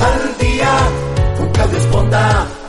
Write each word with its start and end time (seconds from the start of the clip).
Al 0.00 0.38
día 0.38 0.72
con 1.36 1.48
Claudia 1.52 1.78
Esponda. 1.78 2.40
Al 2.40 2.59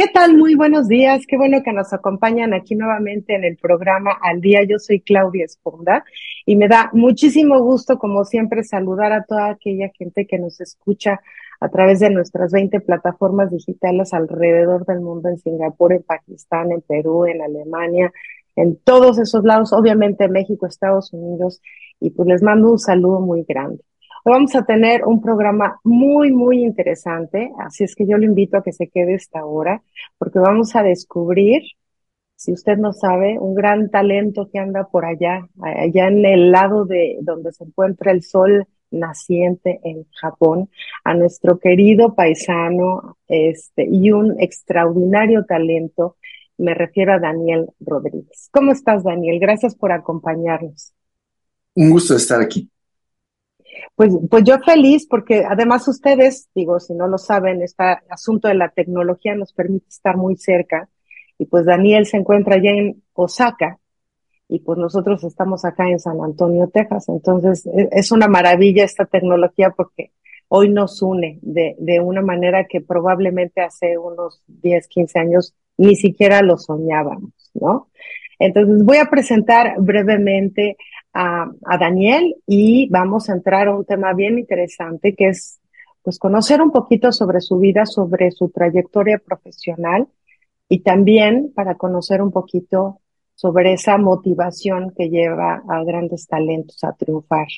¿Qué 0.00 0.08
tal? 0.14 0.34
Muy 0.34 0.54
buenos 0.54 0.88
días. 0.88 1.26
Qué 1.28 1.36
bueno 1.36 1.62
que 1.62 1.74
nos 1.74 1.92
acompañan 1.92 2.54
aquí 2.54 2.74
nuevamente 2.74 3.34
en 3.34 3.44
el 3.44 3.58
programa 3.58 4.16
Al 4.22 4.40
Día. 4.40 4.62
Yo 4.62 4.78
soy 4.78 5.02
Claudia 5.02 5.44
Esponda 5.44 6.06
y 6.46 6.56
me 6.56 6.68
da 6.68 6.88
muchísimo 6.94 7.60
gusto, 7.60 7.98
como 7.98 8.24
siempre, 8.24 8.64
saludar 8.64 9.12
a 9.12 9.24
toda 9.24 9.50
aquella 9.50 9.90
gente 9.90 10.26
que 10.26 10.38
nos 10.38 10.58
escucha 10.62 11.20
a 11.60 11.68
través 11.68 12.00
de 12.00 12.08
nuestras 12.08 12.50
20 12.50 12.80
plataformas 12.80 13.50
digitales 13.50 14.14
alrededor 14.14 14.86
del 14.86 15.02
mundo, 15.02 15.28
en 15.28 15.36
Singapur, 15.36 15.92
en 15.92 16.02
Pakistán, 16.02 16.72
en 16.72 16.80
Perú, 16.80 17.26
en 17.26 17.42
Alemania, 17.42 18.10
en 18.56 18.76
todos 18.76 19.18
esos 19.18 19.44
lados, 19.44 19.74
obviamente 19.74 20.28
México, 20.28 20.64
Estados 20.64 21.12
Unidos, 21.12 21.60
y 22.00 22.08
pues 22.08 22.26
les 22.26 22.42
mando 22.42 22.70
un 22.70 22.78
saludo 22.78 23.20
muy 23.20 23.44
grande. 23.46 23.84
Hoy 24.22 24.32
vamos 24.34 24.54
a 24.54 24.66
tener 24.66 25.04
un 25.06 25.22
programa 25.22 25.80
muy, 25.82 26.30
muy 26.30 26.62
interesante, 26.62 27.50
así 27.58 27.84
es 27.84 27.94
que 27.94 28.06
yo 28.06 28.18
lo 28.18 28.24
invito 28.24 28.58
a 28.58 28.62
que 28.62 28.72
se 28.72 28.88
quede 28.88 29.14
esta 29.14 29.46
hora, 29.46 29.82
porque 30.18 30.38
vamos 30.38 30.76
a 30.76 30.82
descubrir, 30.82 31.62
si 32.36 32.52
usted 32.52 32.76
no 32.76 32.92
sabe, 32.92 33.38
un 33.38 33.54
gran 33.54 33.90
talento 33.90 34.50
que 34.52 34.58
anda 34.58 34.88
por 34.88 35.06
allá, 35.06 35.48
allá 35.62 36.08
en 36.08 36.22
el 36.26 36.50
lado 36.52 36.84
de 36.84 37.16
donde 37.22 37.52
se 37.52 37.64
encuentra 37.64 38.12
el 38.12 38.22
sol 38.22 38.66
naciente 38.90 39.80
en 39.84 40.04
Japón, 40.20 40.68
a 41.02 41.14
nuestro 41.14 41.58
querido 41.58 42.14
paisano, 42.14 43.16
este, 43.26 43.88
y 43.90 44.12
un 44.12 44.38
extraordinario 44.38 45.46
talento, 45.46 46.16
me 46.58 46.74
refiero 46.74 47.14
a 47.14 47.18
Daniel 47.18 47.70
Rodríguez. 47.80 48.50
¿Cómo 48.52 48.72
estás, 48.72 49.02
Daniel? 49.02 49.38
Gracias 49.40 49.74
por 49.74 49.92
acompañarnos. 49.92 50.92
Un 51.74 51.88
gusto 51.88 52.14
estar 52.14 52.38
aquí. 52.42 52.68
Pues, 54.00 54.14
pues 54.30 54.44
yo 54.44 54.58
feliz 54.60 55.06
porque 55.06 55.44
además 55.46 55.86
ustedes, 55.86 56.48
digo, 56.54 56.80
si 56.80 56.94
no 56.94 57.06
lo 57.06 57.18
saben, 57.18 57.60
este 57.60 57.84
asunto 58.08 58.48
de 58.48 58.54
la 58.54 58.70
tecnología 58.70 59.34
nos 59.34 59.52
permite 59.52 59.88
estar 59.90 60.16
muy 60.16 60.36
cerca 60.36 60.88
y 61.36 61.44
pues 61.44 61.66
Daniel 61.66 62.06
se 62.06 62.16
encuentra 62.16 62.54
allá 62.54 62.70
en 62.70 63.02
Osaka 63.12 63.78
y 64.48 64.60
pues 64.60 64.78
nosotros 64.78 65.22
estamos 65.24 65.66
acá 65.66 65.86
en 65.86 66.00
San 66.00 66.18
Antonio, 66.24 66.70
Texas. 66.72 67.10
Entonces 67.10 67.68
es 67.92 68.10
una 68.10 68.26
maravilla 68.26 68.84
esta 68.84 69.04
tecnología 69.04 69.68
porque 69.76 70.12
hoy 70.48 70.70
nos 70.70 71.02
une 71.02 71.38
de, 71.42 71.76
de 71.78 72.00
una 72.00 72.22
manera 72.22 72.64
que 72.66 72.80
probablemente 72.80 73.60
hace 73.60 73.98
unos 73.98 74.42
10, 74.46 74.88
15 74.88 75.18
años 75.18 75.54
ni 75.76 75.94
siquiera 75.94 76.40
lo 76.40 76.56
soñábamos, 76.56 77.34
¿no? 77.52 77.88
Entonces 78.38 78.82
voy 78.82 78.96
a 78.96 79.10
presentar 79.10 79.74
brevemente 79.78 80.78
a, 81.12 81.50
a, 81.64 81.78
Daniel 81.78 82.36
y 82.46 82.88
vamos 82.88 83.28
a 83.28 83.34
entrar 83.34 83.68
a 83.68 83.76
un 83.76 83.84
tema 83.84 84.12
bien 84.14 84.38
interesante 84.38 85.14
que 85.14 85.28
es 85.28 85.60
pues 86.02 86.18
conocer 86.18 86.62
un 86.62 86.70
poquito 86.70 87.12
sobre 87.12 87.40
su 87.40 87.58
vida, 87.58 87.84
sobre 87.86 88.30
su 88.30 88.48
trayectoria 88.50 89.18
profesional 89.18 90.08
y 90.68 90.80
también 90.80 91.52
para 91.54 91.74
conocer 91.74 92.22
un 92.22 92.30
poquito 92.30 93.00
sobre 93.34 93.72
esa 93.72 93.98
motivación 93.98 94.92
que 94.96 95.08
lleva 95.08 95.62
a 95.68 95.84
grandes 95.84 96.26
talentos 96.26 96.84
a 96.84 96.92
triunfar 96.92 97.48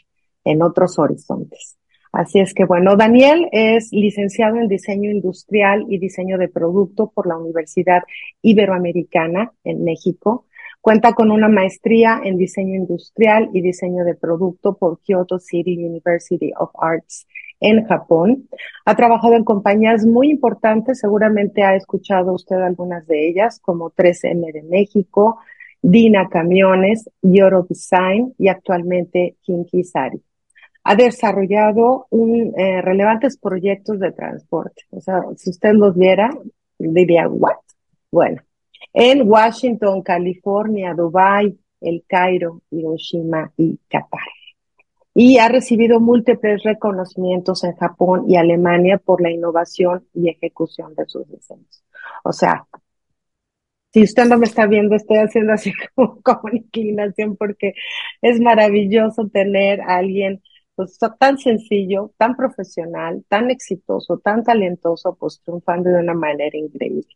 en 0.45 0.63
otros 0.63 0.99
horizontes. 0.99 1.77
Así 2.13 2.41
es 2.41 2.53
que 2.53 2.67
bueno, 2.67 2.95
Daniel 2.97 3.49
es 3.53 3.91
licenciado 3.91 4.57
en 4.57 4.69
diseño 4.69 5.11
industrial 5.11 5.87
y 5.89 5.99
diseño 5.99 6.37
de 6.37 6.49
producto 6.49 7.11
por 7.11 7.27
la 7.27 7.39
Universidad 7.39 8.03
Iberoamericana 8.43 9.53
en 9.65 9.83
México. 9.83 10.47
Cuenta 10.83 11.13
con 11.13 11.31
una 11.31 11.49
maestría 11.49 12.21
en 12.25 12.37
diseño 12.37 12.75
industrial 12.75 13.51
y 13.53 13.61
diseño 13.61 14.05
de 14.05 14.17
producto 14.17 14.77
por 14.77 14.99
Kyoto 14.99 15.39
City 15.39 15.77
University 15.77 16.51
of 16.59 16.71
Arts 16.77 17.29
en 17.61 17.87
Japón. 17.87 18.49
Ha 18.85 18.97
trabajado 18.97 19.35
en 19.35 19.45
compañías 19.45 20.05
muy 20.05 20.29
importantes, 20.29 20.99
seguramente 20.99 21.63
ha 21.63 21.77
escuchado 21.77 22.33
usted 22.33 22.57
algunas 22.57 23.07
de 23.07 23.29
ellas, 23.29 23.61
como 23.61 23.93
3M 23.93 24.53
de 24.53 24.63
México, 24.65 25.39
Dina 25.81 26.29
Camiones, 26.29 27.09
Yoro 27.23 27.63
Design 27.63 28.35
y 28.37 28.49
actualmente 28.49 29.37
Kinki 29.43 29.85
Sari. 29.85 30.21
Ha 30.83 30.97
desarrollado 30.97 32.09
eh, 32.11 32.83
relevantes 32.83 33.39
proyectos 33.39 34.01
de 34.01 34.11
transporte. 34.11 34.83
O 34.91 35.01
sea, 35.01 35.23
si 35.37 35.51
usted 35.51 35.75
los 35.75 35.97
viera, 35.97 36.29
diría, 36.77 37.29
¿what? 37.29 37.55
Bueno, 38.11 38.43
en 38.93 39.29
Washington, 39.29 40.03
California, 40.03 40.95
Dubai, 40.95 41.59
El 41.81 42.05
Cairo, 42.07 42.63
Hiroshima 42.71 43.53
y 43.57 43.79
Qatar. 43.89 44.21
Y 45.15 45.39
ha 45.39 45.49
recibido 45.49 46.01
múltiples 46.01 46.63
reconocimientos 46.63 47.65
en 47.65 47.75
Japón 47.77 48.25
y 48.29 48.37
Alemania 48.37 48.99
por 48.99 49.21
la 49.21 49.31
innovación 49.31 50.07
y 50.15 50.31
ejecución 50.31 50.95
de 50.95 51.07
sus 51.07 51.29
diseños. 51.29 51.85
O 52.25 52.33
sea, 52.33 52.67
si 53.93 54.03
usted 54.03 54.25
no 54.25 54.39
me 54.39 54.47
está 54.47 54.67
viendo, 54.67 54.97
estoy 54.97 55.19
haciendo 55.19 55.53
así 55.53 55.73
como, 55.95 56.49
inclinación 56.51 57.37
porque 57.37 57.75
es 58.23 58.41
maravilloso 58.41 59.29
tener 59.29 59.83
a 59.83 59.99
alguien 59.99 60.43
pues 60.75 60.99
tan 61.19 61.37
sencillo, 61.37 62.13
tan 62.17 62.35
profesional, 62.35 63.23
tan 63.29 63.51
exitoso, 63.51 64.19
tan 64.19 64.43
talentoso, 64.43 65.15
pues 65.21 65.43
triunfando 65.45 65.91
de 65.91 66.01
una 66.01 66.15
manera 66.15 66.57
increíble. 66.57 67.15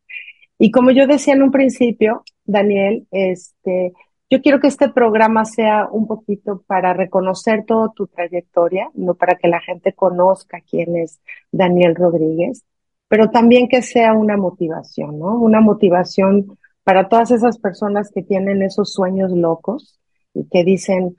Y 0.59 0.71
como 0.71 0.91
yo 0.91 1.07
decía 1.07 1.35
en 1.35 1.43
un 1.43 1.51
principio, 1.51 2.23
Daniel, 2.45 3.07
este, 3.11 3.93
yo 4.31 4.41
quiero 4.41 4.59
que 4.59 4.69
este 4.69 4.89
programa 4.89 5.45
sea 5.45 5.89
un 5.91 6.07
poquito 6.07 6.63
para 6.67 6.95
reconocer 6.95 7.65
toda 7.65 7.93
tu 7.93 8.07
trayectoria, 8.07 8.91
no 8.95 9.15
para 9.15 9.37
que 9.37 9.49
la 9.49 9.61
gente 9.61 9.93
conozca 9.93 10.61
quién 10.69 10.97
es 10.97 11.21
Daniel 11.53 11.95
Rodríguez, 11.95 12.65
pero 13.09 13.31
también 13.31 13.69
que 13.69 13.83
sea 13.83 14.15
una 14.15 14.37
motivación, 14.37 15.19
¿no? 15.19 15.39
Una 15.39 15.61
motivación 15.61 16.59
para 16.83 17.09
todas 17.09 17.31
esas 17.31 17.59
personas 17.59 18.11
que 18.13 18.23
tienen 18.23 18.63
esos 18.63 18.93
sueños 18.93 19.33
locos 19.33 20.01
y 20.35 20.49
que 20.49 20.65
dicen, 20.65 21.17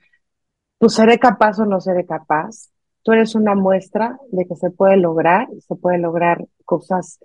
pues 0.77 0.95
seré 0.95 1.17
capaz 1.19 1.59
o 1.59 1.65
no 1.65 1.79
seré 1.79 2.05
capaz. 2.05 2.71
Tú 3.03 3.13
eres 3.13 3.35
una 3.35 3.55
muestra 3.55 4.17
de 4.31 4.45
que 4.45 4.55
se 4.55 4.69
puede 4.69 4.97
lograr, 4.97 5.47
se 5.65 5.75
puede 5.75 5.97
lograr 5.97 6.45
cosas 6.65 7.19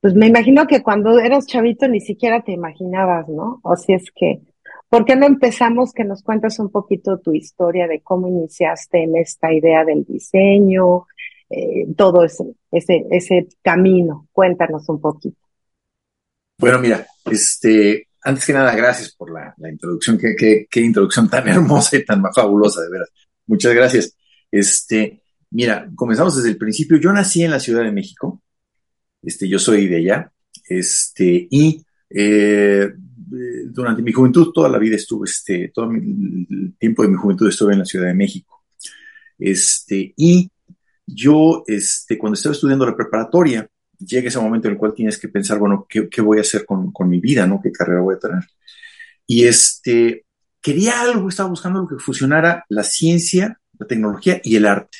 pues 0.00 0.14
me 0.14 0.26
imagino 0.26 0.66
que 0.66 0.82
cuando 0.82 1.18
eras 1.18 1.46
chavito 1.46 1.86
ni 1.86 2.00
siquiera 2.00 2.42
te 2.42 2.52
imaginabas, 2.52 3.28
¿no? 3.28 3.60
O 3.62 3.76
si 3.76 3.92
es 3.92 4.04
que, 4.14 4.40
¿por 4.88 5.04
qué 5.04 5.14
no 5.14 5.26
empezamos 5.26 5.92
que 5.92 6.04
nos 6.04 6.22
cuentas 6.22 6.58
un 6.58 6.70
poquito 6.70 7.18
tu 7.18 7.34
historia 7.34 7.86
de 7.86 8.00
cómo 8.00 8.28
iniciaste 8.28 9.02
en 9.02 9.16
esta 9.16 9.52
idea 9.52 9.84
del 9.84 10.04
diseño, 10.04 11.06
eh, 11.50 11.86
todo 11.96 12.24
ese, 12.24 12.44
ese, 12.70 13.06
ese 13.10 13.48
camino? 13.62 14.28
Cuéntanos 14.32 14.88
un 14.88 15.00
poquito. 15.00 15.36
Bueno, 16.58 16.78
mira, 16.78 17.06
este, 17.26 18.08
antes 18.22 18.46
que 18.46 18.52
nada, 18.54 18.74
gracias 18.74 19.14
por 19.14 19.30
la, 19.30 19.54
la 19.58 19.70
introducción, 19.70 20.16
qué, 20.16 20.34
qué, 20.34 20.66
qué 20.70 20.80
introducción 20.80 21.28
tan 21.28 21.46
hermosa 21.48 21.96
y 21.98 22.04
tan 22.06 22.22
fabulosa, 22.34 22.80
de 22.82 22.90
veras. 22.90 23.10
Muchas 23.46 23.74
gracias. 23.74 24.16
Este, 24.50 25.22
mira, 25.50 25.90
comenzamos 25.94 26.36
desde 26.36 26.48
el 26.48 26.56
principio. 26.56 26.98
Yo 26.98 27.12
nací 27.12 27.42
en 27.42 27.50
la 27.50 27.60
Ciudad 27.60 27.82
de 27.82 27.92
México, 27.92 28.42
este, 29.22 29.48
yo 29.48 29.58
soy 29.58 29.86
de 29.86 29.96
allá, 29.96 30.32
este, 30.68 31.48
y 31.50 31.84
eh, 32.10 32.90
durante 33.66 34.02
mi 34.02 34.12
juventud, 34.12 34.52
toda 34.52 34.68
la 34.68 34.78
vida 34.78 34.96
estuve, 34.96 35.28
este, 35.28 35.70
todo 35.74 35.88
mi, 35.88 36.46
el 36.50 36.74
tiempo 36.78 37.02
de 37.02 37.08
mi 37.08 37.16
juventud 37.16 37.48
estuve 37.48 37.72
en 37.72 37.80
la 37.80 37.84
Ciudad 37.84 38.06
de 38.06 38.14
México. 38.14 38.64
Este, 39.38 40.12
y 40.16 40.50
yo, 41.06 41.64
este, 41.66 42.18
cuando 42.18 42.34
estaba 42.34 42.54
estudiando 42.54 42.86
la 42.86 42.96
preparatoria, 42.96 43.68
llega 43.98 44.28
ese 44.28 44.40
momento 44.40 44.68
en 44.68 44.74
el 44.74 44.78
cual 44.78 44.94
tienes 44.94 45.18
que 45.18 45.28
pensar, 45.28 45.58
bueno, 45.58 45.86
¿qué, 45.88 46.08
qué 46.08 46.20
voy 46.20 46.38
a 46.38 46.42
hacer 46.42 46.64
con, 46.64 46.92
con, 46.92 47.08
mi 47.08 47.20
vida, 47.20 47.46
¿no? 47.46 47.60
¿Qué 47.62 47.70
carrera 47.70 48.00
voy 48.00 48.16
a 48.16 48.18
tener? 48.18 48.44
Y 49.26 49.44
este, 49.44 50.24
quería 50.60 51.00
algo, 51.00 51.28
estaba 51.28 51.48
buscando 51.48 51.80
lo 51.80 51.88
que 51.88 51.96
fusionara 51.96 52.64
la 52.68 52.82
ciencia, 52.82 53.60
la 53.78 53.86
tecnología 53.86 54.40
y 54.42 54.56
el 54.56 54.66
arte, 54.66 54.98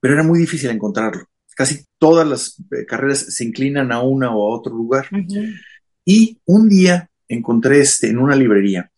pero 0.00 0.14
era 0.14 0.22
muy 0.22 0.38
difícil 0.38 0.70
encontrarlo. 0.70 1.26
Casi 1.56 1.84
todas 1.98 2.28
las 2.28 2.62
eh, 2.70 2.86
carreras 2.86 3.34
se 3.34 3.44
inclinan 3.44 3.90
a 3.90 4.02
una 4.02 4.30
o 4.30 4.52
a 4.52 4.56
otro 4.56 4.72
lugar. 4.72 5.08
Uh 5.10 5.16
-huh. 5.16 5.60
Y 6.04 6.38
un 6.44 6.68
día 6.68 7.10
encontré 7.26 7.80
este, 7.80 8.08
en 8.10 8.18
una 8.18 8.36
librería 8.36 8.88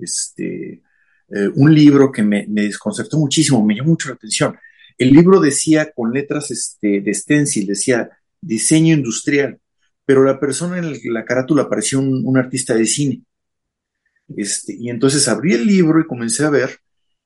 este, 0.00 0.82
eh, 1.28 1.48
un 1.54 1.74
libro 1.74 2.12
que 2.12 2.22
me, 2.22 2.46
me, 2.48 2.62
desconcertó 2.62 3.18
muchísimo, 3.18 3.64
me 3.64 3.74
llamó 3.74 3.90
mucho 3.90 4.08
la 4.08 4.14
atención. 4.14 4.56
El 4.98 5.10
libro 5.10 5.40
decía 5.40 5.92
con 5.92 6.12
letras 6.12 6.50
este, 6.50 7.00
de 7.00 7.14
stencil, 7.14 7.66
decía 7.66 8.10
diseño 8.40 8.94
industrial, 8.94 9.58
pero 10.04 10.24
la 10.24 10.38
persona 10.38 10.78
en 10.78 11.12
la 11.12 11.24
carátula 11.24 11.68
parecía 11.68 11.98
un, 11.98 12.22
un 12.24 12.36
artista 12.36 12.74
de 12.74 12.86
cine. 12.86 13.22
Este, 14.36 14.74
y 14.78 14.90
entonces 14.90 15.28
abrí 15.28 15.54
el 15.54 15.66
libro 15.66 16.00
y 16.00 16.06
comencé 16.06 16.44
a 16.44 16.50
ver, 16.50 16.78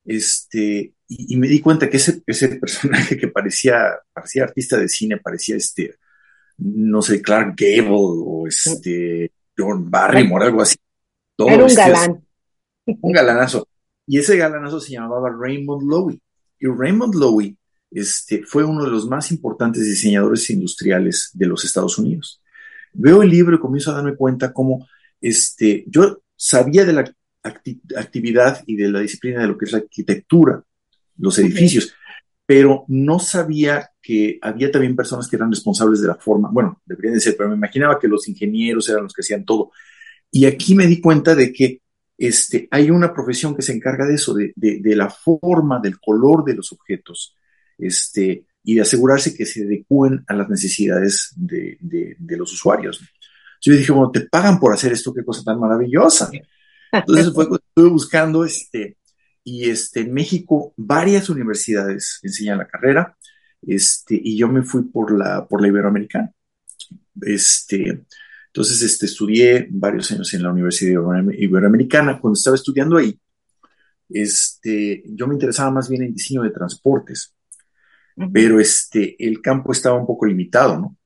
este, 0.05 0.93
y, 1.07 1.33
y, 1.33 1.37
me 1.37 1.47
di 1.47 1.59
cuenta 1.59 1.89
que 1.89 1.97
ese, 1.97 2.21
ese 2.25 2.47
personaje 2.59 3.17
que 3.17 3.27
parecía, 3.27 3.99
parecía 4.13 4.43
artista 4.43 4.77
de 4.77 4.89
cine, 4.89 5.17
parecía 5.17 5.55
este, 5.55 5.95
no 6.57 7.01
sé, 7.01 7.21
Clark 7.21 7.55
Gable 7.57 7.89
o 7.91 8.47
este, 8.47 9.31
John 9.57 9.89
Barrymore, 9.89 10.45
algo 10.45 10.61
así. 10.61 10.75
Todo 11.35 11.49
Era 11.49 11.65
un 11.65 11.73
galán. 11.73 12.25
Un 12.85 13.11
galanazo. 13.11 13.67
Y 14.05 14.19
ese 14.19 14.37
galanazo 14.37 14.79
se 14.79 14.93
llamaba 14.93 15.29
Raymond 15.29 15.89
Loewy. 15.89 16.21
Y 16.59 16.67
Raymond 16.67 17.15
Loewy 17.15 17.57
este, 17.89 18.43
fue 18.43 18.63
uno 18.63 18.83
de 18.83 18.91
los 18.91 19.07
más 19.07 19.31
importantes 19.31 19.85
diseñadores 19.85 20.49
industriales 20.49 21.31
de 21.33 21.47
los 21.47 21.65
Estados 21.65 21.97
Unidos. 21.97 22.41
Veo 22.93 23.21
el 23.21 23.29
libro 23.29 23.55
y 23.55 23.59
comienzo 23.59 23.91
a 23.91 23.95
darme 23.95 24.15
cuenta 24.15 24.53
cómo 24.53 24.87
este, 25.19 25.85
yo 25.87 26.21
sabía 26.35 26.85
de 26.85 26.93
la 26.93 27.13
acti 27.43 27.81
actividad 27.95 28.63
y 28.67 28.75
de 28.75 28.89
la 28.89 28.99
disciplina 28.99 29.41
de 29.41 29.47
lo 29.47 29.57
que 29.57 29.65
es 29.65 29.71
la 29.71 29.79
arquitectura, 29.79 30.63
los 31.17 31.37
edificios, 31.39 31.85
okay. 31.85 31.95
pero 32.45 32.85
no 32.87 33.19
sabía 33.19 33.89
que 34.01 34.39
había 34.41 34.71
también 34.71 34.95
personas 34.95 35.27
que 35.27 35.35
eran 35.35 35.51
responsables 35.51 36.01
de 36.01 36.07
la 36.07 36.15
forma, 36.15 36.49
bueno, 36.51 36.81
deberían 36.85 37.15
de 37.15 37.19
ser, 37.19 37.35
pero 37.37 37.49
me 37.49 37.55
imaginaba 37.55 37.99
que 37.99 38.07
los 38.07 38.27
ingenieros 38.27 38.89
eran 38.89 39.03
los 39.03 39.13
que 39.13 39.21
hacían 39.21 39.45
todo. 39.45 39.71
Y 40.31 40.45
aquí 40.45 40.75
me 40.75 40.87
di 40.87 41.01
cuenta 41.01 41.35
de 41.35 41.51
que 41.51 41.81
este, 42.17 42.67
hay 42.71 42.89
una 42.89 43.13
profesión 43.13 43.55
que 43.55 43.61
se 43.61 43.73
encarga 43.73 44.05
de 44.05 44.15
eso, 44.15 44.33
de, 44.33 44.53
de, 44.55 44.79
de 44.79 44.95
la 44.95 45.09
forma, 45.09 45.79
del 45.79 45.99
color 45.99 46.43
de 46.43 46.55
los 46.55 46.71
objetos, 46.71 47.35
este, 47.77 48.45
y 48.63 48.75
de 48.75 48.81
asegurarse 48.81 49.33
que 49.33 49.45
se 49.45 49.63
adecúen 49.63 50.23
a 50.27 50.33
las 50.35 50.47
necesidades 50.49 51.33
de, 51.35 51.77
de, 51.79 52.15
de 52.17 52.37
los 52.37 52.53
usuarios. 52.53 53.01
Yo 53.59 53.73
dije, 53.73 53.91
bueno, 53.91 54.11
te 54.11 54.21
pagan 54.21 54.59
por 54.59 54.73
hacer 54.73 54.91
esto, 54.91 55.13
qué 55.13 55.23
cosa 55.23 55.43
tan 55.43 55.59
maravillosa. 55.59 56.31
Entonces 56.91 57.33
fue 57.33 57.47
cuando 57.47 57.65
estuve 57.67 57.89
buscando, 57.89 58.45
este, 58.45 58.97
y 59.43 59.69
este, 59.69 60.01
en 60.01 60.13
México 60.13 60.73
varias 60.77 61.29
universidades 61.29 62.19
enseñan 62.23 62.59
la 62.59 62.67
carrera, 62.67 63.17
este, 63.61 64.19
y 64.21 64.37
yo 64.37 64.47
me 64.47 64.63
fui 64.63 64.83
por 64.83 65.17
la, 65.17 65.47
por 65.47 65.61
la 65.61 65.67
Iberoamericana. 65.67 66.31
Este, 67.21 68.05
entonces, 68.53 68.81
este, 68.81 69.05
estudié 69.05 69.67
varios 69.71 70.11
años 70.11 70.33
en 70.33 70.43
la 70.43 70.51
Universidad 70.51 71.01
Iberoamericana. 71.37 72.19
Cuando 72.19 72.37
estaba 72.37 72.55
estudiando 72.55 72.97
ahí, 72.97 73.17
este, 74.09 75.03
yo 75.05 75.25
me 75.27 75.35
interesaba 75.35 75.71
más 75.71 75.87
bien 75.89 76.03
en 76.03 76.13
diseño 76.13 76.41
de 76.41 76.51
transportes, 76.51 77.33
pero 78.33 78.59
este, 78.59 79.15
el 79.25 79.41
campo 79.41 79.71
estaba 79.71 79.97
un 79.97 80.05
poco 80.05 80.25
limitado, 80.25 80.77
¿no? 80.77 80.97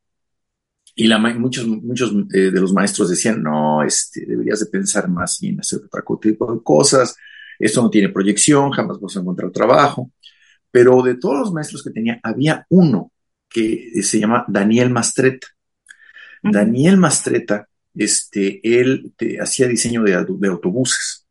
Y 0.98 1.08
la, 1.08 1.20
muchos, 1.20 1.68
muchos 1.68 2.14
eh, 2.34 2.52
de 2.52 2.62
los 2.62 2.72
maestros 2.72 3.10
decían, 3.10 3.44
no, 3.44 3.84
este, 3.84 4.26
deberías 4.26 4.62
de 4.62 4.68
pensar 4.68 5.10
más 5.10 5.44
en 5.44 5.60
hacer 5.60 5.82
otro 5.86 6.18
tipo 6.18 6.54
de 6.54 6.64
cosas, 6.64 7.16
esto 7.60 7.82
no 7.82 7.90
tiene 7.90 8.10
proyección, 8.10 8.72
jamás 8.72 9.00
vas 9.00 9.18
a 9.18 9.20
encontrar 9.20 9.52
trabajo. 9.52 10.12
Pero 10.72 11.02
de 11.02 11.16
todos 11.16 11.40
los 11.40 11.54
maestros 11.54 11.84
que 11.84 11.92
tenía, 11.92 12.20
había 12.24 12.66
uno 12.70 13.12
que 13.50 14.02
se 14.04 14.20
llama 14.20 14.46
Daniel 14.48 14.90
Mastreta. 14.90 15.48
Uh 16.44 16.50
-huh. 16.50 16.54
Daniel 16.54 16.98
Mastreta, 16.98 17.68
este, 17.94 18.60
él 18.64 19.14
te, 19.18 19.40
hacía 19.40 19.68
diseño 19.68 20.04
de, 20.04 20.12
de, 20.12 20.48
autobuses. 20.48 21.26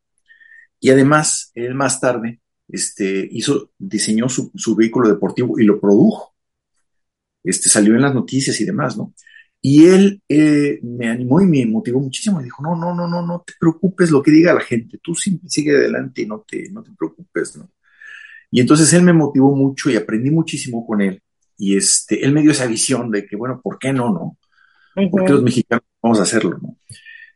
Y 0.79 0.89
además, 0.89 1.51
él 1.53 1.75
más 1.75 1.99
tarde, 1.99 2.39
este, 2.67 3.27
hizo, 3.31 3.71
diseñó 3.77 4.29
su, 4.29 4.51
su 4.55 4.75
vehículo 4.75 5.09
deportivo 5.09 5.59
y 5.59 5.63
lo 5.63 5.79
produjo. 5.79 6.35
Este, 7.43 7.69
salió 7.69 7.95
en 7.95 8.01
las 8.01 8.13
noticias 8.15 8.59
y 8.61 8.65
demás, 8.65 8.97
¿no? 8.97 9.13
Y 9.67 9.87
él 9.87 10.21
eh, 10.29 10.79
me 10.83 11.09
animó 11.09 11.41
y 11.41 11.47
me 11.47 11.65
motivó 11.65 11.99
muchísimo. 11.99 12.39
Y 12.39 12.43
dijo, 12.43 12.61
no, 12.61 12.75
no, 12.75 12.93
no, 12.93 13.07
no, 13.07 13.25
no 13.25 13.43
te 13.43 13.53
preocupes 13.59 14.11
lo 14.11 14.21
que 14.21 14.29
diga 14.29 14.53
la 14.53 14.61
gente. 14.61 14.99
Tú 15.01 15.15
sigue 15.15 15.75
adelante 15.75 16.21
y 16.21 16.27
no 16.27 16.45
te, 16.47 16.69
no 16.69 16.83
te 16.83 16.91
preocupes, 16.95 17.57
¿no? 17.57 17.71
Y 18.51 18.61
entonces 18.61 18.93
él 18.93 19.01
me 19.01 19.11
motivó 19.11 19.55
mucho 19.55 19.89
y 19.89 19.95
aprendí 19.95 20.29
muchísimo 20.29 20.85
con 20.85 21.01
él. 21.01 21.19
Y 21.57 21.77
este, 21.77 22.23
él 22.23 22.31
me 22.31 22.43
dio 22.43 22.51
esa 22.51 22.67
visión 22.67 23.09
de 23.09 23.25
que, 23.25 23.35
bueno, 23.35 23.59
¿por 23.59 23.79
qué 23.79 23.91
no, 23.91 24.13
no? 24.13 24.37
¿Por 25.09 25.25
qué 25.25 25.33
los 25.33 25.41
mexicanos 25.41 25.83
vamos 25.99 26.19
a 26.19 26.23
hacerlo, 26.23 26.59
no? 26.61 26.77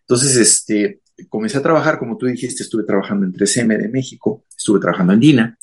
Entonces, 0.01 0.35
este, 0.35 1.01
comencé 1.29 1.57
a 1.57 1.63
trabajar, 1.63 1.97
como 1.97 2.15
tú 2.15 2.27
dijiste, 2.27 2.61
estuve 2.61 2.83
trabajando 2.83 3.25
en 3.25 3.33
3M 3.33 3.75
de 3.75 3.89
México, 3.89 4.45
estuve 4.55 4.79
trabajando 4.79 5.13
en 5.13 5.19
DINA, 5.19 5.57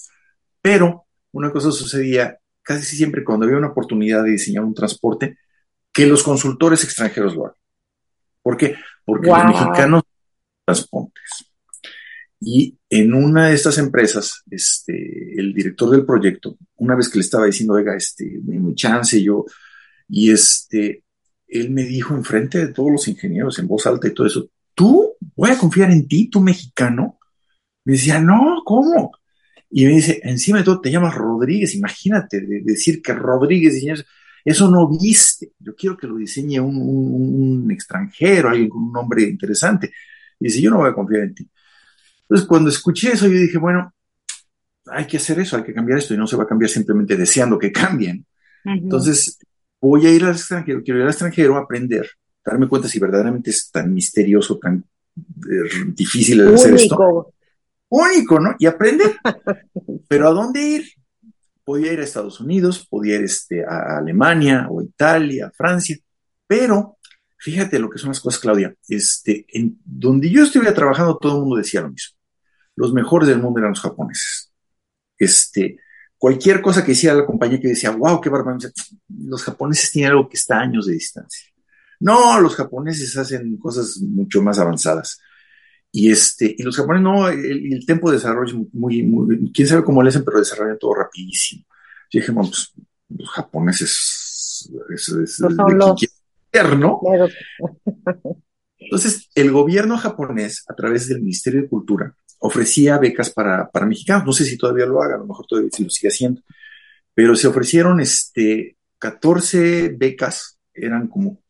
pero 0.61 1.07
una 1.31 1.53
cosa 1.53 1.71
sucedía 1.71 2.41
casi 2.61 2.97
siempre 2.97 3.23
cuando 3.23 3.47
había 3.47 3.57
una 3.57 3.69
oportunidad 3.69 4.25
de 4.25 4.33
diseñar 4.33 4.65
un 4.65 4.75
transporte, 4.75 5.39
que 5.97 6.07
los 6.07 6.23
consultores 6.23 6.85
extranjeros 6.85 7.35
lo 7.35 7.47
hagan. 7.47 7.59
¿Por 8.43 8.59
qué? 8.59 8.77
Porque 9.03 9.31
wow. 9.31 9.39
los 9.39 9.47
mexicanos 9.47 10.03
transportes. 10.67 11.47
Y 12.39 12.77
en 12.91 13.15
una 13.15 13.49
de 13.49 13.55
estas 13.55 13.79
empresas, 13.79 14.43
este, 14.51 15.41
el 15.41 15.55
director 15.55 15.89
del 15.89 16.05
proyecto, 16.05 16.59
una 16.77 16.95
vez 16.95 17.09
que 17.09 17.17
le 17.17 17.25
estaba 17.25 17.47
diciendo, 17.47 17.73
oiga, 17.73 17.97
este, 17.97 18.27
mi 18.45 18.75
chance, 18.75 19.23
yo, 19.23 19.47
y 20.07 20.31
este, 20.31 21.03
él 21.49 21.71
me 21.71 21.85
dijo 21.85 22.15
enfrente 22.15 22.59
de 22.59 22.75
todos 22.75 22.93
los 22.93 23.09
ingenieros, 23.09 23.59
en 23.59 23.67
voz 23.67 23.87
alta 23.87 24.07
y 24.07 24.13
todo 24.13 24.27
eso, 24.27 24.51
¿tú 24.75 25.15
voy 25.35 25.51
a 25.51 25.57
confiar 25.59 25.91
en 25.91 26.07
ti, 26.07 26.29
tú 26.29 26.43
mexicano? 26.43 27.19
Me 27.85 27.95
decía, 27.95 28.21
no, 28.21 28.61
¿cómo? 28.67 29.13
Y 29.71 29.87
me 29.87 29.93
dice, 29.93 30.21
encima 30.25 30.59
de 30.59 30.65
todo 30.65 30.83
te 30.83 30.91
llamas 30.91 31.15
Rodríguez, 31.15 31.75
imagínate 31.75 32.43
de 32.43 32.61
decir 32.61 33.01
que 33.01 33.15
Rodríguez 33.15 33.73
diseña 33.73 33.95
eso 34.47 34.71
no 34.71 34.89
viste. 34.89 35.53
Yo 35.59 35.75
quiero 35.75 35.97
que 35.97 36.07
lo 36.07 36.17
diseñe 36.17 36.61
un, 36.61 36.77
un, 36.77 37.65
un, 37.65 37.71
extranjero, 37.73 38.49
alguien 38.49 38.69
con 38.69 38.85
un 38.85 38.93
nombre 38.93 39.25
interesante. 39.25 39.91
Y 40.39 40.45
dice, 40.45 40.61
yo 40.61 40.71
no 40.71 40.79
voy 40.79 40.91
a 40.91 40.95
confiar 40.95 41.25
en 41.25 41.35
ti. 41.35 41.51
Entonces, 42.23 42.47
cuando 42.47 42.71
escuché 42.71 43.13
eso, 43.13 43.27
yo 43.27 43.41
dije, 43.41 43.59
bueno, 43.59 43.93
hay 44.87 45.05
que 45.05 45.17
hacer 45.17 45.41
eso, 45.41 45.57
hay 45.57 45.65
que 45.65 45.75
cambiar 45.75 45.99
esto 45.99 46.15
y 46.15 46.17
no 46.17 46.29
se 46.29 46.37
va 46.37 46.45
a 46.45 46.47
cambiar 46.47 46.71
simplemente 46.71 47.17
deseando 47.17 47.59
que 47.59 47.73
cambien. 47.73 48.25
Entonces, 48.65 49.37
voy 49.81 50.07
a 50.07 50.13
ir 50.13 50.25
al 50.25 50.33
extranjero, 50.33 50.81
quiero 50.83 51.01
ir 51.01 51.05
al 51.07 51.11
extranjero 51.11 51.57
a 51.57 51.61
aprender, 51.61 52.09
darme 52.45 52.69
cuenta 52.69 52.89
si 52.89 53.01
verdaderamente 53.01 53.51
es 53.51 53.69
tan 53.71 53.93
misterioso, 53.93 54.59
tan 54.59 54.85
eh, 55.17 55.85
difícil 55.89 56.39
de 56.39 56.45
Único. 56.45 56.55
hacer 56.57 56.75
esto. 56.75 57.35
Único, 57.89 58.39
¿no? 58.39 58.55
Y 58.61 58.67
aprender. 58.67 59.17
Pero 60.09 60.29
¿a 60.29 60.33
dónde 60.33 60.63
ir? 60.63 60.85
Podía 61.67 61.93
ir 61.93 61.99
a 61.99 62.05
Estados 62.05 62.41
Unidos, 62.41 62.87
podía 62.89 63.17
ir 63.17 63.25
este, 63.25 63.65
a 63.65 63.99
Alemania 63.99 64.69
o 64.71 64.81
Italia, 64.81 65.51
Francia, 65.53 65.99
pero 66.47 66.99
fíjate 67.37 67.81
lo 67.81 67.91
que 67.91 67.99
son 67.99 68.11
las 68.11 68.21
cosas, 68.21 68.41
Claudia. 68.41 68.73
Este, 68.89 69.45
en 69.49 69.77
donde 69.85 70.31
yo 70.31 70.45
estuviera 70.45 70.73
trabajando, 70.73 71.19
todo 71.19 71.35
el 71.35 71.41
mundo 71.41 71.57
decía 71.57 71.81
lo 71.81 71.91
mismo. 71.91 72.17
Los 72.77 72.93
mejores 72.93 73.29
del 73.29 73.41
mundo 73.41 73.59
eran 73.59 73.73
los 73.73 73.81
japoneses. 73.81 74.53
Este, 75.19 75.81
cualquier 76.17 76.63
cosa 76.63 76.85
que 76.85 76.93
hiciera 76.93 77.17
la 77.17 77.27
compañía 77.27 77.61
que 77.61 77.69
decía, 77.69 77.91
wow, 77.91 78.21
qué 78.21 78.29
bárbaro, 78.29 78.59
los 79.09 79.43
japoneses 79.43 79.91
tienen 79.91 80.13
algo 80.13 80.29
que 80.29 80.37
está 80.37 80.59
a 80.59 80.63
años 80.63 80.87
de 80.87 80.93
distancia. 80.93 81.51
No, 81.99 82.41
los 82.41 82.55
japoneses 82.55 83.17
hacen 83.17 83.57
cosas 83.57 83.99
mucho 83.99 84.41
más 84.41 84.61
avanzadas. 84.61 85.19
Y, 85.93 86.11
este, 86.11 86.55
y 86.57 86.63
los 86.63 86.77
japoneses, 86.77 87.03
no, 87.03 87.29
el, 87.29 87.73
el 87.73 87.87
tiempo 87.87 88.11
de 88.11 88.17
desarrollo 88.17 88.59
es 88.59 88.75
muy, 88.75 89.03
muy, 89.03 89.51
quién 89.53 89.67
sabe 89.67 89.85
cómo 89.85 90.03
lo 90.03 90.09
hacen, 90.09 90.25
pero 90.25 90.39
desarrollan 90.39 90.79
todo 90.79 90.95
rapidísimo. 90.95 91.65
Yo 92.11 92.21
dije, 92.21 92.33
bueno, 92.33 92.51
pues 92.51 92.73
los 93.09 93.29
japoneses 93.31 94.71
es, 94.95 95.09
es, 95.09 95.41
no 95.41 95.51
son 95.51 95.79
los... 95.79 96.01
Quieren, 96.51 96.81
¿no? 96.81 97.01
Entonces, 98.79 99.29
el 99.35 99.51
gobierno 99.51 99.97
japonés, 99.97 100.65
a 100.69 100.75
través 100.75 101.09
del 101.09 101.21
Ministerio 101.21 101.63
de 101.63 101.69
Cultura, 101.69 102.15
ofrecía 102.39 102.99
becas 102.99 103.31
para, 103.31 103.69
para 103.71 103.87
mexicanos. 103.87 104.25
No 104.27 104.33
sé 104.33 104.45
si 104.45 104.57
todavía 104.57 104.87
lo 104.87 105.03
haga, 105.03 105.17
a 105.17 105.19
lo 105.19 105.27
mejor 105.27 105.47
todavía 105.47 105.71
si 105.73 105.85
lo 105.85 105.91
sigue 105.91 106.09
haciendo. 106.09 106.43
Pero 107.15 107.35
se 107.35 107.49
ofrecieron 107.49 108.01
este, 108.01 108.77
14 108.99 109.95
becas, 109.97 110.59
eran 110.73 111.09
como 111.09 111.41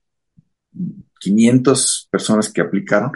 500 1.21 2.09
personas 2.11 2.53
que 2.53 2.61
aplicaron 2.61 3.13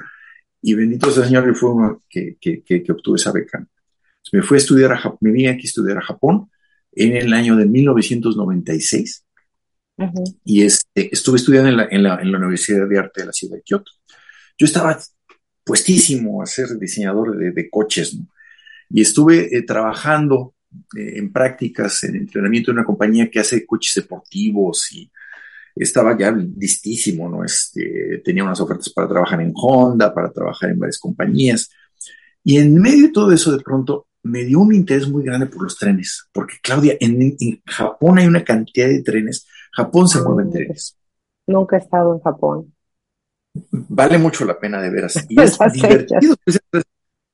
y 0.62 0.74
bendito 0.74 1.10
sea 1.10 1.22
el 1.22 1.28
Señor, 1.28 1.56
fui 1.56 1.70
uno 1.70 2.02
que, 2.08 2.36
que, 2.40 2.62
que, 2.62 2.82
que 2.82 2.92
obtuve 2.92 3.16
esa 3.16 3.32
beca. 3.32 3.58
Entonces 3.58 4.32
me 4.32 4.42
fui 4.42 4.56
a 4.56 4.58
estudiar 4.58 4.92
a 4.92 4.98
Japón, 4.98 5.18
me 5.22 5.32
vine 5.32 5.50
aquí 5.50 5.66
a 5.66 5.70
estudiar 5.70 5.98
a 5.98 6.02
Japón, 6.02 6.50
en 6.92 7.16
el 7.16 7.32
año 7.32 7.56
de 7.56 7.66
1996 7.66 9.24
y 10.44 10.62
este, 10.62 11.12
estuve 11.12 11.36
estudiando 11.36 11.68
en 11.68 11.76
la, 11.76 11.88
en, 11.90 12.02
la, 12.02 12.20
en 12.20 12.32
la 12.32 12.38
Universidad 12.38 12.88
de 12.88 12.98
Arte 12.98 13.20
de 13.20 13.26
la 13.26 13.32
ciudad 13.32 13.56
de 13.56 13.62
Kioto. 13.62 13.92
Yo 14.58 14.66
estaba 14.66 14.98
puestísimo 15.64 16.42
a 16.42 16.46
ser 16.46 16.68
diseñador 16.78 17.36
de, 17.36 17.52
de 17.52 17.70
coches, 17.70 18.14
¿no? 18.16 18.26
Y 18.88 19.02
estuve 19.02 19.56
eh, 19.56 19.62
trabajando 19.62 20.54
eh, 20.96 21.18
en 21.18 21.32
prácticas, 21.32 22.02
en 22.04 22.16
entrenamiento 22.16 22.70
en 22.70 22.78
una 22.78 22.86
compañía 22.86 23.30
que 23.30 23.40
hace 23.40 23.64
coches 23.64 23.94
deportivos 23.94 24.90
y 24.92 25.10
estaba 25.74 26.16
ya 26.18 26.30
listísimo, 26.30 27.28
¿no? 27.28 27.44
Este, 27.44 28.20
tenía 28.24 28.44
unas 28.44 28.60
ofertas 28.60 28.90
para 28.90 29.08
trabajar 29.08 29.40
en 29.40 29.52
Honda, 29.54 30.12
para 30.12 30.30
trabajar 30.30 30.70
en 30.70 30.78
varias 30.78 30.98
compañías. 30.98 31.70
Y 32.42 32.58
en 32.58 32.74
medio 32.80 33.06
de 33.06 33.12
todo 33.12 33.32
eso, 33.32 33.52
de 33.52 33.62
pronto, 33.62 34.06
me 34.22 34.44
dio 34.44 34.60
un 34.60 34.74
interés 34.74 35.08
muy 35.08 35.24
grande 35.24 35.46
por 35.46 35.62
los 35.62 35.76
trenes, 35.76 36.28
porque 36.32 36.56
Claudia, 36.62 36.96
en, 37.00 37.36
en 37.38 37.62
Japón 37.64 38.18
hay 38.18 38.26
una 38.26 38.44
cantidad 38.44 38.88
de 38.88 39.02
trenes, 39.02 39.46
Japón 39.72 40.08
se 40.08 40.20
mueve 40.22 40.44
en 40.44 40.50
trenes. 40.50 40.96
Nunca 41.46 41.76
he 41.76 41.80
estado 41.80 42.14
en 42.14 42.20
Japón. 42.20 42.74
Vale 43.70 44.18
mucho 44.18 44.44
la 44.44 44.58
pena 44.58 44.80
de 44.80 44.90
veras. 44.90 45.26
Y 45.28 45.40
es 45.40 45.58
divertido 45.72 46.36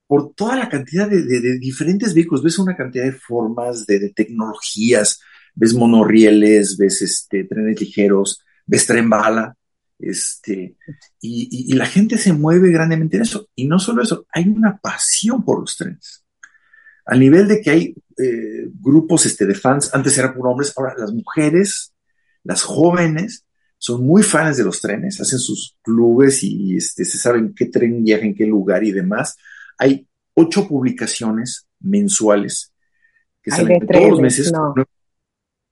por 0.06 0.32
toda 0.34 0.56
la 0.56 0.68
cantidad 0.68 1.08
de, 1.08 1.22
de, 1.22 1.40
de, 1.40 1.58
diferentes 1.58 2.14
vehículos. 2.14 2.42
Ves 2.44 2.58
una 2.58 2.76
cantidad 2.76 3.04
de 3.04 3.12
formas, 3.12 3.86
de, 3.86 3.98
de 3.98 4.10
tecnologías, 4.10 5.20
ves 5.56 5.74
monorrieles, 5.74 6.76
ves 6.76 7.02
este, 7.02 7.44
trenes 7.44 7.80
ligeros, 7.80 8.44
ves 8.66 8.86
tren 8.86 9.10
bala, 9.10 9.56
este, 9.98 10.76
y, 11.20 11.48
y, 11.50 11.72
y, 11.72 11.74
la 11.74 11.86
gente 11.86 12.18
se 12.18 12.32
mueve 12.32 12.70
grandemente 12.70 13.16
en 13.16 13.22
eso. 13.22 13.48
Y 13.54 13.66
no 13.66 13.78
solo 13.78 14.02
eso, 14.02 14.26
hay 14.30 14.46
una 14.48 14.76
pasión 14.76 15.44
por 15.44 15.60
los 15.60 15.76
trenes. 15.76 16.24
Al 17.06 17.20
nivel 17.20 17.48
de 17.48 17.60
que 17.60 17.70
hay 17.70 17.94
eh, 18.18 18.68
grupos 18.80 19.26
este, 19.26 19.46
de 19.46 19.54
fans, 19.54 19.94
antes 19.94 20.16
eran 20.18 20.34
por 20.34 20.48
hombres, 20.48 20.72
ahora 20.76 20.94
las 20.98 21.12
mujeres, 21.12 21.94
las 22.44 22.62
jóvenes, 22.62 23.44
son 23.78 24.04
muy 24.04 24.22
fans 24.22 24.56
de 24.56 24.64
los 24.64 24.80
trenes, 24.80 25.20
hacen 25.20 25.38
sus 25.38 25.76
clubes 25.82 26.42
y 26.42 26.76
este, 26.76 27.04
se 27.04 27.18
saben 27.18 27.54
qué 27.54 27.66
tren 27.66 28.02
viaja 28.02 28.24
en 28.24 28.34
qué 28.34 28.46
lugar 28.46 28.84
y 28.84 28.92
demás. 28.92 29.36
Hay 29.78 30.06
ocho 30.34 30.66
publicaciones 30.66 31.66
mensuales 31.80 32.72
que 33.42 33.52
Ay, 33.52 33.58
salen 33.58 33.86
todos 33.86 34.10
los 34.10 34.20
meses. 34.20 34.52
no. 34.52 34.74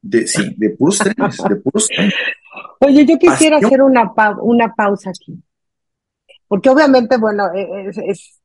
De, 0.07 0.27
sí, 0.27 0.55
de 0.59 0.71
puros 0.71 0.99
trenes, 0.99 1.39
de 1.49 1.57
puros 1.57 1.89
trenes. 1.89 2.15
Oye, 2.81 3.07
yo 3.07 3.19
quisiera 3.19 3.57
Pasión. 3.57 3.65
hacer 3.67 3.83
una, 3.83 4.13
pa- 4.13 4.37
una 4.41 4.75
pausa 4.75 5.11
aquí. 5.11 5.43
Porque 6.47 6.69
obviamente, 6.69 7.17
bueno, 7.17 7.45
e- 7.55 7.89
es, 7.89 7.99
es, 7.99 8.43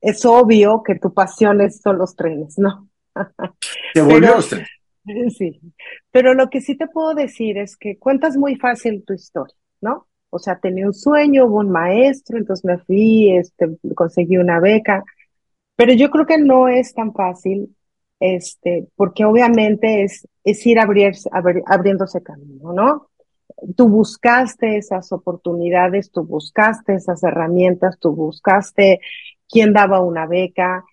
es 0.00 0.24
obvio 0.24 0.82
que 0.84 0.94
tu 0.94 1.12
pasión 1.12 1.60
es- 1.60 1.80
son 1.80 1.98
los 1.98 2.14
trenes, 2.14 2.58
¿no? 2.58 2.88
Se 3.94 4.02
volvió 4.02 4.36
los 4.36 4.48
trenes. 4.48 4.68
Sí, 5.36 5.58
pero 6.12 6.34
lo 6.34 6.48
que 6.50 6.60
sí 6.60 6.76
te 6.76 6.86
puedo 6.86 7.14
decir 7.14 7.56
es 7.58 7.76
que 7.76 7.98
cuentas 7.98 8.36
muy 8.36 8.56
fácil 8.56 9.04
tu 9.06 9.14
historia, 9.14 9.56
¿no? 9.80 10.06
O 10.30 10.38
sea, 10.38 10.58
tenía 10.60 10.86
un 10.86 10.92
sueño, 10.92 11.46
hubo 11.46 11.60
un 11.60 11.70
maestro, 11.70 12.36
entonces 12.36 12.64
me 12.64 12.78
fui, 12.78 13.30
este, 13.34 13.78
conseguí 13.94 14.36
una 14.36 14.60
beca, 14.60 15.02
pero 15.76 15.94
yo 15.94 16.10
creo 16.10 16.26
que 16.26 16.36
no 16.38 16.68
es 16.68 16.92
tan 16.92 17.14
fácil, 17.14 17.74
este, 18.20 18.88
porque 18.96 19.24
obviamente 19.24 20.04
es, 20.04 20.26
es 20.44 20.66
ir 20.66 20.78
abrir, 20.80 21.12
abri- 21.32 21.62
abriéndose 21.66 22.22
camino, 22.22 22.72
¿no? 22.72 23.08
Tú 23.76 23.88
buscaste 23.88 24.76
esas 24.76 25.10
oportunidades, 25.12 26.10
tú 26.12 26.24
buscaste 26.24 26.94
esas 26.94 27.22
herramientas, 27.24 27.98
tú 27.98 28.14
buscaste 28.14 29.00
quién 29.48 29.72
daba 29.72 30.00
una 30.00 30.26
beca, 30.26 30.84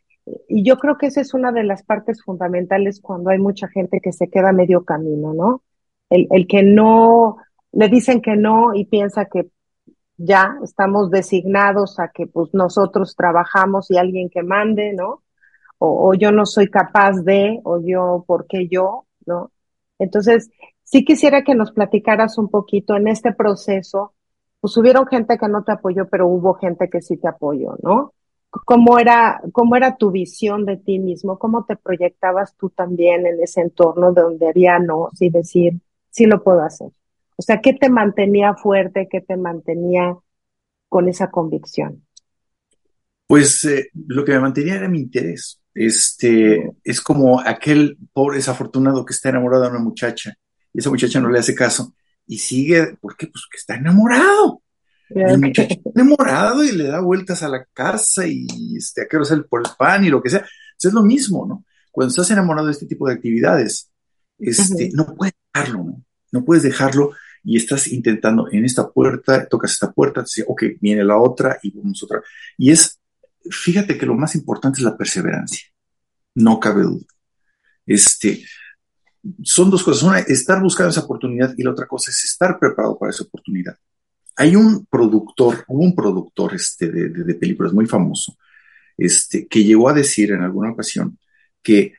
y 0.48 0.63
yo 0.63 0.77
creo 0.79 0.98
que 0.98 1.08
esa 1.08 1.22
es 1.22 1.34
una 1.36 1.51
de 1.51 1.63
las 1.63 1.84
partes 1.84 2.24
fundamentales 2.24 3.00
cuando 3.01 3.29
hay 3.29 3.38
mucha 3.39 3.67
gente 3.67 4.00
que 4.01 4.12
se 4.12 4.29
queda 4.29 4.51
medio 4.53 4.84
camino, 4.84 5.34
¿no? 5.34 5.63
El, 6.10 6.27
el 6.32 6.48
que 6.48 6.63
no, 6.63 7.38
le 7.72 7.89
dicen 7.89 8.22
que 8.22 8.36
no 8.36 8.74
y 8.74 8.86
piensa 8.86 9.25
que 9.25 9.48
ya 10.17 10.58
estamos 10.63 11.12
designados 11.12 12.00
a 12.00 12.10
que 12.10 12.27
pues 12.27 12.53
nosotros 12.53 13.15
trabajamos 13.17 13.91
y 13.91 13.98
alguien 13.98 14.29
que 14.29 14.44
mande, 14.44 14.94
¿no? 14.94 15.24
O, 15.88 16.13
yo 16.13 16.32
no 16.32 16.46
soy 16.46 16.70
capaz 16.70 17.22
de, 17.24 17.60
o 17.63 17.80
yo, 17.80 18.24
¿por 18.27 18.48
qué 18.48 18.68
yo? 18.68 19.06
¿No? 19.25 19.51
Entonces, 20.00 20.50
sí 20.84 21.04
quisiera 21.06 21.44
que 21.44 21.56
nos 21.56 21.72
platicaras 21.72 22.38
un 22.38 22.50
poquito 22.50 22.96
en 22.96 23.08
este 23.08 23.34
proceso, 23.34 24.13
pues 24.60 24.75
hubieron 24.77 25.08
gente 25.08 25.38
que 25.38 25.48
no 25.48 25.63
te 25.63 25.74
apoyó, 25.74 26.08
pero 26.08 26.27
hubo 26.27 26.56
gente 26.56 26.89
que 26.89 27.01
sí 27.01 27.18
te 27.18 27.27
apoyó, 27.27 27.75
¿no? 27.82 28.13
¿Cómo 28.50 28.98
era, 29.00 29.42
cómo 29.51 29.75
era 29.75 29.98
tu 29.98 30.12
visión 30.12 30.65
de 30.65 30.77
ti 30.77 31.00
mismo? 31.00 31.38
¿Cómo 31.38 31.65
te 31.65 31.75
proyectabas 31.75 32.56
tú 32.56 32.70
también 32.70 33.25
en 33.25 33.42
ese 33.42 33.62
entorno 33.62 34.13
donde 34.13 34.48
había 34.48 34.80
no 34.80 35.10
y 35.20 35.30
decir, 35.30 35.74
sí 36.10 36.25
lo 36.25 36.42
puedo 36.42 36.62
hacer? 36.62 36.89
O 37.38 37.42
sea, 37.42 37.60
¿qué 37.60 37.74
te 37.74 37.89
mantenía 37.89 38.54
fuerte? 38.56 39.10
¿Qué 39.10 39.20
te 39.22 39.36
mantenía 39.36 40.18
con 40.88 41.10
esa 41.10 41.30
convicción? 41.30 42.06
Pues 43.27 43.63
eh, 43.65 43.89
lo 44.08 44.24
que 44.24 44.34
me 44.34 44.39
mantenía 44.39 44.75
era 44.75 44.89
mi 44.89 45.00
interés. 45.00 45.62
Este, 45.74 46.72
es 46.84 47.01
como 47.01 47.39
aquel 47.41 47.98
pobre 48.13 48.38
desafortunado 48.38 49.03
que 49.03 49.13
está 49.13 49.29
enamorado 49.29 49.63
de 49.63 49.70
una 49.70 49.79
muchacha 49.79 50.34
y 50.74 50.79
esa 50.79 50.89
muchacha 50.89 51.20
no 51.20 51.29
le 51.29 51.39
hace 51.39 51.53
caso 51.53 51.94
y 52.27 52.38
sigue, 52.38 52.98
¿por 53.00 53.15
qué? 53.15 53.27
Pues 53.27 53.44
que 53.51 53.58
está 53.58 53.75
enamorado. 53.75 54.62
El 55.10 55.39
muchacho 55.39 55.74
está 55.74 55.89
enamorado 55.94 56.63
y 56.63 56.72
le 56.72 56.86
da 56.86 57.00
vueltas 57.00 57.44
a 57.44 57.50
la 57.50 57.65
casa 57.65 58.25
y 58.25 58.48
este, 58.75 59.03
a 59.03 59.08
qué 59.08 59.17
hora 59.17 59.25
sale 59.25 59.44
por 59.44 59.62
el 59.62 59.72
pan 59.77 60.03
y 60.03 60.10
lo 60.10 60.22
que 60.22 60.29
sea. 60.29 60.39
Entonces 60.39 60.89
es 60.89 60.94
lo 60.94 61.03
mismo, 61.03 61.46
¿no? 61.46 61.65
Cuando 61.91 62.10
estás 62.10 62.32
enamorado 62.32 62.67
de 62.67 62.74
este 62.74 62.88
tipo 62.88 63.08
de 63.08 63.13
actividades, 63.13 63.91
este, 64.39 64.89
no 64.94 65.15
puedes 65.15 65.36
dejarlo, 65.53 65.84
¿no? 65.84 66.03
No 66.32 66.44
puedes 66.44 66.63
dejarlo 66.63 67.12
y 67.44 67.58
estás 67.58 67.88
intentando 67.88 68.48
en 68.51 68.65
esta 68.65 68.89
puerta, 68.89 69.48
tocas 69.48 69.72
esta 69.72 69.91
puerta, 69.91 70.22
te 70.22 70.27
dice, 70.27 70.46
ok, 70.48 70.63
viene 70.82 71.03
la 71.03 71.17
otra 71.17 71.60
y 71.62 71.72
vamos 71.72 72.03
otra. 72.03 72.22
Y 72.58 72.72
es, 72.72 73.00
fíjate 73.50 73.98
que 73.98 74.06
lo 74.06 74.16
más 74.16 74.36
importante 74.36 74.80
es 74.80 74.84
la 74.84 74.98
perseverancia, 74.98 75.68
no 76.36 76.60
cabe 76.60 76.84
duda. 76.84 77.06
Este, 77.86 78.44
son 79.44 79.70
dos 79.70 79.84
cosas, 79.84 80.04
una, 80.04 80.20
estar 80.20 80.62
buscando 80.62 80.92
esa 80.92 81.02
oportunidad 81.02 81.54
y 81.58 81.64
la 81.64 81.72
otra 81.72 81.88
cosa 81.88 82.12
es 82.12 82.24
estar 82.24 82.60
preparado 82.60 82.98
para 82.98 83.12
esa 83.12 83.24
oportunidad. 83.24 83.78
Hay 84.38 84.56
un 84.56 84.86
productor, 84.86 85.64
un 85.68 85.96
productor 85.96 86.54
este, 86.54 86.92
de, 86.92 87.10
de, 87.10 87.24
de 87.24 87.36
películas 87.36 87.74
muy 87.74 87.86
famoso, 87.86 88.38
este, 88.98 89.48
que 89.48 89.64
llegó 89.64 89.90
a 89.90 89.94
decir 89.94 90.32
en 90.32 90.42
alguna 90.42 90.72
ocasión 90.72 91.18
que 91.62 91.94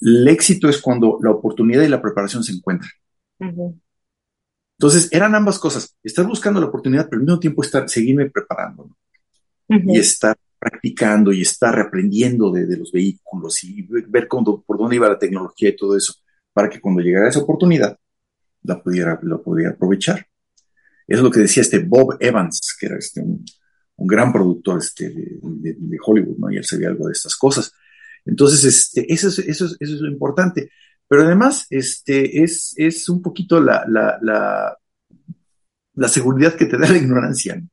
el 0.00 0.26
éxito 0.28 0.68
es 0.68 0.80
cuando 0.80 1.18
la 1.22 1.30
oportunidad 1.30 1.82
y 1.82 1.88
la 1.88 2.02
preparación 2.02 2.42
se 2.42 2.52
encuentran. 2.52 2.90
Entonces, 4.78 5.08
eran 5.12 5.34
ambas 5.34 5.58
cosas, 5.58 5.96
estar 6.02 6.26
buscando 6.26 6.60
la 6.60 6.66
oportunidad, 6.66 7.08
pero 7.08 7.20
al 7.20 7.26
mismo 7.26 7.38
tiempo 7.38 7.62
estar, 7.62 7.88
seguirme 7.88 8.28
preparando 8.30 8.96
y 9.68 9.98
estar 9.98 10.36
practicando 10.62 11.32
y 11.32 11.42
estar 11.42 11.76
aprendiendo 11.80 12.52
de, 12.52 12.66
de 12.66 12.76
los 12.76 12.92
vehículos 12.92 13.64
y 13.64 13.82
ver 13.82 14.28
cómo, 14.28 14.62
por 14.62 14.78
dónde 14.78 14.94
iba 14.94 15.08
la 15.08 15.18
tecnología 15.18 15.70
y 15.70 15.76
todo 15.76 15.96
eso, 15.96 16.14
para 16.52 16.70
que 16.70 16.80
cuando 16.80 17.00
llegara 17.00 17.28
esa 17.28 17.40
oportunidad 17.40 17.98
la 18.62 18.80
pudiera, 18.80 19.18
la 19.24 19.38
pudiera 19.38 19.72
aprovechar. 19.72 20.24
Eso 21.08 21.18
es 21.18 21.22
lo 21.24 21.32
que 21.32 21.40
decía 21.40 21.62
este 21.62 21.80
Bob 21.80 22.16
Evans, 22.20 22.76
que 22.78 22.86
era 22.86 22.96
este, 22.96 23.20
un, 23.20 23.44
gran 24.06 24.32
productor 24.32 24.78
este, 24.78 25.10
de, 25.10 25.98
Hollywood, 26.00 26.38
¿no? 26.38 26.48
Y 26.52 26.58
él 26.58 26.64
sabía 26.64 26.90
algo 26.90 27.08
de 27.08 27.12
estas 27.12 27.34
cosas. 27.34 27.72
Entonces, 28.24 28.62
este, 28.62 29.12
eso, 29.12 29.26
es, 29.26 29.40
eso, 29.40 29.66
es, 29.80 29.90
lo 29.90 30.08
importante. 30.08 30.70
Pero 31.08 31.24
además, 31.24 31.66
este, 31.70 32.44
es, 32.44 32.72
es 32.76 33.08
un 33.08 33.20
poquito 33.20 33.60
la, 33.60 33.84
la, 33.88 34.78
seguridad 36.08 36.54
que 36.54 36.66
te 36.66 36.78
da 36.78 36.88
la 36.88 36.98
ignorancia, 36.98 37.56
¿no? 37.56 37.68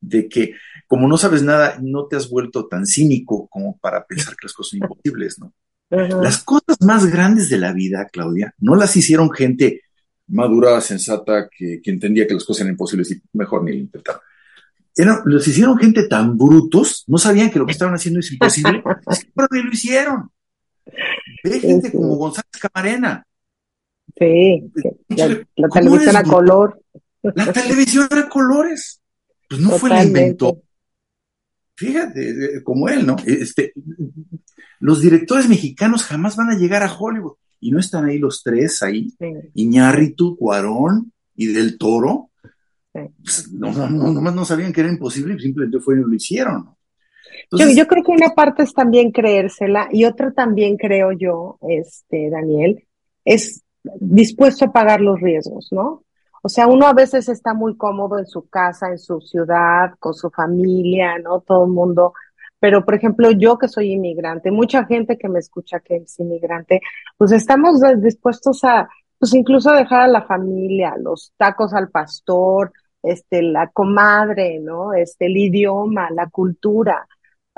de 0.00 0.28
que 0.28 0.54
como 0.92 1.08
no 1.08 1.16
sabes 1.16 1.42
nada, 1.42 1.78
no 1.80 2.04
te 2.04 2.16
has 2.16 2.28
vuelto 2.28 2.66
tan 2.66 2.84
cínico 2.84 3.48
como 3.48 3.78
para 3.78 4.04
pensar 4.04 4.36
que 4.36 4.44
las 4.44 4.52
cosas 4.52 4.72
son 4.72 4.80
imposibles, 4.82 5.38
¿no? 5.38 5.54
Las 5.88 6.44
cosas 6.44 6.76
más 6.82 7.06
grandes 7.06 7.48
de 7.48 7.56
la 7.56 7.72
vida, 7.72 8.10
Claudia, 8.12 8.54
no 8.58 8.74
las 8.74 8.94
hicieron 8.94 9.30
gente 9.30 9.84
madura, 10.26 10.78
sensata, 10.82 11.48
que, 11.50 11.80
que 11.82 11.90
entendía 11.90 12.26
que 12.26 12.34
las 12.34 12.44
cosas 12.44 12.60
eran 12.60 12.74
imposibles 12.74 13.10
y 13.10 13.22
mejor 13.32 13.64
ni 13.64 13.72
lo 13.72 13.78
intentaron. 13.78 14.20
Era, 14.94 15.22
los 15.24 15.48
hicieron 15.48 15.78
gente 15.78 16.08
tan 16.08 16.36
brutos, 16.36 17.04
no 17.06 17.16
sabían 17.16 17.50
que 17.50 17.58
lo 17.58 17.64
que 17.64 17.72
estaban 17.72 17.94
haciendo 17.94 18.20
es 18.20 18.30
imposible, 18.30 18.82
es 19.10 19.24
que 19.24 19.32
lo 19.34 19.72
hicieron. 19.72 20.30
Ve 21.42 21.58
gente 21.58 21.88
Sí, 21.88 21.96
como 21.96 22.16
González 22.16 22.52
Camarena. 22.60 23.26
Sí, 24.18 24.70
la, 25.08 25.26
la 25.56 25.68
¿Cómo 25.68 25.96
televisión 25.96 26.16
a 26.16 26.22
color. 26.22 26.82
La 27.22 27.50
televisión 27.50 28.08
era 28.10 28.28
colores. 28.28 29.00
Pues 29.48 29.58
no 29.58 29.70
fue 29.70 29.88
la 29.88 30.04
inventó. 30.04 30.60
Fíjate, 31.76 32.30
eh, 32.30 32.62
como 32.62 32.88
él, 32.88 33.06
¿no? 33.06 33.16
Este, 33.26 33.72
los 34.80 35.00
directores 35.00 35.48
mexicanos 35.48 36.04
jamás 36.04 36.36
van 36.36 36.50
a 36.50 36.58
llegar 36.58 36.82
a 36.82 36.92
Hollywood. 36.92 37.36
Y 37.60 37.70
no 37.70 37.78
están 37.78 38.06
ahí 38.06 38.18
los 38.18 38.42
tres 38.42 38.82
ahí, 38.82 39.10
Sí. 39.10 39.32
Iñárritu, 39.54 40.36
Cuarón 40.36 41.12
y 41.36 41.46
Del 41.46 41.78
Toro. 41.78 42.30
Sí. 42.92 43.00
Pues, 43.22 43.52
no, 43.52 43.72
no, 43.72 43.88
no, 43.88 44.12
nomás 44.12 44.34
no 44.34 44.44
sabían 44.44 44.72
que 44.72 44.80
era 44.80 44.90
imposible 44.90 45.34
y 45.34 45.40
simplemente 45.40 45.78
fueron 45.78 46.04
y 46.04 46.10
lo 46.10 46.14
hicieron. 46.16 46.64
¿no? 46.64 46.78
yo, 47.58 47.70
yo 47.70 47.86
creo 47.86 48.02
que 48.02 48.12
una 48.12 48.30
parte 48.30 48.62
es 48.62 48.72
también 48.72 49.10
creérsela 49.10 49.88
y 49.92 50.04
otra 50.04 50.32
también 50.32 50.76
creo 50.76 51.12
yo, 51.12 51.58
este, 51.68 52.30
Daniel, 52.30 52.84
es 53.24 53.62
dispuesto 54.00 54.66
a 54.66 54.72
pagar 54.72 55.00
los 55.00 55.20
riesgos, 55.20 55.68
¿no? 55.70 56.04
O 56.42 56.48
sea, 56.48 56.66
uno 56.66 56.86
a 56.86 56.92
veces 56.92 57.28
está 57.28 57.54
muy 57.54 57.76
cómodo 57.76 58.18
en 58.18 58.26
su 58.26 58.48
casa, 58.48 58.88
en 58.88 58.98
su 58.98 59.20
ciudad, 59.20 59.92
con 60.00 60.12
su 60.12 60.28
familia, 60.30 61.18
¿no? 61.18 61.40
Todo 61.40 61.64
el 61.64 61.70
mundo. 61.70 62.14
Pero, 62.58 62.84
por 62.84 62.94
ejemplo, 62.94 63.30
yo 63.30 63.58
que 63.58 63.68
soy 63.68 63.92
inmigrante, 63.92 64.50
mucha 64.50 64.84
gente 64.84 65.16
que 65.18 65.28
me 65.28 65.38
escucha 65.38 65.80
que 65.80 65.96
es 65.96 66.18
inmigrante, 66.20 66.80
pues 67.16 67.32
estamos 67.32 67.80
dispuestos 67.98 68.64
a, 68.64 68.88
pues 69.18 69.34
incluso 69.34 69.70
a 69.70 69.76
dejar 69.76 70.02
a 70.02 70.08
la 70.08 70.22
familia, 70.22 70.94
los 70.98 71.32
tacos 71.36 71.72
al 71.74 71.90
pastor, 71.90 72.72
este, 73.02 73.42
la 73.42 73.68
comadre, 73.68 74.58
¿no? 74.60 74.94
Este, 74.94 75.26
el 75.26 75.36
idioma, 75.36 76.10
la 76.10 76.28
cultura. 76.28 77.06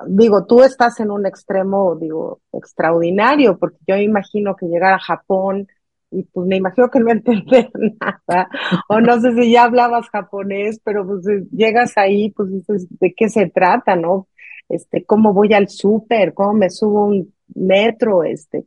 Digo, 0.07 0.45
tú 0.47 0.62
estás 0.62 1.00
en 1.00 1.11
un 1.11 1.26
extremo, 1.26 1.97
digo, 1.97 2.41
extraordinario, 2.53 3.59
porque 3.59 3.79
yo 3.87 3.97
imagino 3.97 4.57
que 4.57 4.67
llegar 4.67 4.93
a 4.95 4.99
Japón, 4.99 5.69
y 6.14 6.23
pues 6.25 6.47
me 6.47 6.56
imagino 6.56 6.90
que 6.90 7.00
no 7.00 7.11
entender 7.11 7.71
nada, 8.00 8.49
o 8.88 9.00
no 9.00 9.21
sé 9.21 9.35
si 9.35 9.52
ya 9.52 9.64
hablabas 9.64 10.09
japonés, 10.09 10.80
pero 10.85 11.06
pues 11.06 11.26
eh, 11.28 11.44
llegas 11.50 11.97
ahí, 11.97 12.30
pues 12.30 12.50
dices, 12.50 12.87
¿de 12.99 13.14
qué 13.14 13.28
se 13.28 13.50
trata, 13.50 13.97
no? 13.97 14.28
Este, 14.68 15.04
¿cómo 15.04 15.33
voy 15.35 15.52
al 15.52 15.68
súper? 15.68 16.33
¿Cómo 16.33 16.54
me 16.54 16.71
subo 16.71 17.06
un 17.06 17.35
metro? 17.54 18.25
Este, 18.25 18.64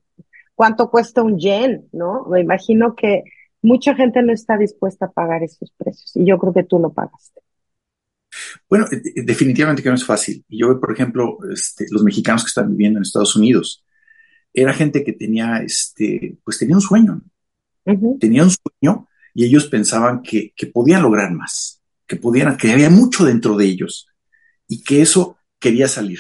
¿cuánto 0.54 0.90
cuesta 0.92 1.24
un 1.24 1.40
yen? 1.40 1.88
¿No? 1.92 2.26
Me 2.26 2.42
imagino 2.42 2.96
que 2.96 3.24
mucha 3.62 3.96
gente 3.96 4.22
no 4.22 4.32
está 4.32 4.58
dispuesta 4.58 5.06
a 5.06 5.12
pagar 5.12 5.44
esos 5.44 5.72
precios, 5.78 6.16
y 6.16 6.26
yo 6.26 6.38
creo 6.38 6.54
que 6.54 6.64
tú 6.64 6.80
lo 6.80 6.94
pagaste. 6.94 7.42
Bueno, 8.70 8.86
eh, 8.92 9.02
eh, 9.16 9.24
definitivamente 9.24 9.82
que 9.82 9.90
no 9.90 9.96
es 9.96 10.06
fácil. 10.06 10.46
Yo 10.50 10.68
veo, 10.68 10.80
por 10.80 10.92
ejemplo, 10.94 11.38
este, 11.52 11.86
los 11.90 12.04
mexicanos 12.04 12.44
que 12.44 12.50
están 12.50 12.70
viviendo 12.70 13.00
en 13.00 13.04
Estados 13.04 13.36
Unidos, 13.36 13.84
era 14.54 14.74
gente 14.74 15.04
que 15.04 15.14
tenía, 15.14 15.58
este, 15.60 16.38
pues 16.44 16.58
tenía 16.58 16.76
un 16.76 16.82
sueño, 16.82 17.22
Tenían 18.20 18.46
un 18.46 18.52
sueño 18.52 19.08
y 19.34 19.46
ellos 19.46 19.68
pensaban 19.68 20.22
que, 20.22 20.54
podían 20.74 21.02
lograr 21.02 21.32
más, 21.32 21.82
que 22.06 22.16
podían, 22.16 22.58
que 22.58 22.72
había 22.72 22.90
mucho 22.90 23.24
dentro 23.24 23.56
de 23.56 23.66
ellos 23.66 24.08
y 24.68 24.84
que 24.84 25.02
eso 25.02 25.38
quería 25.60 25.88
salir, 25.88 26.20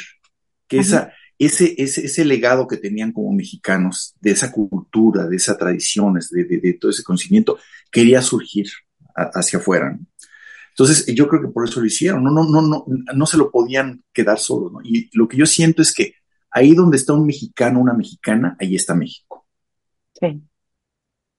que 0.67 0.79
esa, 0.79 1.11
ese, 1.37 1.75
ese, 1.77 2.05
ese, 2.05 2.25
legado 2.25 2.67
que 2.67 2.77
tenían 2.77 3.11
como 3.11 3.31
mexicanos, 3.33 4.15
de 4.21 4.31
esa 4.31 4.51
cultura, 4.51 5.27
de 5.27 5.35
esas 5.35 5.57
tradiciones, 5.57 6.29
de, 6.29 6.77
todo 6.79 6.91
ese 6.91 7.03
conocimiento, 7.03 7.59
quería 7.91 8.21
surgir 8.21 8.67
hacia 9.15 9.59
afuera. 9.59 9.97
Entonces, 10.69 11.05
yo 11.07 11.27
creo 11.27 11.41
que 11.41 11.47
por 11.47 11.67
eso 11.67 11.79
lo 11.79 11.87
hicieron, 11.87 12.23
no, 12.23 12.31
no, 12.31 12.43
no, 12.43 12.61
no, 12.61 12.85
no 13.15 13.25
se 13.25 13.37
lo 13.37 13.51
podían 13.51 14.03
quedar 14.13 14.39
solo. 14.39 14.79
Y 14.83 15.09
lo 15.17 15.27
que 15.27 15.37
yo 15.37 15.45
siento 15.45 15.81
es 15.81 15.91
que 15.91 16.13
ahí 16.51 16.73
donde 16.73 16.97
está 16.97 17.13
un 17.13 17.25
mexicano, 17.25 17.79
una 17.79 17.93
mexicana, 17.93 18.55
ahí 18.59 18.75
está 18.75 18.93
México. 18.93 19.47
Sí. 20.19 20.46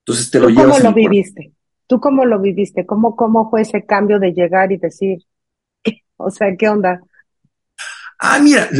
Entonces 0.08 0.30
te 0.30 0.40
lo 0.40 0.48
¿Tú 0.48 0.54
¿Cómo 0.54 0.78
lo 0.78 0.94
viviste? 0.94 1.52
¿Tú 1.86 2.00
cómo 2.00 2.24
lo 2.24 2.40
viviste? 2.40 2.86
¿Cómo, 2.86 3.14
cómo 3.14 3.50
fue 3.50 3.60
ese 3.60 3.84
cambio 3.84 4.18
de 4.18 4.32
llegar 4.32 4.72
y 4.72 4.78
decir, 4.78 5.18
o 6.16 6.30
sea, 6.30 6.56
qué 6.56 6.66
onda? 6.66 7.02
Ah, 8.18 8.38
mira, 8.42 8.70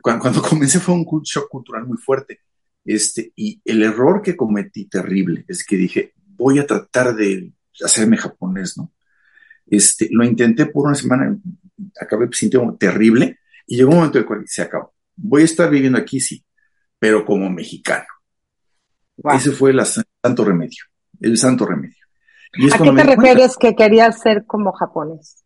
cuando, 0.00 0.40
comencé 0.48 0.80
fue 0.80 0.94
un 0.94 1.04
shock 1.22 1.50
cultural 1.50 1.86
muy 1.86 1.98
fuerte. 1.98 2.40
Este, 2.82 3.30
y 3.36 3.60
el 3.62 3.82
error 3.82 4.22
que 4.22 4.36
cometí 4.36 4.86
terrible 4.86 5.44
es 5.48 5.66
que 5.66 5.76
dije, 5.76 6.14
voy 6.28 6.58
a 6.58 6.66
tratar 6.66 7.14
de 7.14 7.52
hacerme 7.84 8.16
japonés, 8.16 8.78
¿no? 8.78 8.90
Este, 9.66 10.08
lo 10.10 10.24
intenté 10.24 10.64
por 10.64 10.86
una 10.86 10.94
semana, 10.94 11.38
acabé 12.00 12.26
sintiendo 12.32 12.74
terrible 12.76 13.38
y 13.66 13.76
llegó 13.76 13.90
un 13.90 13.96
momento 13.96 14.16
en 14.16 14.22
el 14.22 14.28
cual 14.28 14.44
se 14.46 14.62
acabó. 14.62 14.94
Voy 15.14 15.42
a 15.42 15.44
estar 15.44 15.68
viviendo 15.68 15.98
aquí, 15.98 16.20
sí, 16.20 16.42
pero 16.98 17.22
como 17.22 17.50
mexicano. 17.50 18.06
Ese 19.16 19.52
fue 19.52 19.70
el 19.70 19.80
santo 19.84 20.44
remedio, 20.44 20.84
el 21.20 21.36
santo 21.38 21.66
remedio. 21.66 22.04
¿A 22.72 22.78
qué 22.78 22.92
te 22.92 23.02
refieres 23.02 23.56
que 23.56 23.74
querías 23.74 24.20
ser 24.20 24.44
como 24.46 24.72
japonés? 24.72 25.44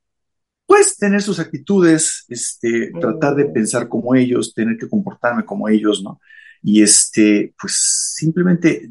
Pues 0.66 0.96
tener 0.96 1.22
sus 1.22 1.38
actitudes, 1.38 2.24
este, 2.28 2.90
tratar 3.00 3.34
de 3.34 3.46
mm. 3.46 3.52
pensar 3.52 3.88
como 3.88 4.14
ellos, 4.14 4.52
tener 4.52 4.76
que 4.76 4.88
comportarme 4.88 5.44
como 5.44 5.68
ellos, 5.68 6.02
¿no? 6.02 6.20
Y 6.62 6.82
este, 6.82 7.54
pues 7.58 8.14
simplemente 8.16 8.90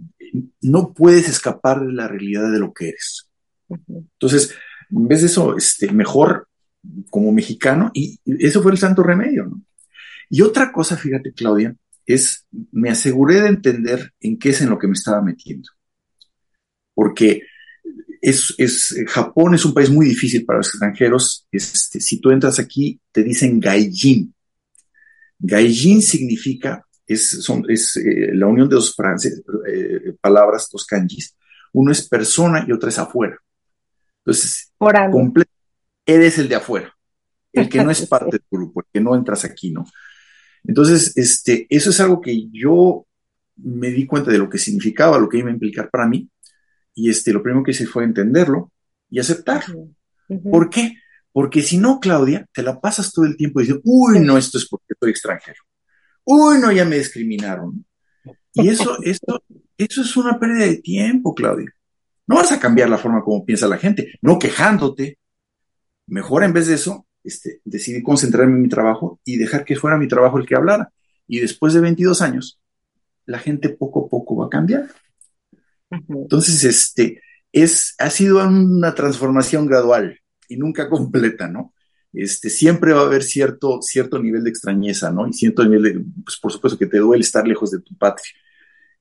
no 0.62 0.94
puedes 0.94 1.30
escapar 1.30 1.86
de 1.86 1.94
la 1.94 2.08
realidad 2.08 2.52
de 2.52 2.60
lo 2.60 2.74
que 2.74 2.90
eres. 2.90 3.30
Entonces, 3.70 4.56
en 4.90 5.08
vez 5.08 5.22
de 5.22 5.28
eso, 5.28 5.56
este, 5.56 5.92
mejor 5.92 6.48
como 7.10 7.32
mexicano, 7.32 7.92
y 7.94 8.20
eso 8.26 8.64
fue 8.64 8.72
el 8.72 8.78
santo 8.78 9.04
remedio, 9.04 9.46
¿no? 9.46 9.62
Y 10.30 10.42
otra 10.42 10.72
cosa, 10.72 10.98
fíjate, 10.98 11.34
Claudia, 11.34 11.76
es, 12.08 12.48
me 12.72 12.90
aseguré 12.90 13.42
de 13.42 13.50
entender 13.50 14.14
en 14.22 14.40
qué 14.40 14.50
es 14.50 14.62
en 14.62 14.70
lo 14.70 14.80
que 14.80 14.88
me 14.88 14.94
estaba 14.94 15.22
metiendo. 15.22 15.70
Porque 16.96 17.44
es, 18.22 18.56
es, 18.58 18.96
Japón 19.08 19.54
es 19.54 19.66
un 19.66 19.74
país 19.74 19.90
muy 19.90 20.08
difícil 20.08 20.46
para 20.46 20.60
los 20.60 20.70
extranjeros. 20.70 21.46
Este, 21.52 22.00
si 22.00 22.20
tú 22.22 22.32
entras 22.32 22.60
aquí, 22.60 23.00
te 23.12 23.24
dicen 23.24 23.60
gaijin. 23.60 24.34
Gaijin 25.38 26.02
significa, 26.02 26.84
es, 27.06 27.30
son, 27.44 27.66
es 27.68 27.98
eh, 27.98 28.34
la 28.34 28.48
unión 28.48 28.70
de 28.70 28.76
dos 28.76 28.96
eh, 29.68 30.16
palabras, 30.22 30.70
dos 30.72 30.86
kanjis. 30.86 31.36
Uno 31.74 31.92
es 31.92 32.08
persona 32.08 32.66
y 32.66 32.72
otra 32.72 32.90
es 32.90 32.98
afuera. 32.98 33.38
Entonces, 34.20 34.72
eres 36.06 36.38
el 36.38 36.48
de 36.48 36.56
afuera, 36.56 36.96
el 37.52 37.68
que 37.68 37.84
no 37.84 37.92
es 37.92 38.06
parte 38.08 38.38
del 38.38 38.46
grupo, 38.50 38.80
el 38.80 38.88
que 38.92 39.02
no 39.02 39.14
entras 39.14 39.44
aquí, 39.44 39.72
¿no? 39.72 39.86
Entonces, 40.68 41.18
este, 41.18 41.66
eso 41.70 41.90
es 41.90 42.00
algo 42.00 42.22
que 42.22 42.50
yo 42.52 43.08
me 43.56 43.90
di 43.90 44.06
cuenta 44.06 44.32
de 44.32 44.38
lo 44.38 44.50
que 44.50 44.58
significaba, 44.58 45.18
lo 45.18 45.30
que 45.30 45.40
iba 45.40 45.50
a 45.50 45.54
implicar 45.54 45.90
para 45.90 46.08
mí, 46.08 46.30
y 46.94 47.10
este, 47.10 47.32
lo 47.34 47.42
primero 47.42 47.64
que 47.64 47.72
hice 47.72 47.88
fue 47.88 48.04
entenderlo 48.04 48.72
y 49.10 49.20
aceptarlo. 49.20 49.90
¿Por 50.52 50.70
qué? 50.70 50.96
Porque 51.32 51.62
si 51.62 51.78
no, 51.78 52.00
Claudia, 52.00 52.46
te 52.54 52.64
la 52.64 52.82
pasas 52.82 53.14
todo 53.14 53.26
el 53.26 53.38
tiempo 53.38 53.60
diciendo, 53.60 53.82
uy, 53.86 54.20
no, 54.20 54.38
esto 54.38 54.58
es 54.58 54.68
porque 54.68 54.94
soy 55.00 55.12
extranjero. 55.12 55.62
Uy, 56.26 56.60
no, 56.60 56.72
ya 56.72 56.84
me 56.84 56.98
discriminaron. 56.98 57.86
Y 58.54 58.68
eso, 58.68 58.98
eso, 59.04 59.44
eso 59.78 60.02
es 60.02 60.18
una 60.18 60.38
pérdida 60.38 60.66
de 60.66 60.78
tiempo, 60.78 61.34
Claudia. 61.34 61.72
No 62.26 62.36
vas 62.36 62.52
a 62.52 62.60
cambiar 62.60 62.90
la 62.90 62.98
forma 62.98 63.24
como 63.24 63.46
piensa 63.46 63.68
la 63.68 63.78
gente, 63.78 64.20
no 64.22 64.38
quejándote. 64.38 65.18
Mejor 66.08 66.44
en 66.44 66.54
vez 66.54 66.68
de 66.68 66.76
eso, 66.76 67.07
este, 67.28 67.62
decidí 67.66 68.02
concentrarme 68.02 68.56
en 68.56 68.62
mi 68.62 68.70
trabajo 68.70 69.20
y 69.26 69.38
dejar 69.38 69.66
que 69.66 69.76
fuera 69.76 69.98
mi 69.98 70.08
trabajo 70.08 70.38
el 70.38 70.46
que 70.46 70.56
hablara. 70.56 70.92
Y 71.28 71.40
después 71.40 71.74
de 71.74 71.82
22 71.82 72.22
años, 72.22 72.60
la 73.26 73.40
gente 73.40 73.70
poco 73.70 74.06
a 74.06 74.10
poco 74.10 74.38
va 74.38 74.46
a 74.46 74.50
cambiar. 74.50 74.88
Entonces, 76.08 76.64
este, 76.64 77.22
es, 77.52 77.96
ha 78.00 78.10
sido 78.10 78.48
una 78.48 78.96
transformación 78.96 79.68
gradual 79.68 80.20
y 80.48 80.56
nunca 80.56 80.90
completa, 80.90 81.48
¿no? 81.48 81.74
Este, 82.14 82.50
siempre 82.50 82.94
va 82.94 83.02
a 83.02 83.06
haber 83.06 83.24
cierto, 83.24 83.82
cierto 83.82 84.18
nivel 84.20 84.44
de 84.44 84.50
extrañeza, 84.50 85.12
¿no? 85.12 85.28
Y 85.28 85.34
cierto 85.34 85.64
nivel 85.66 85.84
de, 85.84 86.06
pues 86.24 86.38
por 86.38 86.52
supuesto 86.52 86.80
que 86.80 86.88
te 86.88 86.98
duele 86.98 87.22
estar 87.22 87.46
lejos 87.46 87.72
de 87.72 87.82
tu 87.82 87.96
patria. 87.98 88.32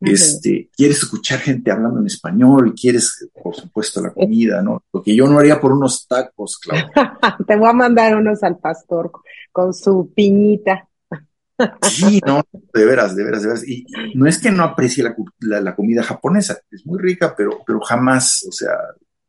Este, 0.01 0.69
quieres 0.77 0.99
escuchar 0.99 1.39
gente 1.39 1.71
hablando 1.71 2.01
en 2.01 2.07
español, 2.07 2.75
quieres, 2.79 3.29
por 3.43 3.55
supuesto, 3.55 4.03
la 4.03 4.13
comida, 4.13 4.63
¿no? 4.63 4.83
Lo 4.93 5.03
que 5.03 5.17
yo 5.17 5.27
no 5.27 5.39
haría 5.39 5.61
por 5.61 5.73
unos 5.73 6.07
tacos, 6.07 6.59
Claudia. 6.59 6.91
Te 7.47 7.57
voy 7.57 7.69
a 7.69 7.73
mandar 7.73 8.17
unos 8.17 8.43
al 8.43 8.59
pastor 8.59 9.11
con 9.53 9.73
su 9.73 10.13
piñita. 10.15 10.89
Sí, 11.83 12.21
no, 12.27 12.43
de 12.75 12.85
veras, 12.85 13.17
de 13.17 13.25
veras, 13.25 13.43
de 13.43 13.49
veras. 13.49 13.67
Y 13.67 13.87
no 14.15 14.27
es 14.27 14.39
que 14.39 14.51
no 14.51 14.63
aprecie 14.63 15.03
la, 15.41 15.75
comida 15.75 16.03
japonesa, 16.03 16.59
es 16.71 16.85
muy 16.85 16.99
rica, 16.99 17.35
pero, 17.35 17.63
pero 17.67 17.81
jamás, 17.81 18.45
o 18.47 18.53
sea, 18.53 18.75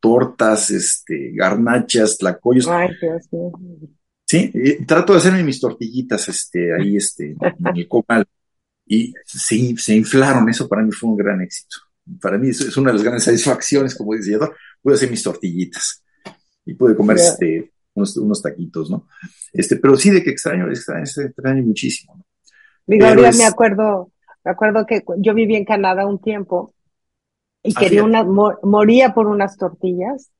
tortas, 0.01 0.69
este, 0.71 1.31
garnachas, 1.33 2.17
tlacoyos. 2.17 2.67
Ay, 2.67 2.89
Dios 3.01 3.31
mío. 3.31 3.87
Sí, 4.25 4.51
trato 4.85 5.13
de 5.13 5.19
hacerme 5.19 5.41
mis 5.41 5.61
tortillitas, 5.61 6.27
este, 6.27 6.75
ahí, 6.75 6.97
este, 6.97 7.31
en 7.39 7.77
el 7.77 7.87
comal 7.87 8.27
y 8.87 9.13
se, 9.25 9.75
se, 9.77 9.95
inflaron. 9.95 10.49
Eso 10.49 10.67
para 10.67 10.83
mí 10.83 10.91
fue 10.91 11.09
un 11.09 11.17
gran 11.17 11.41
éxito. 11.41 11.77
Para 12.21 12.37
mí 12.37 12.49
es, 12.49 12.77
una 12.77 12.91
de 12.91 12.93
las 12.93 13.03
grandes 13.03 13.23
satisfacciones 13.23 13.95
como 13.95 14.13
diseñador. 14.13 14.55
Pude 14.81 14.95
hacer 14.95 15.09
mis 15.09 15.23
tortillitas 15.23 16.03
y 16.65 16.73
pude 16.73 16.95
comer 16.95 17.17
este, 17.17 17.71
unos, 17.93 18.41
taquitos, 18.41 18.89
¿no? 18.89 19.07
Este, 19.53 19.75
pero 19.77 19.97
sí 19.97 20.09
de 20.09 20.23
que 20.23 20.29
extraño, 20.29 20.69
extraño, 20.69 21.03
extraño 21.03 21.63
muchísimo. 21.63 22.15
¿no? 22.15 22.25
me 22.87 23.45
acuerdo, 23.45 24.11
me 24.43 24.51
acuerdo 24.51 24.85
que 24.85 25.03
yo 25.17 25.33
viví 25.33 25.55
en 25.55 25.65
Canadá 25.65 26.05
un 26.05 26.21
tiempo 26.21 26.73
y 27.63 27.73
ah, 27.75 27.79
quería 27.79 28.03
una, 28.03 28.23
moría 28.23 29.13
por 29.13 29.27
unas 29.27 29.57
tortillas 29.57 30.31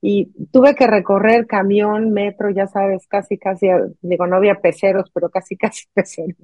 y 0.00 0.32
tuve 0.50 0.74
que 0.74 0.86
recorrer 0.86 1.46
camión, 1.46 2.10
metro, 2.12 2.50
ya 2.50 2.66
sabes, 2.66 3.06
casi, 3.06 3.36
casi, 3.36 3.66
digo, 4.00 4.26
no 4.26 4.36
había 4.36 4.60
peceros, 4.60 5.10
pero 5.12 5.28
casi, 5.28 5.56
casi 5.58 5.84
peceros, 5.92 6.36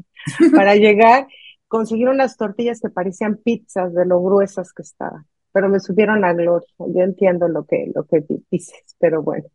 para 0.54 0.74
llegar 0.76 1.26
conseguir 1.68 2.08
unas 2.08 2.36
tortillas 2.36 2.80
que 2.80 2.90
parecían 2.90 3.36
pizzas 3.36 3.94
de 3.94 4.06
lo 4.06 4.22
gruesas 4.22 4.72
que 4.72 4.82
estaban. 4.82 5.26
pero 5.52 5.70
me 5.70 5.80
subieron 5.80 6.22
a 6.22 6.34
gloria. 6.34 6.68
Yo 6.78 7.02
entiendo 7.02 7.48
lo 7.48 7.64
que, 7.64 7.90
lo 7.94 8.04
que 8.04 8.22
dices, 8.50 8.94
pero 8.98 9.22
bueno. 9.22 9.46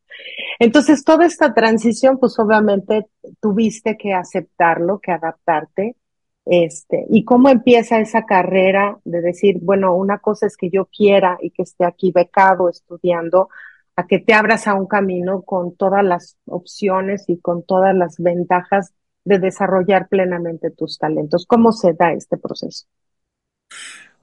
Entonces, 0.57 1.03
toda 1.03 1.27
esta 1.27 1.53
transición, 1.53 2.17
pues 2.17 2.39
obviamente 2.39 3.05
tuviste 3.39 3.97
que 3.97 4.13
aceptarlo, 4.13 4.99
que 4.99 5.11
adaptarte. 5.11 5.95
Este, 6.43 7.05
y 7.09 7.23
cómo 7.23 7.49
empieza 7.49 7.99
esa 7.99 8.25
carrera 8.25 8.97
de 9.05 9.21
decir, 9.21 9.59
bueno, 9.61 9.95
una 9.95 10.17
cosa 10.17 10.47
es 10.47 10.57
que 10.57 10.71
yo 10.71 10.85
quiera 10.85 11.37
y 11.39 11.51
que 11.51 11.61
esté 11.61 11.85
aquí 11.85 12.11
becado 12.11 12.67
estudiando, 12.67 13.49
a 13.95 14.07
que 14.07 14.17
te 14.17 14.33
abras 14.33 14.67
a 14.67 14.73
un 14.73 14.87
camino 14.87 15.43
con 15.43 15.75
todas 15.75 16.03
las 16.03 16.37
opciones 16.45 17.25
y 17.27 17.39
con 17.39 17.63
todas 17.63 17.95
las 17.95 18.17
ventajas 18.17 18.91
de 19.23 19.39
desarrollar 19.39 20.07
plenamente 20.07 20.71
tus 20.71 20.97
talentos. 20.97 21.45
¿Cómo 21.45 21.71
se 21.71 21.93
da 21.93 22.13
este 22.13 22.37
proceso? 22.37 22.85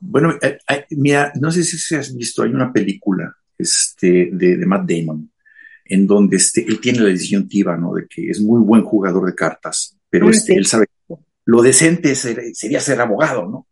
Bueno, 0.01 0.35
eh, 0.43 0.59
eh, 0.69 0.87
mira, 0.91 1.33
no 1.41 1.51
sé 1.51 1.65
si 1.65 1.95
has 1.95 2.15
visto, 2.15 2.43
hay 2.43 2.51
una 2.51 2.73
película 2.73 3.35
este, 3.57 4.31
de, 4.33 4.57
Matt 4.67 4.89
Damon, 4.89 5.31
en 5.85 6.07
donde 6.07 6.37
este, 6.37 6.65
él 6.65 6.81
tiene 6.81 7.01
la 7.01 7.09
disyuntiva, 7.09 7.77
¿no? 7.77 7.95
De 7.95 8.07
que 8.07 8.31
es 8.31 8.41
muy 8.41 8.61
buen 8.61 8.83
jugador 8.83 9.27
de 9.27 9.35
cartas, 9.35 9.97
pero 10.09 10.31
este, 10.31 10.55
él 10.55 10.67
sabe 10.67 10.87
lo 11.49 11.63
decente 11.63 12.15
sería 12.15 12.79
ser 12.79 13.01
abogado, 13.01 13.49
¿no? 13.49 13.67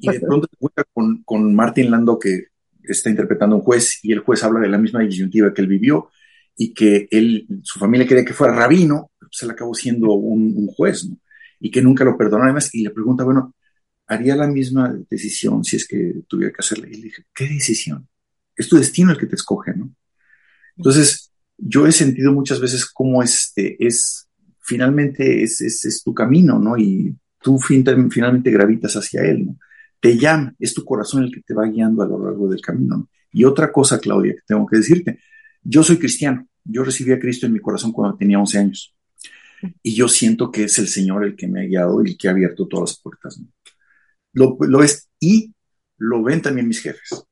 Y 0.00 0.10
de 0.10 0.18
pronto 0.18 0.48
se 0.50 0.56
encuentra 0.56 0.84
con, 0.92 1.22
con 1.22 1.54
Martin 1.54 1.88
Lando, 1.88 2.18
que 2.18 2.46
está 2.82 3.10
interpretando 3.10 3.54
a 3.54 3.58
un 3.60 3.64
juez, 3.64 4.00
y 4.02 4.10
el 4.10 4.18
juez 4.18 4.42
habla 4.42 4.58
de 4.58 4.68
la 4.68 4.76
misma 4.76 5.02
disyuntiva 5.02 5.54
que 5.54 5.62
él 5.62 5.68
vivió, 5.68 6.10
y 6.56 6.74
que 6.74 7.06
él, 7.12 7.46
su 7.62 7.78
familia 7.78 8.08
quería 8.08 8.24
que 8.24 8.32
fuera 8.32 8.56
rabino, 8.56 9.11
se 9.32 9.46
le 9.46 9.52
acabó 9.52 9.74
siendo 9.74 10.12
un, 10.12 10.66
juez, 10.68 11.08
¿no? 11.08 11.18
Y 11.58 11.70
que 11.70 11.82
nunca 11.82 12.04
lo 12.04 12.16
perdonó 12.16 12.44
además, 12.44 12.74
y 12.74 12.82
le 12.82 12.90
pregunta, 12.90 13.24
bueno, 13.24 13.54
¿haría 14.06 14.36
la 14.36 14.46
misma 14.46 14.94
decisión 15.10 15.64
si 15.64 15.76
es 15.76 15.86
que 15.86 16.22
tuviera 16.28 16.52
que 16.52 16.60
hacerla? 16.60 16.88
Y 16.88 16.94
le 16.94 17.02
dije, 17.04 17.24
¿qué 17.34 17.48
decisión? 17.48 18.08
Es 18.54 18.68
tu 18.68 18.76
destino 18.76 19.12
el 19.12 19.18
que 19.18 19.26
te 19.26 19.36
escoge, 19.36 19.74
¿no? 19.74 19.94
Entonces, 20.76 21.32
yo 21.56 21.86
he 21.86 21.92
sentido 21.92 22.32
muchas 22.32 22.60
veces 22.60 22.84
cómo 22.86 23.22
este 23.22 23.76
es, 23.84 24.28
finalmente 24.60 25.42
es, 25.42 25.60
es, 25.60 26.02
tu 26.04 26.12
camino, 26.12 26.58
¿no? 26.58 26.76
Y 26.76 27.16
tú 27.40 27.58
finalmente 27.58 28.50
gravitas 28.50 28.94
hacia 28.94 29.22
él, 29.22 29.46
¿no? 29.46 29.58
Te 30.00 30.18
llama, 30.18 30.54
es 30.58 30.74
tu 30.74 30.84
corazón 30.84 31.22
el 31.22 31.32
que 31.32 31.42
te 31.42 31.54
va 31.54 31.64
guiando 31.66 32.02
a 32.02 32.06
lo 32.08 32.24
largo 32.24 32.48
del 32.48 32.60
camino. 32.60 32.96
¿no? 32.96 33.08
Y 33.30 33.44
otra 33.44 33.70
cosa, 33.70 34.00
Claudia, 34.00 34.34
que 34.34 34.42
tengo 34.44 34.66
que 34.66 34.78
decirte, 34.78 35.20
yo 35.62 35.84
soy 35.84 35.96
cristiano, 35.96 36.46
yo 36.64 36.84
recibí 36.84 37.12
a 37.12 37.20
Cristo 37.20 37.46
en 37.46 37.52
mi 37.52 37.60
corazón 37.60 37.92
cuando 37.92 38.16
tenía 38.16 38.38
11 38.38 38.58
años. 38.58 38.94
Y 39.82 39.94
yo 39.94 40.08
siento 40.08 40.50
que 40.50 40.64
es 40.64 40.78
el 40.78 40.88
Señor 40.88 41.24
el 41.24 41.36
que 41.36 41.48
me 41.48 41.62
ha 41.62 41.64
guiado 41.64 42.02
y 42.02 42.10
el 42.10 42.16
que 42.16 42.28
ha 42.28 42.32
abierto 42.32 42.66
todas 42.66 42.90
las 42.90 43.00
puertas. 43.00 43.40
Lo, 44.32 44.56
lo, 44.60 44.82
es 44.82 45.08
y 45.20 45.52
lo 45.98 46.22
ven 46.22 46.42
también 46.42 46.68
mis 46.68 46.80
jefes. 46.80 47.24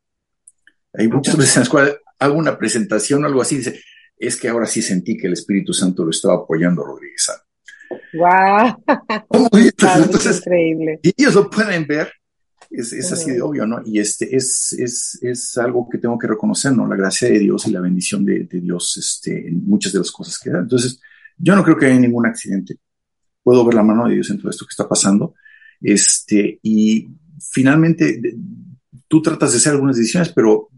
Hay 0.93 1.09
muchas 1.09 1.37
veces 1.39 1.57
en 1.57 1.61
las 1.63 1.69
cuales 1.69 1.97
hago 2.19 2.35
una 2.35 2.59
presentación 2.59 3.25
o 3.25 3.27
algo 3.27 3.43
así, 3.43 3.57
dice, 3.57 3.81
es 4.17 4.37
que 4.37 4.49
ahora 4.49 4.67
sí 4.67 4.83
sentí 4.83 5.17
que 5.17 5.27
el 5.27 5.33
Espíritu 5.33 5.73
Santo 5.73 6.05
lo 6.05 6.11
estaba 6.11 6.35
apoyando 6.35 6.83
a 6.83 6.87
Rodríguez. 6.87 7.31
¡Wow! 8.13 8.85
Entonces, 10.05 10.39
increíble. 10.39 11.01
Y 11.03 11.15
ellos 11.17 11.35
lo 11.35 11.51
pueden 11.51 11.87
ver, 11.87 12.13
es, 12.71 12.93
es 12.93 13.11
así 13.11 13.33
de 13.33 13.43
obvio, 13.43 13.67
¿no? 13.67 13.81
Y 13.85 13.99
este 13.99 14.37
es, 14.37 14.73
es, 14.75 15.19
es, 15.23 15.59
algo 15.59 15.89
que 15.91 15.99
tengo 15.99 16.19
que 16.19 16.29
reconocer, 16.29 16.73
¿no? 16.73 16.87
La 16.87 16.97
gracia 16.97 17.29
de 17.29 17.39
Dios 17.39 17.67
y 17.67 17.73
la 17.73 17.81
bendición 17.81 18.25
de, 18.25 18.45
de 18.45 18.61
Dios 18.61 18.97
este, 18.97 19.49
en 19.49 19.67
muchas 19.67 19.93
de 19.93 19.99
las 19.99 20.13
cosas 20.13 20.39
que 20.39 20.51
da. 20.51 20.61
Entonces, 20.61 21.01
yo 21.41 21.57
no 21.57 21.65
creo 21.65 21.77
que 21.77 21.87
haya 21.87 21.99
ningún 21.99 22.27
accidente. 22.27 22.77
Puedo 23.43 23.65
ver 23.65 23.75
la 23.75 23.83
mano 23.83 24.07
de 24.07 24.15
Dios 24.15 24.31
en 24.31 24.39
todo 24.39 24.51
esto 24.51 24.67
que 24.67 24.73
está 24.73 24.89
pasando. 24.89 25.35
Este, 25.81 26.59
y 26.63 27.09
finalmente, 27.41 28.21
tú 29.09 29.23
tratas 29.23 29.53
de 29.53 29.59
hacer 29.59 29.73
algunas 29.73 29.97
decisiones, 29.97 30.33
pero 30.33 30.69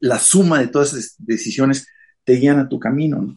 la 0.00 0.18
suma 0.18 0.58
de 0.60 0.68
todas 0.68 0.92
esas 0.92 1.14
decisiones 1.18 1.86
te 2.24 2.34
guían 2.34 2.58
a 2.58 2.68
tu 2.68 2.78
camino. 2.78 3.34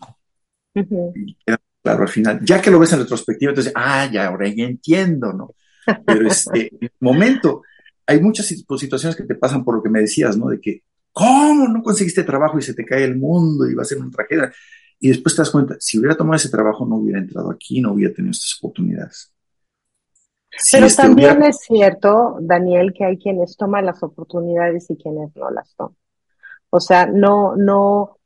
claro, 1.83 2.03
al 2.03 2.09
final, 2.09 2.39
ya 2.43 2.61
que 2.61 2.71
lo 2.71 2.79
ves 2.79 2.93
en 2.93 2.99
retrospectiva, 2.99 3.51
entonces, 3.51 3.73
ah, 3.75 4.09
ya, 4.11 4.27
ahora 4.27 4.47
ya 4.47 4.63
entiendo, 4.63 5.33
¿no? 5.33 5.55
Pero 6.05 6.27
este, 6.27 6.67
en 6.67 6.77
el 6.81 6.91
momento, 6.99 7.61
hay 8.07 8.19
muchas 8.21 8.47
situaciones 8.47 9.15
que 9.15 9.23
te 9.23 9.35
pasan 9.35 9.63
por 9.63 9.75
lo 9.75 9.83
que 9.83 9.89
me 9.89 9.99
decías, 9.99 10.37
¿no? 10.37 10.47
De 10.49 10.59
que, 10.59 10.81
¿cómo 11.11 11.67
no 11.67 11.83
conseguiste 11.83 12.23
trabajo 12.23 12.57
y 12.57 12.63
se 12.63 12.73
te 12.73 12.85
cae 12.85 13.03
el 13.03 13.17
mundo 13.17 13.69
y 13.69 13.75
va 13.75 13.83
a 13.83 13.85
ser 13.85 13.99
una 13.99 14.09
tragedia? 14.09 14.51
Y 15.03 15.09
después 15.09 15.35
te 15.35 15.41
das 15.41 15.51
cuenta, 15.51 15.75
si 15.81 15.99
hubiera 15.99 16.15
tomado 16.15 16.37
ese 16.37 16.47
trabajo, 16.47 16.85
no 16.85 16.95
hubiera 16.95 17.19
entrado 17.19 17.51
aquí, 17.51 17.81
no 17.81 17.91
hubiera 17.91 18.13
tenido 18.13 18.31
estas 18.31 18.57
oportunidades. 18.57 19.33
Pero 20.71 20.85
este 20.85 21.01
también 21.01 21.43
es 21.43 21.57
cierto, 21.59 22.37
Daniel, 22.39 22.93
que 22.93 23.03
hay 23.03 23.17
quienes 23.17 23.57
toman 23.57 23.85
las 23.85 24.01
oportunidades 24.01 24.89
y 24.89 24.95
quienes 24.95 25.35
no 25.35 25.51
las 25.51 25.75
toman. 25.75 25.97
O 26.69 26.79
sea, 26.79 27.05
no, 27.05 27.57
no, 27.57 28.17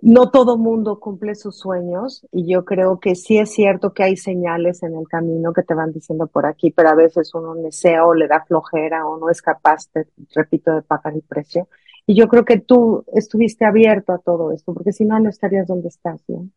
no 0.00 0.30
todo 0.30 0.56
mundo 0.56 0.98
cumple 0.98 1.34
sus 1.34 1.58
sueños 1.58 2.26
y 2.32 2.50
yo 2.50 2.64
creo 2.64 2.98
que 2.98 3.14
sí 3.14 3.36
es 3.36 3.52
cierto 3.52 3.92
que 3.92 4.02
hay 4.02 4.16
señales 4.16 4.82
en 4.82 4.96
el 4.96 5.06
camino 5.06 5.52
que 5.52 5.62
te 5.62 5.74
van 5.74 5.92
diciendo 5.92 6.26
por 6.26 6.46
aquí, 6.46 6.70
pero 6.70 6.88
a 6.88 6.94
veces 6.94 7.34
uno 7.34 7.54
desea 7.54 8.06
o 8.06 8.14
le 8.14 8.28
da 8.28 8.46
flojera 8.46 9.06
o 9.06 9.18
no 9.18 9.28
es 9.28 9.42
capaz, 9.42 9.92
de, 9.92 10.08
repito, 10.34 10.74
de 10.74 10.80
pagar 10.80 11.12
el 11.12 11.22
precio. 11.22 11.68
Y 12.06 12.14
yo 12.14 12.28
creo 12.28 12.44
que 12.44 12.60
tú 12.60 13.04
estuviste 13.12 13.64
abierto 13.64 14.12
a 14.12 14.18
todo 14.18 14.52
esto, 14.52 14.72
porque 14.72 14.92
si 14.92 15.04
no, 15.04 15.18
no 15.18 15.28
estarías 15.28 15.66
donde 15.66 15.88
estás, 15.88 16.22
¿no? 16.28 16.48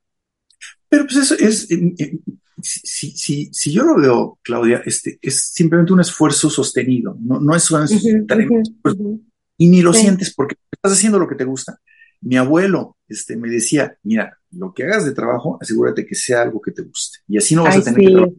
Pero 0.87 1.05
pues 1.05 1.17
eso 1.17 1.35
es, 1.35 1.69
eh, 1.71 1.93
eh, 1.97 2.19
si, 2.61 3.11
si, 3.11 3.49
si, 3.51 3.71
yo 3.71 3.83
lo 3.83 3.95
veo, 3.95 4.39
Claudia, 4.43 4.81
este, 4.85 5.17
es 5.21 5.51
simplemente 5.51 5.93
un 5.93 6.01
esfuerzo 6.01 6.49
sostenido, 6.49 7.15
no, 7.19 7.39
no 7.39 7.55
es 7.55 7.69
un 7.71 7.83
esfuerzo, 7.83 9.19
y 9.57 9.67
ni 9.67 9.81
lo 9.81 9.93
sientes 9.93 10.33
porque 10.33 10.55
estás 10.71 10.93
haciendo 10.93 11.19
lo 11.19 11.27
que 11.27 11.35
te 11.35 11.45
gusta. 11.45 11.79
Mi 12.21 12.37
abuelo 12.37 12.97
este, 13.07 13.37
me 13.37 13.49
decía, 13.49 13.97
mira, 14.03 14.37
lo 14.51 14.73
que 14.73 14.83
hagas 14.83 15.05
de 15.05 15.13
trabajo, 15.13 15.57
asegúrate 15.61 16.05
que 16.05 16.15
sea 16.15 16.41
algo 16.41 16.61
que 16.61 16.71
te 16.71 16.81
guste. 16.81 17.19
Y 17.27 17.37
así 17.37 17.55
no 17.55 17.63
vas 17.63 17.77
a 17.77 17.83
tener 17.83 17.99
sí. 17.99 18.15
que 18.15 18.33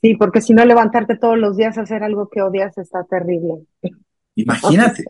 Sí, 0.00 0.14
porque 0.14 0.40
si 0.40 0.52
no 0.52 0.64
levantarte 0.64 1.16
todos 1.16 1.38
los 1.38 1.56
días 1.56 1.78
a 1.78 1.82
hacer 1.82 2.02
algo 2.02 2.28
que 2.28 2.42
odias 2.42 2.76
está 2.78 3.04
terrible. 3.04 3.66
Imagínate. 4.34 5.04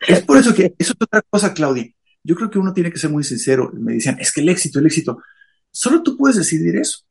Es 0.00 0.22
por 0.22 0.38
eso 0.38 0.54
que, 0.54 0.74
eso 0.78 0.92
es 0.92 0.96
otra 1.00 1.22
cosa, 1.22 1.54
Claudia. 1.54 1.90
Yo 2.22 2.34
creo 2.34 2.50
que 2.50 2.58
uno 2.58 2.72
tiene 2.72 2.90
que 2.90 2.98
ser 2.98 3.10
muy 3.10 3.24
sincero. 3.24 3.70
Me 3.74 3.94
decían, 3.94 4.18
es 4.20 4.32
que 4.32 4.40
el 4.40 4.48
éxito, 4.48 4.78
el 4.78 4.86
éxito, 4.86 5.22
solo 5.70 6.02
tú 6.02 6.16
puedes 6.16 6.36
decidir 6.36 6.76
eso. 6.76 7.04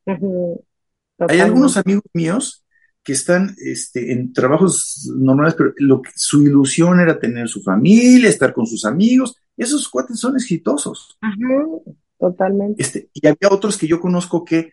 Hay 1.19 1.39
algunos 1.39 1.78
amigos 1.78 2.04
míos 2.13 2.65
que 3.04 3.13
están 3.13 3.56
este, 3.60 4.12
en 4.12 4.34
trabajos 4.34 5.10
normales, 5.15 5.54
pero 5.54 5.74
lo 5.78 6.02
que, 6.02 6.10
su 6.15 6.41
ilusión 6.41 7.00
era 7.00 7.19
tener 7.19 7.48
su 7.48 7.62
familia, 7.62 8.28
estar 8.28 8.54
con 8.54 8.65
sus 8.65 8.84
amigos. 8.84 9.36
Esos 9.56 9.88
cuates 9.88 10.19
son 10.19 10.36
exitosos. 10.36 11.17
Totalmente. 12.19 12.82
Este, 12.82 13.10
y 13.13 13.28
había 13.28 13.50
otros 13.52 13.78
que 13.78 13.88
yo 13.88 14.00
conozco 14.00 14.43
que 14.43 14.71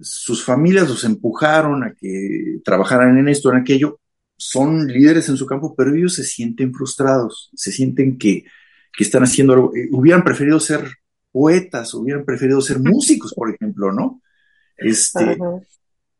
sus 0.00 0.44
familias 0.44 0.88
los 0.88 1.04
empujaron 1.04 1.84
a 1.84 1.92
que 1.92 2.60
trabajaran 2.64 3.18
en 3.18 3.28
esto, 3.28 3.50
en 3.50 3.58
aquello, 3.58 4.00
son 4.42 4.86
líderes 4.86 5.28
en 5.28 5.36
su 5.36 5.46
campo, 5.46 5.74
pero 5.76 5.94
ellos 5.94 6.14
se 6.14 6.24
sienten 6.24 6.74
frustrados, 6.74 7.50
se 7.54 7.72
sienten 7.72 8.18
que, 8.18 8.44
que 8.92 9.04
están 9.04 9.22
haciendo 9.22 9.52
algo, 9.52 9.76
eh, 9.76 9.88
hubieran 9.92 10.24
preferido 10.24 10.60
ser 10.60 10.84
poetas, 11.30 11.94
hubieran 11.94 12.24
preferido 12.24 12.60
ser 12.60 12.78
músicos, 12.78 13.32
por 13.34 13.54
ejemplo, 13.54 13.92
¿no? 13.92 14.20
Este, 14.76 15.38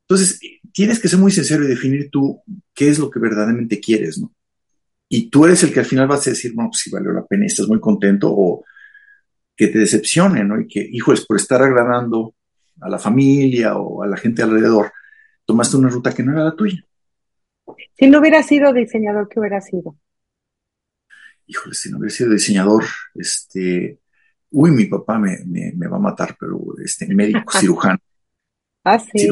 entonces, 0.02 0.40
tienes 0.72 1.00
que 1.00 1.08
ser 1.08 1.18
muy 1.18 1.32
sincero 1.32 1.64
y 1.64 1.68
definir 1.68 2.10
tú 2.10 2.40
qué 2.74 2.88
es 2.88 2.98
lo 2.98 3.10
que 3.10 3.18
verdaderamente 3.18 3.80
quieres, 3.80 4.18
¿no? 4.18 4.32
Y 5.08 5.28
tú 5.28 5.44
eres 5.44 5.62
el 5.62 5.72
que 5.72 5.80
al 5.80 5.86
final 5.86 6.08
vas 6.08 6.26
a 6.26 6.30
decir, 6.30 6.52
bueno, 6.54 6.70
pues 6.70 6.80
si 6.80 6.90
valió 6.90 7.12
la 7.12 7.26
pena, 7.26 7.44
estás 7.44 7.68
muy 7.68 7.80
contento, 7.80 8.28
o 8.30 8.64
que 9.54 9.68
te 9.68 9.78
decepcione, 9.78 10.44
¿no? 10.44 10.60
Y 10.60 10.66
que, 10.66 10.80
hijos, 10.80 11.26
por 11.26 11.36
estar 11.36 11.60
agradando 11.60 12.34
a 12.80 12.88
la 12.88 12.98
familia 12.98 13.76
o 13.76 14.02
a 14.02 14.06
la 14.06 14.16
gente 14.16 14.42
alrededor, 14.42 14.92
tomaste 15.44 15.76
una 15.76 15.90
ruta 15.90 16.14
que 16.14 16.22
no 16.22 16.32
era 16.32 16.44
la 16.44 16.56
tuya. 16.56 16.82
Si 17.94 18.06
no 18.08 18.20
hubiera 18.20 18.42
sido 18.42 18.72
diseñador, 18.72 19.28
¿qué 19.28 19.40
hubiera 19.40 19.60
sido? 19.60 19.96
Híjole, 21.46 21.74
si 21.74 21.90
no 21.90 21.98
hubiera 21.98 22.14
sido 22.14 22.30
diseñador, 22.30 22.84
este, 23.14 23.98
uy, 24.50 24.70
mi 24.70 24.86
papá 24.86 25.18
me, 25.18 25.38
me, 25.44 25.86
va 25.88 25.96
a 25.96 26.00
matar, 26.00 26.36
pero 26.38 26.58
este, 26.84 27.12
médico, 27.14 27.40
cirujano. 27.58 27.98
Ah, 28.84 28.98
sí. 28.98 29.28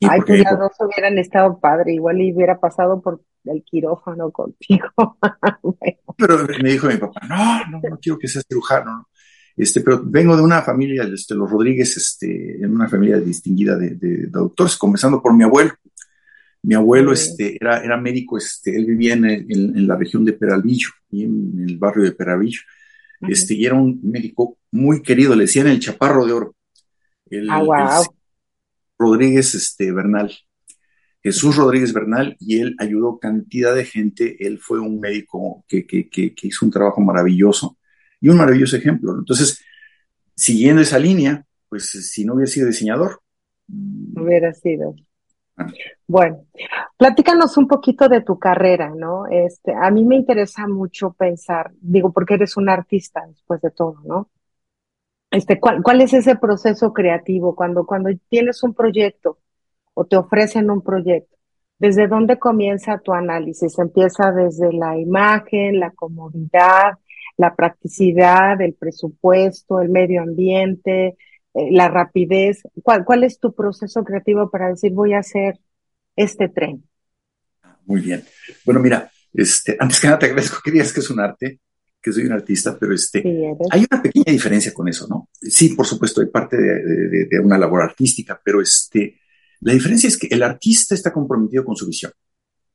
Ay, 0.00 0.20
pues 0.24 0.42
las 0.42 0.58
dos 0.58 0.72
hubieran 0.78 1.18
estado 1.18 1.58
padre, 1.58 1.94
igual 1.94 2.20
y 2.20 2.32
hubiera 2.32 2.60
pasado 2.60 3.00
por 3.00 3.20
el 3.44 3.64
quirófano 3.64 4.30
contigo. 4.30 4.88
Pero 6.16 6.46
me 6.62 6.70
dijo 6.70 6.86
mi 6.86 6.96
papá, 6.96 7.20
no, 7.28 7.70
no, 7.70 7.88
no 7.90 7.98
quiero 7.98 8.18
que 8.18 8.28
seas 8.28 8.44
cirujano, 8.48 9.08
Este, 9.56 9.80
pero 9.80 10.00
vengo 10.04 10.36
de 10.36 10.42
una 10.42 10.62
familia, 10.62 11.04
este, 11.04 11.34
los 11.34 11.50
Rodríguez, 11.50 11.96
este, 11.96 12.56
en 12.56 12.74
una 12.74 12.88
familia 12.88 13.18
distinguida 13.18 13.76
de, 13.76 13.90
de 13.94 14.26
doctores, 14.26 14.76
comenzando 14.76 15.22
por 15.22 15.34
mi 15.34 15.44
abuelo, 15.44 15.72
mi 16.68 16.74
abuelo 16.74 17.14
este, 17.14 17.56
era, 17.58 17.82
era 17.82 17.96
médico, 17.96 18.36
este, 18.36 18.76
él 18.76 18.84
vivía 18.84 19.14
en, 19.14 19.24
en, 19.24 19.86
la 19.88 19.96
región 19.96 20.22
de 20.22 20.34
Peralvillo, 20.34 20.88
y 21.10 21.24
en, 21.24 21.64
el 21.66 21.78
barrio 21.78 22.04
de 22.04 22.12
Peralvillo. 22.12 22.60
Este, 23.22 23.54
y 23.54 23.64
era 23.64 23.74
un 23.74 23.98
médico 24.02 24.58
muy 24.70 25.00
querido, 25.00 25.34
le 25.34 25.44
decían 25.44 25.66
el 25.68 25.80
chaparro 25.80 26.26
de 26.26 26.32
oro. 26.34 26.56
El, 27.30 27.48
ah, 27.48 27.62
wow. 27.62 28.14
Rodríguez 28.98 29.54
este, 29.54 29.92
Bernal. 29.92 30.30
Jesús 31.22 31.56
Rodríguez 31.56 31.94
Bernal, 31.94 32.36
y 32.38 32.58
él 32.58 32.76
ayudó 32.78 33.18
cantidad 33.18 33.74
de 33.74 33.86
gente. 33.86 34.36
Él 34.46 34.58
fue 34.58 34.78
un 34.78 35.00
médico 35.00 35.64
que, 35.66 35.86
que, 35.86 36.10
que, 36.10 36.34
que 36.34 36.48
hizo 36.48 36.66
un 36.66 36.70
trabajo 36.70 37.00
maravilloso 37.00 37.78
y 38.20 38.28
un 38.28 38.36
maravilloso 38.36 38.76
ejemplo. 38.76 39.16
Entonces, 39.18 39.58
siguiendo 40.34 40.82
esa 40.82 40.98
línea, 40.98 41.46
pues 41.70 41.88
si 42.12 42.26
no 42.26 42.34
hubiera 42.34 42.50
sido 42.50 42.66
diseñador. 42.66 43.22
Hubiera 44.14 44.52
sido. 44.52 44.94
Bueno, 46.06 46.44
platícanos 46.96 47.56
un 47.56 47.68
poquito 47.68 48.08
de 48.08 48.22
tu 48.22 48.38
carrera, 48.38 48.92
¿no? 48.94 49.26
Este, 49.26 49.74
a 49.74 49.90
mí 49.90 50.04
me 50.04 50.16
interesa 50.16 50.66
mucho 50.66 51.12
pensar, 51.12 51.70
digo, 51.80 52.12
porque 52.12 52.34
eres 52.34 52.56
un 52.56 52.68
artista 52.68 53.24
después 53.26 53.60
de 53.60 53.70
todo, 53.70 53.96
¿no? 54.04 54.30
Este, 55.30 55.60
¿cuál, 55.60 55.82
cuál 55.82 56.00
es 56.00 56.14
ese 56.14 56.36
proceso 56.36 56.92
creativo 56.92 57.54
cuando, 57.54 57.84
cuando 57.84 58.10
tienes 58.28 58.62
un 58.62 58.72
proyecto 58.72 59.38
o 59.94 60.06
te 60.06 60.16
ofrecen 60.16 60.70
un 60.70 60.82
proyecto? 60.82 61.36
¿Desde 61.78 62.08
dónde 62.08 62.38
comienza 62.38 62.98
tu 62.98 63.12
análisis? 63.12 63.78
¿Empieza 63.78 64.32
desde 64.32 64.72
la 64.72 64.98
imagen, 64.98 65.78
la 65.78 65.90
comodidad, 65.90 66.98
la 67.36 67.54
practicidad, 67.54 68.60
el 68.60 68.74
presupuesto, 68.74 69.80
el 69.80 69.90
medio 69.90 70.22
ambiente, 70.22 71.16
eh, 71.58 71.68
la 71.72 71.88
rapidez. 71.88 72.62
¿Cuál, 72.82 73.04
¿Cuál 73.04 73.24
es 73.24 73.38
tu 73.38 73.54
proceso 73.54 74.04
creativo 74.04 74.50
para 74.50 74.68
decir 74.68 74.92
voy 74.92 75.14
a 75.14 75.18
hacer 75.18 75.58
este 76.16 76.48
tren? 76.48 76.84
Muy 77.84 78.00
bien. 78.00 78.22
Bueno, 78.64 78.80
mira, 78.80 79.10
este, 79.32 79.76
antes 79.78 80.00
que 80.00 80.06
nada 80.06 80.18
te 80.18 80.26
agradezco 80.26 80.58
que 80.62 80.70
digas 80.70 80.92
que 80.92 81.00
es 81.00 81.10
un 81.10 81.20
arte, 81.20 81.60
que 82.00 82.12
soy 82.12 82.24
un 82.26 82.32
artista, 82.32 82.76
pero 82.78 82.94
este, 82.94 83.22
hay 83.70 83.86
una 83.90 84.02
pequeña 84.02 84.32
diferencia 84.32 84.72
con 84.72 84.88
eso, 84.88 85.06
¿no? 85.08 85.28
Sí, 85.32 85.70
por 85.70 85.86
supuesto, 85.86 86.20
hay 86.20 86.28
parte 86.28 86.56
de, 86.56 87.26
de, 87.28 87.40
una 87.40 87.58
labor 87.58 87.82
artística, 87.82 88.40
pero 88.42 88.60
este, 88.60 89.18
la 89.60 89.72
diferencia 89.72 90.08
es 90.08 90.16
que 90.16 90.28
el 90.30 90.42
artista 90.42 90.94
está 90.94 91.12
comprometido 91.12 91.64
con 91.64 91.76
su 91.76 91.86
visión. 91.86 92.12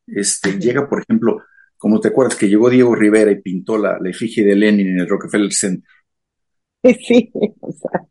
Este, 0.07 0.59
llega, 0.59 0.89
por 0.89 1.01
ejemplo, 1.01 1.41
como 1.77 1.99
te 1.99 2.09
acuerdas 2.09 2.35
que 2.35 2.49
llegó 2.49 2.69
Diego 2.69 2.95
Rivera 2.95 3.31
y 3.31 3.41
pintó 3.41 3.77
la, 3.77 3.97
efigie 4.03 4.43
de 4.43 4.55
Lenin 4.55 4.87
en 4.87 4.99
el 4.99 5.09
Rockefeller 5.09 5.53
Center. 5.53 5.89
Sí, 7.07 7.31
o 7.61 7.71
sea, 7.71 8.05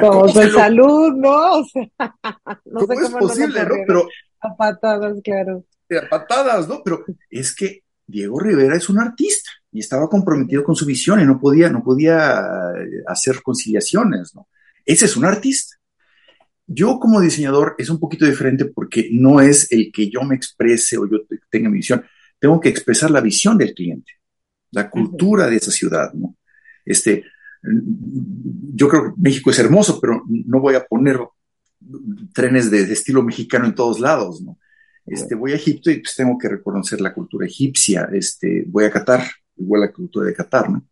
como 0.00 0.28
su 0.28 0.50
salud, 0.50 1.12
¿no? 1.16 1.58
O 1.58 1.64
sea, 1.64 1.88
no 2.64 2.80
¿Cómo 2.80 2.94
sé 2.94 3.02
es 3.02 3.10
posible, 3.10 3.64
no? 3.64 3.74
Pero, 3.86 4.08
a 4.40 4.56
patadas, 4.56 5.18
claro. 5.22 5.64
A 5.90 6.08
patadas, 6.08 6.68
¿no? 6.68 6.82
Pero 6.84 7.04
es 7.30 7.54
que 7.54 7.82
Diego 8.06 8.38
Rivera 8.38 8.76
es 8.76 8.88
un 8.88 8.98
artista 8.98 9.50
y 9.72 9.80
estaba 9.80 10.08
comprometido 10.08 10.64
con 10.64 10.74
su 10.74 10.86
visión 10.86 11.20
y 11.20 11.26
no 11.26 11.38
podía, 11.38 11.68
no 11.70 11.82
podía 11.82 12.40
eh, 12.76 13.02
hacer 13.06 13.42
conciliaciones, 13.42 14.34
¿no? 14.34 14.48
Ese 14.84 15.04
es 15.06 15.16
un 15.16 15.24
artista. 15.24 15.76
Yo 16.66 16.98
como 16.98 17.20
diseñador 17.20 17.74
es 17.78 17.90
un 17.90 17.98
poquito 17.98 18.24
diferente 18.24 18.66
porque 18.66 19.08
no 19.12 19.40
es 19.40 19.70
el 19.72 19.90
que 19.92 20.08
yo 20.08 20.22
me 20.22 20.36
exprese 20.36 20.96
o 20.96 21.08
yo 21.08 21.18
tenga 21.50 21.68
mi 21.68 21.78
visión 21.78 22.04
tengo 22.40 22.58
que 22.58 22.70
expresar 22.70 23.10
la 23.10 23.20
visión 23.20 23.56
del 23.58 23.74
cliente, 23.74 24.14
la 24.72 24.90
cultura 24.90 25.46
de 25.46 25.56
esa 25.56 25.70
ciudad, 25.70 26.12
¿no? 26.14 26.36
Este, 26.84 27.24
yo 27.62 28.88
creo 28.88 29.04
que 29.04 29.20
México 29.20 29.50
es 29.50 29.58
hermoso, 29.58 30.00
pero 30.00 30.22
no 30.28 30.60
voy 30.60 30.74
a 30.74 30.84
poner 30.84 31.20
trenes 32.34 32.70
de, 32.70 32.92
estilo 32.92 33.22
mexicano 33.22 33.66
en 33.66 33.74
todos 33.74 34.00
lados, 34.00 34.42
¿no? 34.42 34.58
Este, 35.06 35.34
voy 35.34 35.52
a 35.52 35.56
Egipto 35.56 35.90
y 35.90 36.00
pues 36.00 36.14
tengo 36.14 36.38
que 36.38 36.48
reconocer 36.48 37.00
la 37.00 37.12
cultura 37.12 37.46
egipcia, 37.46 38.08
este, 38.12 38.64
voy 38.68 38.84
a 38.84 38.90
Qatar, 38.90 39.24
igual 39.56 39.80
la 39.80 39.92
cultura 39.92 40.26
de 40.26 40.34
Qatar, 40.34 40.70
¿no? 40.70 40.86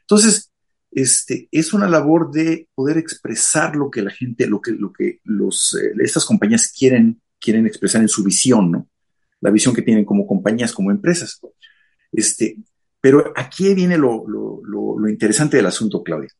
Entonces, 0.00 0.50
este, 0.90 1.48
es 1.52 1.72
una 1.72 1.88
labor 1.88 2.32
de 2.32 2.68
poder 2.74 2.98
expresar 2.98 3.76
lo 3.76 3.90
que 3.90 4.02
la 4.02 4.10
gente, 4.10 4.46
lo 4.46 4.60
que, 4.60 4.72
lo 4.72 4.92
que 4.92 5.08
eh, 5.08 5.92
estas 6.00 6.24
compañías 6.24 6.72
quieren, 6.76 7.20
quieren 7.38 7.66
expresar 7.66 8.00
en 8.00 8.08
su 8.08 8.24
visión, 8.24 8.72
¿no? 8.72 8.88
la 9.40 9.50
visión 9.50 9.74
que 9.74 9.82
tienen 9.82 10.04
como 10.04 10.26
compañías, 10.26 10.72
como 10.72 10.90
empresas. 10.90 11.40
Este, 12.12 12.58
pero 13.00 13.32
aquí 13.36 13.72
viene 13.74 13.96
lo, 13.96 14.26
interesante 15.08 15.56
del 15.56 15.66
asunto, 15.66 16.02
Claudia. 16.02 16.30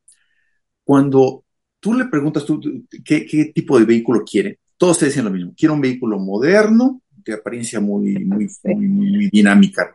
Cuando 0.84 1.44
tú 1.78 1.94
le 1.94 2.06
preguntas 2.06 2.44
tú, 2.44 2.60
¿qué, 3.04 3.52
tipo 3.54 3.78
de 3.78 3.84
vehículo 3.84 4.24
quiere, 4.24 4.58
todos 4.76 4.98
te 4.98 5.06
dicen 5.06 5.24
lo 5.24 5.30
mismo. 5.30 5.54
Quiero 5.56 5.74
un 5.74 5.80
vehículo 5.80 6.18
moderno, 6.18 7.02
de 7.10 7.34
apariencia 7.34 7.80
muy, 7.80 8.24
muy, 8.24 8.48
muy, 8.64 9.28
dinámica. 9.30 9.94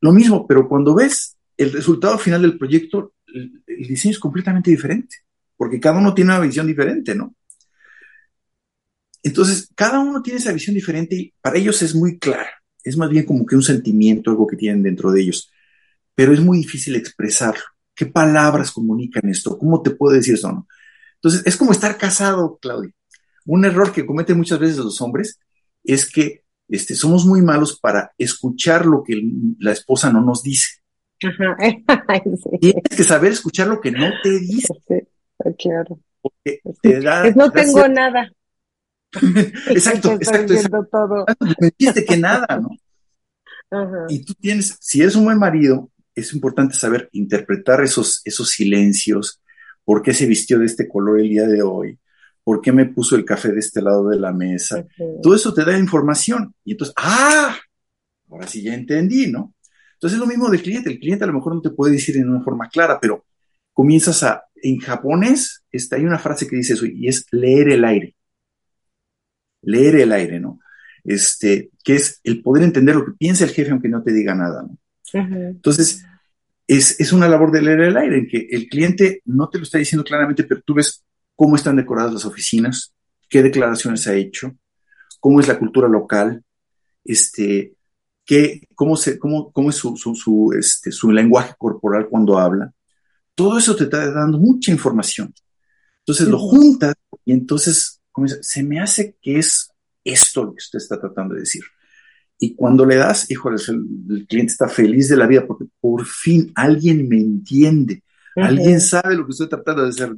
Lo 0.00 0.12
mismo, 0.12 0.46
pero 0.46 0.68
cuando 0.68 0.94
ves 0.94 1.36
el 1.56 1.72
resultado 1.72 2.18
final 2.18 2.42
del 2.42 2.58
proyecto, 2.58 3.14
el 3.26 3.86
diseño 3.88 4.12
es 4.12 4.18
completamente 4.18 4.70
diferente, 4.70 5.16
porque 5.56 5.80
cada 5.80 5.98
uno 5.98 6.12
tiene 6.12 6.32
una 6.32 6.40
visión 6.40 6.66
diferente, 6.66 7.14
¿no? 7.14 7.34
Entonces, 9.22 9.70
cada 9.74 10.00
uno 10.00 10.20
tiene 10.20 10.38
esa 10.38 10.52
visión 10.52 10.74
diferente 10.74 11.16
y 11.16 11.34
para 11.40 11.56
ellos 11.56 11.80
es 11.80 11.94
muy 11.94 12.18
clara. 12.18 12.50
Es 12.84 12.98
más 12.98 13.08
bien 13.08 13.24
como 13.24 13.46
que 13.46 13.56
un 13.56 13.62
sentimiento, 13.62 14.30
algo 14.30 14.46
que 14.46 14.56
tienen 14.56 14.82
dentro 14.82 15.10
de 15.10 15.22
ellos. 15.22 15.50
Pero 16.14 16.34
es 16.34 16.40
muy 16.40 16.58
difícil 16.58 16.94
expresarlo. 16.94 17.64
¿Qué 17.94 18.06
palabras 18.06 18.70
comunican 18.70 19.28
esto? 19.28 19.58
¿Cómo 19.58 19.82
te 19.82 19.90
puedo 19.90 20.14
decir 20.14 20.34
eso? 20.34 20.50
No? 20.52 20.66
Entonces, 21.16 21.42
es 21.46 21.56
como 21.56 21.72
estar 21.72 21.96
casado, 21.96 22.58
Claudia. 22.60 22.92
Un 23.46 23.64
error 23.64 23.92
que 23.92 24.06
cometen 24.06 24.36
muchas 24.36 24.58
veces 24.58 24.78
los 24.78 25.00
hombres 25.00 25.38
es 25.82 26.10
que 26.10 26.44
este, 26.68 26.94
somos 26.94 27.26
muy 27.26 27.42
malos 27.42 27.78
para 27.78 28.12
escuchar 28.18 28.86
lo 28.86 29.02
que 29.02 29.22
la 29.58 29.72
esposa 29.72 30.12
no 30.12 30.22
nos 30.22 30.42
dice. 30.42 30.80
Tienes 32.60 32.82
que 32.96 33.04
saber 33.04 33.32
escuchar 33.32 33.68
lo 33.68 33.80
que 33.80 33.90
no 33.90 34.10
te 34.22 34.38
dice. 34.38 34.74
claro. 35.58 36.00
no 37.34 37.50
tengo 37.52 37.88
nada. 37.88 38.30
exacto, 39.68 40.12
exacto. 40.12 40.54
exacto. 40.54 41.26
Me 41.60 41.70
dijiste 41.78 42.04
que 42.04 42.16
nada, 42.16 42.58
¿no? 42.60 42.70
Y 44.08 44.24
tú 44.24 44.34
tienes, 44.34 44.76
si 44.80 45.00
eres 45.00 45.16
un 45.16 45.24
buen 45.24 45.38
marido, 45.38 45.90
es 46.14 46.32
importante 46.32 46.74
saber 46.74 47.08
interpretar 47.12 47.82
esos, 47.82 48.20
esos 48.24 48.50
silencios, 48.50 49.40
por 49.84 50.02
qué 50.02 50.14
se 50.14 50.26
vistió 50.26 50.58
de 50.58 50.66
este 50.66 50.88
color 50.88 51.20
el 51.20 51.28
día 51.28 51.46
de 51.46 51.62
hoy, 51.62 51.98
por 52.42 52.60
qué 52.60 52.72
me 52.72 52.86
puso 52.86 53.16
el 53.16 53.24
café 53.24 53.52
de 53.52 53.60
este 53.60 53.82
lado 53.82 54.08
de 54.08 54.18
la 54.18 54.32
mesa. 54.32 54.86
Todo 55.22 55.34
eso 55.34 55.52
te 55.52 55.64
da 55.64 55.78
información. 55.78 56.54
Y 56.64 56.72
entonces, 56.72 56.94
ah, 56.98 57.56
ahora 58.30 58.46
sí 58.46 58.62
ya 58.62 58.74
entendí, 58.74 59.30
¿no? 59.30 59.54
Entonces 59.94 60.16
es 60.16 60.20
lo 60.20 60.26
mismo 60.26 60.50
del 60.50 60.62
cliente. 60.62 60.90
El 60.90 60.98
cliente 60.98 61.24
a 61.24 61.26
lo 61.26 61.34
mejor 61.34 61.54
no 61.54 61.62
te 61.62 61.70
puede 61.70 61.92
decir 61.92 62.16
en 62.16 62.28
una 62.28 62.42
forma 62.42 62.68
clara, 62.68 62.98
pero 63.00 63.24
comienzas 63.72 64.22
a, 64.22 64.44
en 64.56 64.78
japonés, 64.78 65.64
está, 65.70 65.96
hay 65.96 66.04
una 66.04 66.18
frase 66.18 66.46
que 66.46 66.56
dice 66.56 66.74
eso, 66.74 66.86
y 66.86 67.08
es 67.08 67.26
leer 67.30 67.70
el 67.70 67.84
aire 67.84 68.14
leer 69.64 69.96
el 69.96 70.12
aire, 70.12 70.40
¿no? 70.40 70.60
Este, 71.02 71.70
que 71.82 71.96
es 71.96 72.20
el 72.24 72.42
poder 72.42 72.64
entender 72.64 72.94
lo 72.94 73.04
que 73.04 73.12
piensa 73.12 73.44
el 73.44 73.50
jefe 73.50 73.70
aunque 73.70 73.88
no 73.88 74.02
te 74.02 74.12
diga 74.12 74.34
nada, 74.34 74.62
¿no? 74.62 74.78
Entonces, 75.18 76.04
es, 76.66 77.12
una 77.12 77.28
labor 77.28 77.52
de 77.52 77.62
leer 77.62 77.80
el 77.80 77.96
aire, 77.96 78.18
en 78.18 78.28
que 78.28 78.48
el 78.50 78.68
cliente 78.68 79.22
no 79.24 79.48
te 79.48 79.58
lo 79.58 79.64
está 79.64 79.78
diciendo 79.78 80.04
claramente, 80.04 80.44
pero 80.44 80.62
tú 80.62 80.74
ves 80.74 81.04
cómo 81.36 81.56
están 81.56 81.76
decoradas 81.76 82.12
las 82.12 82.24
oficinas, 82.24 82.94
qué 83.28 83.42
declaraciones 83.42 84.06
ha 84.06 84.14
hecho, 84.14 84.52
cómo 85.20 85.40
es 85.40 85.48
la 85.48 85.58
cultura 85.58 85.88
local, 85.88 86.42
este, 87.04 87.74
qué, 88.24 88.66
cómo, 88.74 88.96
se, 88.96 89.18
cómo, 89.18 89.52
cómo 89.52 89.70
es 89.70 89.76
su, 89.76 89.96
su, 89.96 90.54
este, 90.58 90.90
su 90.90 91.10
lenguaje 91.10 91.54
corporal 91.58 92.08
cuando 92.08 92.38
habla. 92.38 92.72
Todo 93.34 93.58
eso 93.58 93.74
te 93.76 93.84
está 93.84 94.10
dando 94.10 94.38
mucha 94.38 94.70
información. 94.70 95.34
Entonces 96.00 96.28
lo 96.28 96.38
juntas 96.38 96.94
y 97.24 97.32
entonces 97.32 98.00
se 98.42 98.62
me 98.62 98.80
hace 98.80 99.16
que 99.20 99.38
es 99.38 99.70
esto 100.04 100.44
lo 100.44 100.52
que 100.52 100.58
usted 100.58 100.78
está 100.78 101.00
tratando 101.00 101.34
de 101.34 101.40
decir. 101.40 101.64
Y 102.44 102.54
cuando 102.54 102.84
le 102.84 102.96
das, 102.96 103.30
híjole, 103.30 103.56
el, 103.68 104.26
cliente 104.26 104.52
está 104.52 104.68
feliz 104.68 105.08
de 105.08 105.16
la 105.16 105.26
vida 105.26 105.46
porque 105.46 105.64
por 105.80 106.04
fin 106.04 106.52
alguien 106.54 107.08
me 107.08 107.16
entiende, 107.16 108.04
alguien 108.36 108.82
sabe 108.82 109.14
lo 109.14 109.24
que 109.24 109.30
estoy 109.30 109.48
tratando 109.48 109.82
de 109.82 109.88
hacer. 109.88 110.14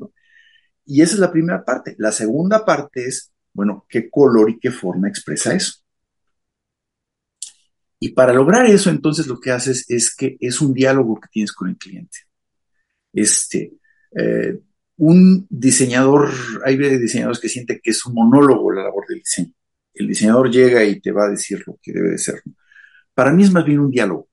Y 0.85 1.03
esa 1.03 1.15
es 1.15 1.21
la 1.21 1.31
primera 1.31 1.65
parte. 1.65 1.95
La 1.99 2.11
segunda 2.11 2.65
parte 2.65 3.07
es, 3.07 3.33
bueno, 3.53 3.87
qué 3.89 4.11
color 4.11 4.51
y 4.51 4.59
qué 4.59 4.73
forma 4.73 5.09
expresa 5.09 5.55
eso. 5.55 5.75
Y 8.01 8.09
para 8.09 8.33
lograr 8.33 8.67
eso, 8.67 8.91
entonces 8.91 9.29
lo 9.29 9.39
que 9.39 9.53
haces 9.53 9.85
es 9.89 10.13
que 10.13 10.37
es 10.41 10.61
un 10.61 10.75
diálogo 10.75 11.21
que 11.21 11.29
tienes 11.31 11.53
con 11.53 11.69
el 11.69 11.77
cliente. 11.77 12.19
Este, 13.13 13.73
eh, 14.19 14.59
un 14.97 15.47
diseñador, 15.49 16.33
hay 16.65 16.77
diseñadores 16.77 17.39
que 17.39 17.49
sienten 17.49 17.79
que 17.81 17.93
es 17.93 18.05
un 18.05 18.15
monólogo 18.15 18.73
la 18.73 18.83
labor 18.83 19.05
del 19.07 19.21
diseño. 19.21 19.53
El 19.97 20.09
diseñador 20.09 20.51
llega 20.51 20.85
y 20.85 21.01
te 21.01 21.13
va 21.13 21.27
a 21.27 21.31
decir 21.31 21.63
lo 21.67 21.79
que 21.83 21.93
debe 21.93 22.11
de 22.11 22.19
ser. 22.19 22.43
Para 23.15 23.33
mí 23.33 23.45
es 23.45 23.53
más 23.53 23.65
bien 23.65 23.81
un 23.81 23.91
diálogo, 23.91 24.29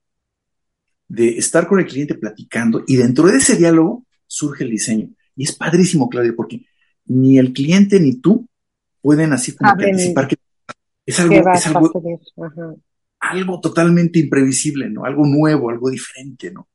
de 1.07 1.37
estar 1.37 1.67
con 1.67 1.79
el 1.79 1.85
cliente 1.85 2.15
platicando 2.15 2.83
y 2.87 2.95
dentro 2.95 3.27
de 3.27 3.37
ese 3.37 3.55
diálogo 3.55 4.05
surge 4.27 4.63
el 4.63 4.71
diseño. 4.71 5.09
Y 5.35 5.45
es 5.45 5.53
padrísimo, 5.53 6.09
Claudia, 6.09 6.33
porque 6.35 6.65
ni 7.05 7.37
el 7.37 7.53
cliente 7.53 7.99
ni 7.99 8.15
tú 8.15 8.47
pueden 9.01 9.33
así 9.33 9.55
como 9.55 9.75
que 9.77 9.85
anticipar 9.91 10.27
que 10.27 10.37
es 11.05 11.19
algo, 11.19 11.53
es 11.53 11.67
algo, 11.67 11.91
algo 13.19 13.59
totalmente 13.59 14.19
imprevisible, 14.19 14.89
¿no? 14.89 15.05
Algo 15.05 15.25
nuevo, 15.25 15.69
algo 15.69 15.89
diferente, 15.89 16.51
¿no? 16.51 16.69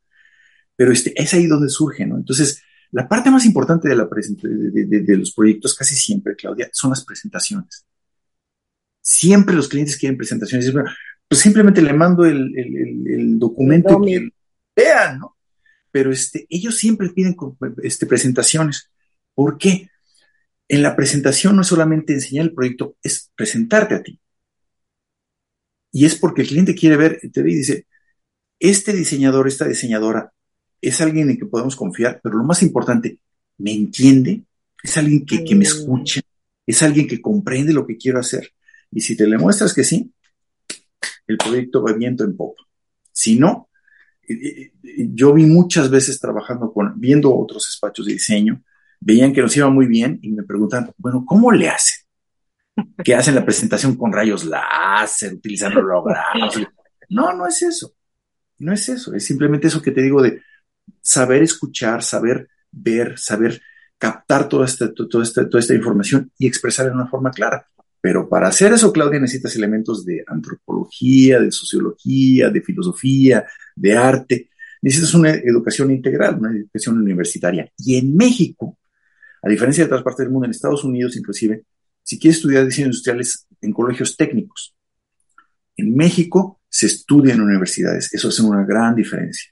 Pero 0.76 0.92
este, 0.92 1.12
es 1.20 1.32
ahí 1.34 1.46
donde 1.46 1.68
surge, 1.68 2.06
¿no? 2.06 2.16
Entonces, 2.16 2.62
la 2.90 3.08
parte 3.08 3.30
más 3.30 3.44
importante 3.44 3.88
de, 3.88 3.96
la 3.96 4.06
de, 4.06 5.16
los 5.16 5.32
proyectos 5.32 5.74
casi 5.74 5.94
siempre, 5.94 6.36
Claudia, 6.36 6.68
son 6.72 6.90
las 6.90 7.04
presentaciones. 7.04 7.84
Siempre 9.00 9.54
los 9.54 9.68
clientes 9.68 9.96
quieren 9.96 10.16
presentaciones. 10.16 10.72
Pues 11.28 11.40
simplemente 11.40 11.82
le 11.82 11.92
mando 11.92 12.24
el, 12.24 12.52
el, 12.56 13.38
documento 13.38 14.00
que 14.00 14.30
vean, 14.74 15.18
¿no? 15.18 15.36
Pero 15.90 16.12
este, 16.12 16.46
ellos 16.48 16.76
siempre 16.76 17.10
piden 17.10 17.36
este, 17.82 18.06
presentaciones. 18.06 18.90
¿Por 19.34 19.58
qué? 19.58 19.90
En 20.68 20.82
la 20.82 20.94
presentación 20.94 21.56
no 21.56 21.62
es 21.62 21.68
solamente 21.68 22.12
enseñar 22.12 22.46
el 22.46 22.54
proyecto, 22.54 22.96
es 23.02 23.30
presentarte 23.34 23.94
a 23.94 24.02
ti. 24.02 24.20
Y 25.92 26.04
es 26.04 26.16
porque 26.16 26.42
el 26.42 26.48
cliente 26.48 26.74
quiere 26.74 26.96
ver, 26.96 27.20
te 27.32 27.42
ve 27.42 27.52
y 27.52 27.56
dice, 27.56 27.86
este 28.60 28.92
diseñador, 28.92 29.48
esta 29.48 29.66
diseñadora, 29.66 30.32
es 30.80 31.00
alguien 31.00 31.30
en 31.30 31.38
que 31.38 31.46
podemos 31.46 31.76
confiar, 31.76 32.20
pero 32.22 32.36
lo 32.36 32.44
más 32.44 32.62
importante, 32.62 33.18
me 33.58 33.72
entiende, 33.72 34.42
es 34.82 34.96
alguien 34.96 35.24
que, 35.24 35.42
me 35.54 35.60
mm. 35.60 35.62
escucha, 35.62 36.20
es 36.66 36.82
alguien 36.82 37.08
que 37.08 37.20
comprende 37.20 37.72
lo 37.72 37.86
que 37.86 37.96
quiero 37.96 38.20
hacer. 38.20 38.52
Y 38.90 39.00
si 39.00 39.16
te 39.16 39.26
le 39.26 39.38
muestras 39.38 39.74
que 39.74 39.84
sí, 39.84 40.12
el 41.26 41.36
proyecto 41.36 41.82
va 41.82 41.92
viento 41.92 42.24
en 42.24 42.36
popa. 42.36 42.62
Si 43.12 43.38
no, 43.38 43.68
eh, 44.28 44.34
eh, 44.34 44.72
eh, 44.82 45.08
yo 45.12 45.32
vi 45.32 45.44
muchas 45.44 45.90
veces 45.90 46.20
trabajando 46.20 46.72
con, 46.72 46.98
viendo 46.98 47.34
otros 47.34 47.66
despachos 47.66 48.06
de 48.06 48.14
diseño, 48.14 48.62
veían 49.00 49.32
que 49.32 49.42
nos 49.42 49.56
iba 49.56 49.68
muy 49.68 49.86
bien 49.86 50.18
y 50.22 50.30
me 50.30 50.42
preguntan, 50.42 50.92
bueno, 50.96 51.24
¿cómo 51.26 51.52
le 51.52 51.68
hacen? 51.68 52.04
Que 53.04 53.14
hacen 53.14 53.34
la 53.34 53.44
presentación 53.44 53.96
con 53.96 54.12
rayos 54.12 54.44
láser, 54.44 55.34
utilizando 55.34 55.80
hologramas. 55.80 56.54
No, 57.08 57.32
no 57.32 57.46
es 57.46 57.62
eso. 57.62 57.92
No 58.58 58.72
es 58.72 58.88
eso. 58.88 59.14
Es 59.14 59.24
simplemente 59.24 59.66
eso 59.66 59.82
que 59.82 59.90
te 59.90 60.02
digo 60.02 60.22
de 60.22 60.42
saber 61.00 61.42
escuchar, 61.42 62.02
saber 62.02 62.48
ver, 62.70 63.18
saber 63.18 63.60
captar 63.98 64.48
toda 64.48 64.64
esta, 64.64 64.92
toda 64.92 65.24
esta, 65.24 65.48
toda 65.48 65.60
esta 65.60 65.74
información 65.74 66.30
y 66.38 66.46
expresar 66.46 66.86
de 66.86 66.92
una 66.92 67.08
forma 67.08 67.30
clara. 67.30 67.66
Pero 68.00 68.28
para 68.28 68.48
hacer 68.48 68.72
eso, 68.72 68.92
Claudia, 68.92 69.20
necesitas 69.20 69.56
elementos 69.56 70.04
de 70.04 70.24
antropología, 70.26 71.40
de 71.40 71.50
sociología, 71.50 72.50
de 72.50 72.62
filosofía, 72.62 73.44
de 73.74 73.96
arte. 73.96 74.50
Necesitas 74.82 75.14
una 75.14 75.30
educación 75.30 75.90
integral, 75.90 76.38
una 76.38 76.52
educación 76.52 76.98
universitaria. 76.98 77.70
Y 77.76 77.96
en 77.96 78.16
México, 78.16 78.78
a 79.42 79.48
diferencia 79.48 79.82
de 79.84 79.86
otras 79.86 80.02
partes 80.02 80.24
del 80.24 80.32
mundo, 80.32 80.46
en 80.46 80.52
Estados 80.52 80.84
Unidos 80.84 81.16
inclusive, 81.16 81.64
si 82.02 82.18
quieres 82.18 82.38
estudiar 82.38 82.64
diseño 82.64 82.86
industriales 82.86 83.46
en 83.60 83.72
colegios 83.72 84.16
técnicos, 84.16 84.74
en 85.76 85.94
México 85.94 86.60
se 86.68 86.86
estudia 86.86 87.34
en 87.34 87.40
universidades. 87.40 88.12
Eso 88.14 88.28
es 88.28 88.38
una 88.40 88.64
gran 88.64 88.94
diferencia. 88.94 89.50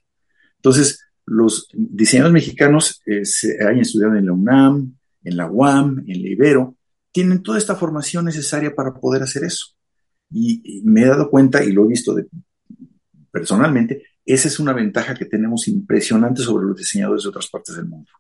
Entonces, 0.57 1.01
los 1.25 1.69
diseñadores 1.73 2.33
mexicanos 2.33 3.03
eh, 3.07 3.25
se 3.25 3.63
han 3.63 3.79
estudiado 3.79 4.15
en 4.15 4.27
la 4.27 4.33
UNAM, 4.33 4.97
en 5.25 5.37
la 5.37 5.51
UAM, 5.51 6.05
en 6.07 6.23
la 6.23 6.29
Ibero, 6.29 6.76
tienen 7.17 7.43
toda 7.43 7.57
esta 7.57 7.75
formación 7.75 8.27
necesaria 8.27 8.75
para 8.75 8.93
poder 8.93 9.23
hacer 9.23 9.43
eso. 9.43 9.69
Y, 10.31 10.83
me 10.85 11.01
he 11.01 11.07
dado 11.07 11.31
cuenta, 11.31 11.65
y 11.65 11.73
lo 11.73 11.87
he 11.87 11.89
visto 11.89 12.15
personalmente, 13.31 14.03
esa 14.27 14.49
es 14.49 14.61
una 14.61 14.75
ventaja 14.75 15.15
que 15.15 15.25
tenemos 15.25 15.67
impresionante 15.67 16.43
sobre 16.43 16.67
los 16.67 16.77
diseñadores 16.77 17.23
de 17.23 17.31
otras 17.31 17.49
partes 17.49 17.75
del 17.75 17.87
mundo. 17.87 18.11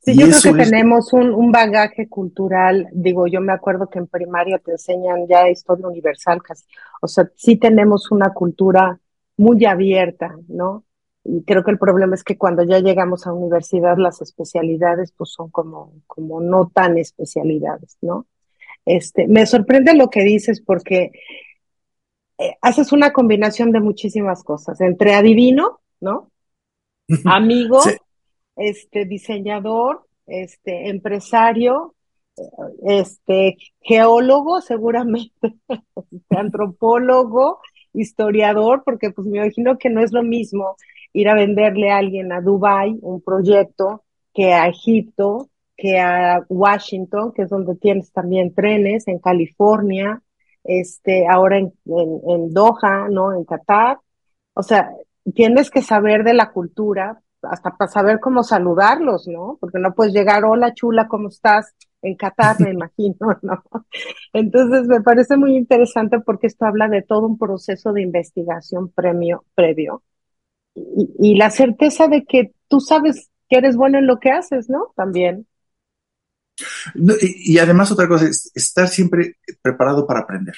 Sí, 0.00 0.16
yo 0.16 0.28
creo 0.28 0.54
que 0.54 0.64
tenemos 0.64 1.12
un, 1.12 1.28
un, 1.34 1.52
bagaje 1.52 2.08
cultural, 2.08 2.88
digo, 2.94 3.26
yo 3.26 3.42
me 3.42 3.52
acuerdo 3.52 3.90
que 3.90 3.98
en 3.98 4.06
primaria 4.06 4.58
te 4.58 4.72
enseñan 4.72 5.26
ya 5.28 5.50
historia 5.50 5.86
universal 5.86 6.42
casi, 6.42 6.64
o 7.02 7.06
sea, 7.06 7.30
sí 7.36 7.56
tenemos 7.56 8.10
una 8.10 8.32
cultura 8.32 8.98
muy 9.36 9.62
abierta, 9.66 10.34
¿no? 10.48 10.84
Y 11.24 11.42
creo 11.44 11.64
que 11.64 11.70
el 11.70 11.78
problema 11.78 12.14
es 12.14 12.22
que 12.22 12.36
cuando 12.36 12.62
ya 12.64 12.80
llegamos 12.80 13.26
a 13.26 13.32
universidad, 13.32 13.96
las 13.96 14.20
especialidades 14.20 15.12
pues 15.12 15.30
son 15.30 15.50
como, 15.50 15.92
como 16.06 16.40
no 16.42 16.70
tan 16.72 16.98
especialidades, 16.98 17.96
¿no? 18.02 18.26
Este, 18.84 19.26
me 19.26 19.46
sorprende 19.46 19.94
lo 19.94 20.10
que 20.10 20.22
dices 20.22 20.60
porque 20.60 21.12
eh, 22.36 22.56
haces 22.60 22.92
una 22.92 23.12
combinación 23.12 23.72
de 23.72 23.80
muchísimas 23.80 24.44
cosas, 24.44 24.80
entre 24.82 25.14
adivino, 25.14 25.80
¿no? 26.00 26.30
Amigo, 27.24 27.80
este, 28.56 29.06
diseñador, 29.06 30.06
este, 30.26 30.88
empresario, 30.88 31.94
este, 32.86 33.56
geólogo 33.80 34.60
seguramente, 34.60 35.54
antropólogo, 36.30 37.60
historiador, 37.94 38.82
porque 38.84 39.10
pues 39.10 39.26
me 39.26 39.38
imagino 39.38 39.78
que 39.78 39.88
no 39.88 40.02
es 40.02 40.12
lo 40.12 40.22
mismo 40.22 40.76
ir 41.14 41.28
a 41.28 41.34
venderle 41.34 41.90
a 41.90 41.98
alguien 41.98 42.32
a 42.32 42.42
Dubai 42.42 42.98
un 43.00 43.22
proyecto 43.22 44.04
que 44.34 44.52
a 44.52 44.68
Egipto, 44.68 45.48
que 45.76 45.98
a 45.98 46.44
Washington, 46.48 47.32
que 47.32 47.42
es 47.42 47.50
donde 47.50 47.76
tienes 47.76 48.12
también 48.12 48.52
trenes, 48.52 49.08
en 49.08 49.20
California, 49.20 50.20
este, 50.64 51.26
ahora 51.28 51.58
en, 51.58 51.72
en, 51.86 52.52
Doha, 52.52 53.08
¿no? 53.10 53.32
En 53.32 53.44
Qatar. 53.44 54.00
O 54.54 54.62
sea, 54.62 54.90
tienes 55.34 55.70
que 55.70 55.82
saber 55.82 56.24
de 56.24 56.34
la 56.34 56.50
cultura, 56.52 57.20
hasta 57.42 57.76
para 57.76 57.90
saber 57.90 58.20
cómo 58.20 58.42
saludarlos, 58.42 59.28
¿no? 59.28 59.56
Porque 59.60 59.78
no 59.78 59.94
puedes 59.94 60.12
llegar, 60.12 60.44
hola 60.44 60.74
chula, 60.74 61.06
¿cómo 61.06 61.28
estás? 61.28 61.74
En 62.02 62.16
Qatar, 62.16 62.60
me 62.60 62.70
imagino, 62.72 63.16
¿no? 63.42 63.62
Entonces, 64.32 64.88
me 64.88 65.00
parece 65.00 65.36
muy 65.36 65.56
interesante 65.56 66.18
porque 66.20 66.48
esto 66.48 66.66
habla 66.66 66.88
de 66.88 67.02
todo 67.02 67.26
un 67.26 67.38
proceso 67.38 67.92
de 67.92 68.02
investigación 68.02 68.88
premio, 68.90 69.44
previo 69.54 70.02
y, 70.74 71.36
la 71.36 71.50
certeza 71.50 72.08
de 72.08 72.24
que 72.24 72.52
tú 72.68 72.80
sabes 72.80 73.30
que 73.48 73.56
eres 73.56 73.76
bueno 73.76 73.98
en 73.98 74.06
lo 74.06 74.18
que 74.18 74.30
haces, 74.30 74.68
¿no? 74.68 74.92
También. 74.96 75.46
y, 77.20 77.58
además 77.58 77.92
otra 77.92 78.08
cosa 78.08 78.26
es 78.28 78.50
estar 78.54 78.88
siempre 78.88 79.36
preparado 79.62 80.06
para 80.06 80.20
aprender. 80.20 80.56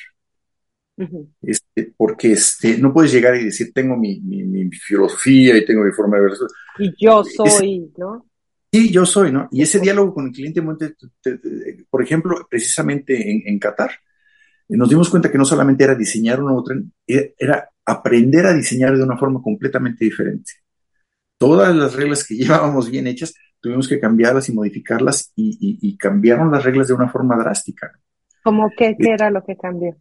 este, 1.42 1.92
porque 1.96 2.32
este, 2.32 2.78
no 2.78 2.92
puedes 2.92 3.12
llegar 3.12 3.36
y 3.36 3.44
decir, 3.44 3.72
tengo 3.74 3.96
mi, 3.96 4.20
mi, 4.20 4.70
filosofía 4.70 5.56
y 5.56 5.64
tengo 5.64 5.84
mi 5.84 5.92
forma 5.92 6.16
de 6.16 6.22
ver. 6.22 6.32
Y 6.78 7.04
yo 7.04 7.22
soy, 7.24 7.92
¿no? 7.96 8.26
Sí, 8.72 8.90
yo 8.90 9.06
soy, 9.06 9.32
¿no? 9.32 9.48
Y 9.52 9.62
ese 9.62 9.78
diálogo 9.78 10.14
con 10.14 10.26
el 10.26 10.32
cliente, 10.32 10.62
por 11.88 12.02
ejemplo, 12.02 12.46
precisamente 12.50 13.30
en, 13.30 13.42
en 13.46 13.58
Qatar, 13.58 13.90
nos 14.68 14.88
dimos 14.88 15.10
cuenta 15.10 15.30
que 15.30 15.38
no 15.38 15.44
solamente 15.44 15.84
era 15.84 15.94
diseñar 15.94 16.40
un 16.40 16.46
nuevo 16.46 16.64
tren, 16.64 16.92
era 17.06 17.70
aprender 17.84 18.46
a 18.46 18.54
diseñar 18.54 18.96
de 18.96 19.02
una 19.02 19.16
forma 19.16 19.40
completamente 19.40 20.04
diferente. 20.04 20.52
Todas 21.38 21.74
las 21.74 21.94
reglas 21.94 22.26
que 22.26 22.34
llevábamos 22.36 22.90
bien 22.90 23.06
hechas, 23.06 23.34
tuvimos 23.60 23.88
que 23.88 24.00
cambiarlas 24.00 24.48
y 24.48 24.52
modificarlas 24.52 25.32
y, 25.36 25.96
cambiaron 25.96 26.50
las 26.50 26.64
reglas 26.64 26.88
de 26.88 26.94
una 26.94 27.08
forma 27.08 27.36
drástica. 27.36 27.92
¿Cómo 28.42 28.70
qué, 28.76 28.96
qué 28.98 29.10
era 29.12 29.30
lo 29.30 29.42
que 29.44 29.56
cambió? 29.56 29.96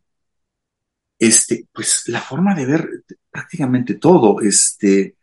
Este, 1.18 1.68
pues 1.72 2.04
la 2.08 2.20
forma 2.20 2.54
de 2.54 2.66
ver 2.66 2.90
prácticamente 3.32 3.96
todo. 3.96 4.42
Este, 4.42 5.16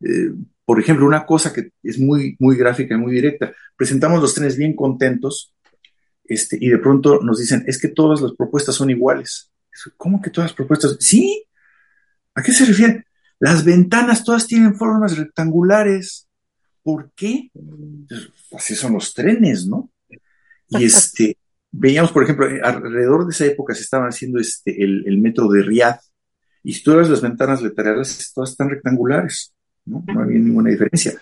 eh, 0.00 0.32
por 0.64 0.80
ejemplo, 0.80 1.06
una 1.06 1.24
cosa 1.24 1.52
que 1.52 1.70
es 1.82 1.98
muy, 1.98 2.36
muy 2.38 2.56
gráfica 2.56 2.94
y 2.94 2.98
muy 2.98 3.12
directa. 3.12 3.52
Presentamos 3.76 4.20
los 4.20 4.34
trenes 4.34 4.56
bien 4.56 4.74
contentos 4.74 5.54
este, 6.28 6.58
y 6.60 6.68
de 6.68 6.78
pronto 6.78 7.20
nos 7.22 7.38
dicen, 7.38 7.64
es 7.66 7.80
que 7.80 7.88
todas 7.88 8.20
las 8.20 8.32
propuestas 8.32 8.74
son 8.74 8.90
iguales. 8.90 9.50
¿Cómo 9.96 10.22
que 10.22 10.30
todas 10.30 10.50
las 10.50 10.56
propuestas? 10.56 10.96
Sí, 11.00 11.46
¿A 12.36 12.42
qué 12.42 12.52
se 12.52 12.66
refiere? 12.66 13.06
Las 13.40 13.64
ventanas 13.64 14.22
todas 14.22 14.46
tienen 14.46 14.76
formas 14.76 15.16
rectangulares. 15.16 16.28
¿Por 16.82 17.10
qué? 17.16 17.50
Pues, 17.52 18.30
así 18.52 18.74
son 18.74 18.92
los 18.92 19.14
trenes, 19.14 19.66
¿no? 19.66 19.90
Y 20.68 20.84
este, 20.84 21.38
veíamos, 21.72 22.12
por 22.12 22.22
ejemplo, 22.22 22.46
alrededor 22.62 23.24
de 23.24 23.32
esa 23.32 23.46
época 23.46 23.74
se 23.74 23.82
estaban 23.82 24.08
haciendo 24.08 24.38
este, 24.38 24.82
el, 24.82 25.18
metro 25.18 25.48
de 25.48 25.62
Riyadh, 25.62 25.98
y 26.62 26.82
todas 26.82 27.08
las 27.08 27.22
ventanas 27.22 27.62
laterales 27.62 28.32
todas 28.34 28.50
están 28.50 28.68
rectangulares, 28.68 29.54
¿no? 29.86 30.04
No 30.06 30.20
había 30.20 30.38
ninguna 30.38 30.70
diferencia. 30.70 31.14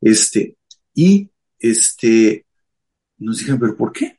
Este, 0.00 0.56
y 0.92 1.30
este, 1.58 2.44
nos 3.16 3.38
dijeron, 3.38 3.60
¿pero 3.60 3.76
por 3.76 3.92
qué? 3.92 4.17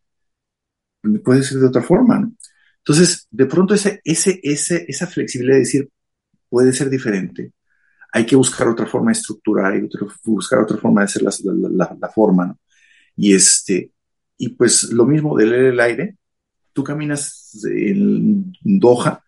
Puede 1.23 1.43
ser 1.43 1.59
de 1.59 1.67
otra 1.67 1.81
forma, 1.81 2.19
¿no? 2.19 2.33
Entonces, 2.79 3.27
de 3.29 3.45
pronto 3.45 3.73
ese, 3.73 4.01
ese, 4.03 4.39
ese, 4.41 4.85
esa 4.87 5.07
flexibilidad 5.07 5.55
de 5.55 5.59
decir, 5.59 5.89
puede 6.49 6.73
ser 6.73 6.89
diferente. 6.89 7.53
Hay 8.11 8.25
que 8.25 8.35
buscar 8.35 8.67
otra 8.67 8.87
forma 8.87 9.11
de 9.11 9.19
estructurar, 9.19 9.73
hay 9.73 9.87
que 9.87 9.97
buscar 10.25 10.59
otra 10.59 10.77
forma 10.77 11.01
de 11.01 11.05
hacer 11.05 11.21
la, 11.21 12.09
forma, 12.13 12.47
¿no? 12.47 12.59
Y 13.15 13.33
este, 13.35 13.91
y 14.37 14.49
pues 14.49 14.91
lo 14.91 15.05
mismo 15.05 15.37
de 15.37 15.45
leer 15.45 15.65
el 15.65 15.79
aire, 15.79 16.17
tú 16.73 16.83
caminas 16.83 17.51
en 17.65 18.51
Doha, 18.63 19.23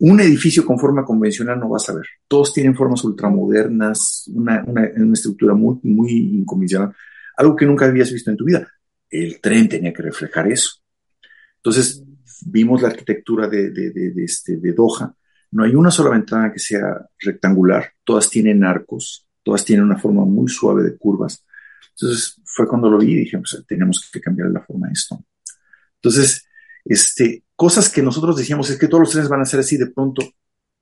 un 0.00 0.20
edificio 0.20 0.64
con 0.66 0.78
forma 0.78 1.04
convencional 1.04 1.58
no 1.58 1.70
vas 1.70 1.88
a 1.88 1.94
ver. 1.94 2.04
Todos 2.28 2.52
tienen 2.52 2.76
formas 2.76 3.02
ultramodernas, 3.04 4.30
una, 4.34 4.62
una, 4.66 4.82
una 4.96 5.12
estructura 5.14 5.54
muy, 5.54 5.78
muy 5.82 6.12
inconvencional, 6.12 6.94
algo 7.36 7.56
que 7.56 7.66
nunca 7.66 7.86
habías 7.86 8.12
visto 8.12 8.30
en 8.30 8.36
tu 8.36 8.44
vida. 8.44 8.68
El 9.08 9.40
tren 9.40 9.68
tenía 9.68 9.92
que 9.92 10.02
reflejar 10.02 10.50
eso. 10.52 10.82
Entonces, 11.58 12.02
vimos 12.46 12.82
la 12.82 12.88
arquitectura 12.88 13.48
de, 13.48 13.70
de, 13.70 13.90
de, 13.90 14.24
este, 14.24 14.56
de 14.56 14.72
Doha 14.72 15.14
no 15.50 15.64
hay 15.64 15.74
una 15.74 15.90
sola 15.90 16.10
ventana 16.10 16.52
que 16.52 16.58
sea 16.58 17.06
rectangular, 17.20 17.92
todas 18.04 18.28
tienen 18.28 18.64
arcos, 18.64 19.26
todas 19.42 19.64
tienen 19.64 19.86
una 19.86 19.98
forma 19.98 20.24
muy 20.24 20.48
suave 20.48 20.82
de 20.82 20.96
curvas. 20.96 21.44
Entonces 21.90 22.40
fue 22.44 22.68
cuando 22.68 22.90
lo 22.90 22.98
vi 22.98 23.12
y 23.12 23.16
dije, 23.20 23.38
pues 23.38 23.64
tenemos 23.66 24.10
que 24.12 24.20
cambiar 24.20 24.50
la 24.50 24.60
forma 24.60 24.88
de 24.88 24.92
esto. 24.92 25.24
Entonces, 25.94 26.46
este, 26.84 27.44
cosas 27.56 27.88
que 27.88 28.02
nosotros 28.02 28.36
decíamos 28.36 28.70
es 28.70 28.78
que 28.78 28.88
todos 28.88 29.00
los 29.00 29.10
trenes 29.10 29.28
van 29.28 29.40
a 29.40 29.46
ser 29.46 29.60
así, 29.60 29.76
de 29.76 29.90
pronto 29.90 30.22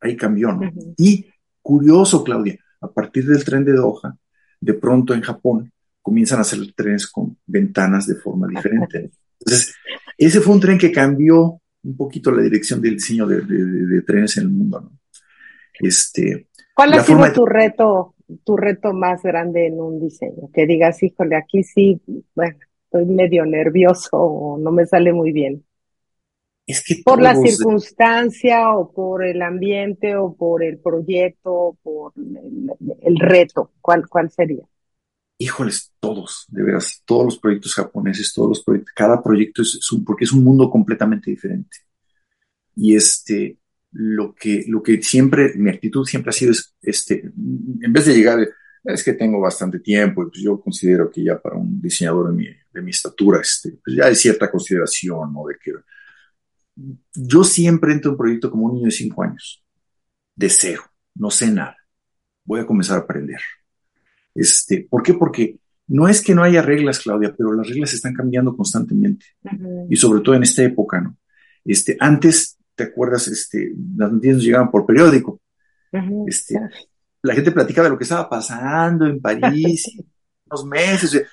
ahí 0.00 0.16
cambió, 0.16 0.52
¿no? 0.52 0.70
Y 0.98 1.26
curioso, 1.62 2.22
Claudia, 2.22 2.58
a 2.80 2.88
partir 2.88 3.26
del 3.26 3.44
tren 3.44 3.64
de 3.64 3.72
Doha, 3.72 4.16
de 4.60 4.74
pronto 4.74 5.14
en 5.14 5.22
Japón 5.22 5.72
comienzan 6.02 6.38
a 6.38 6.42
hacer 6.42 6.58
trenes 6.74 7.06
con 7.06 7.38
ventanas 7.46 8.06
de 8.06 8.16
forma 8.16 8.46
diferente. 8.48 9.10
Entonces, 9.40 9.74
ese 10.16 10.40
fue 10.40 10.54
un 10.54 10.60
tren 10.60 10.78
que 10.78 10.92
cambió 10.92 11.60
un 11.82 11.96
poquito 11.96 12.30
la 12.30 12.42
dirección 12.42 12.80
del 12.80 12.94
diseño 12.94 13.26
de, 13.26 14.02
trenes 14.02 14.36
en 14.36 14.44
el 14.44 14.48
mundo, 14.50 14.80
¿no? 14.80 14.92
Este, 15.78 16.48
¿Cuál 16.74 16.94
ha 16.94 17.02
sido 17.02 17.32
tu 17.32 17.46
reto, 17.46 18.14
tu 18.44 18.56
reto 18.56 18.92
más 18.92 19.22
grande 19.22 19.66
en 19.66 19.80
un 19.80 20.00
diseño? 20.00 20.50
Que 20.52 20.66
digas, 20.66 21.02
híjole, 21.02 21.36
aquí 21.36 21.62
sí, 21.62 22.00
bueno, 22.34 22.56
estoy 22.84 23.04
medio 23.06 23.44
nervioso 23.44 24.16
o 24.16 24.58
no 24.58 24.72
me 24.72 24.86
sale 24.86 25.12
muy 25.12 25.32
bien. 25.32 25.64
Es 26.66 26.82
que 26.84 26.96
por 27.04 27.22
la 27.22 27.36
circunstancia 27.36 28.70
o 28.70 28.90
por 28.90 29.24
el 29.24 29.40
ambiente 29.40 30.16
o 30.16 30.34
por 30.34 30.64
el 30.64 30.78
proyecto 30.78 31.52
o 31.52 31.74
por 31.80 32.12
el, 32.16 33.18
reto, 33.20 33.70
¿cuál, 33.80 34.08
¿cuál 34.08 34.30
sería? 34.30 34.64
Híjoles, 35.38 35.92
todos, 36.00 36.46
de 36.48 36.62
veras, 36.62 37.02
todos 37.04 37.24
los 37.26 37.38
proyectos 37.38 37.74
japoneses, 37.74 38.32
todos 38.32 38.48
los 38.48 38.64
proyectos, 38.64 38.94
cada 38.94 39.22
proyecto 39.22 39.62
es, 39.62 39.92
un, 39.92 40.04
porque 40.04 40.24
es 40.24 40.32
un 40.32 40.42
mundo 40.42 40.70
completamente 40.70 41.30
diferente. 41.30 41.78
Y 42.74 42.94
este, 42.94 43.58
lo 43.92 44.34
que, 44.34 44.64
lo 44.68 44.82
que 44.82 45.02
siempre, 45.02 45.52
mi 45.56 45.70
actitud 45.70 46.06
siempre 46.06 46.30
ha 46.30 46.32
sido, 46.32 46.52
es, 46.52 46.74
este, 46.82 47.20
en 47.80 47.92
vez 47.92 48.06
de 48.06 48.14
llegar, 48.14 48.48
es 48.84 49.04
que 49.04 49.14
tengo 49.14 49.40
bastante 49.40 49.80
tiempo 49.80 50.22
y 50.22 50.26
pues 50.26 50.42
yo 50.42 50.60
considero 50.60 51.10
que 51.10 51.24
ya 51.24 51.40
para 51.40 51.56
un 51.56 51.80
diseñador 51.80 52.28
de 52.30 52.36
mi, 52.36 52.46
de 52.72 52.82
mi 52.82 52.90
estatura, 52.90 53.40
este, 53.40 53.72
pues 53.84 53.96
ya 53.96 54.06
hay 54.06 54.14
cierta 54.14 54.50
consideración, 54.50 55.32
¿no? 55.32 55.46
De 55.46 55.56
que 55.62 55.72
yo 57.14 57.42
siempre 57.42 57.92
entro 57.92 58.10
en 58.10 58.14
un 58.14 58.18
proyecto 58.18 58.50
como 58.50 58.66
un 58.66 58.74
niño 58.74 58.86
de 58.86 58.92
cinco 58.92 59.22
años, 59.22 59.64
de 60.34 60.50
cero, 60.50 60.82
no 61.14 61.30
sé 61.30 61.50
nada. 61.50 61.76
Voy 62.44 62.60
a 62.60 62.66
comenzar 62.66 62.98
a 62.98 63.00
aprender. 63.02 63.40
Este, 64.36 64.86
¿Por 64.88 65.02
qué? 65.02 65.14
Porque 65.14 65.58
no 65.88 66.08
es 66.08 66.22
que 66.22 66.34
no 66.34 66.42
haya 66.42 66.62
reglas, 66.62 67.00
Claudia, 67.00 67.34
pero 67.36 67.52
las 67.52 67.68
reglas 67.68 67.94
están 67.94 68.14
cambiando 68.14 68.56
constantemente. 68.56 69.26
Y 69.88 69.96
sobre 69.96 70.20
todo 70.20 70.34
en 70.34 70.42
esta 70.42 70.62
época, 70.62 71.00
¿no? 71.00 71.16
Este, 71.64 71.96
antes, 71.98 72.58
¿te 72.74 72.84
acuerdas? 72.84 73.28
Este, 73.28 73.72
las 73.96 74.12
noticias 74.12 74.42
llegaban 74.42 74.70
por 74.70 74.84
periódico. 74.84 75.40
este, 76.26 76.60
la 77.22 77.34
gente 77.34 77.52
platicaba 77.52 77.86
de 77.86 77.90
lo 77.90 77.98
que 77.98 78.04
estaba 78.04 78.28
pasando 78.28 79.06
en 79.06 79.20
París, 79.20 79.84
unos 80.50 80.66
meses. 80.66 81.24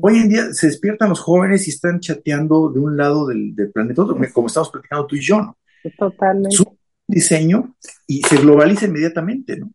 Hoy 0.00 0.18
en 0.18 0.28
día 0.28 0.52
se 0.52 0.66
despiertan 0.66 1.10
los 1.10 1.20
jóvenes 1.20 1.66
y 1.68 1.70
están 1.70 2.00
chateando 2.00 2.70
de 2.70 2.80
un 2.80 2.96
lado 2.96 3.28
del, 3.28 3.54
planeta, 3.72 4.02
como 4.32 4.46
estamos 4.48 4.70
platicando 4.70 5.06
tú 5.06 5.16
y 5.16 5.20
yo, 5.20 5.40
¿no? 5.40 5.58
Totalmente. 5.96 6.56
Su 6.56 6.76
diseño 7.06 7.76
y 8.06 8.22
se 8.22 8.36
globaliza 8.36 8.86
inmediatamente, 8.86 9.56
¿no? 9.56 9.70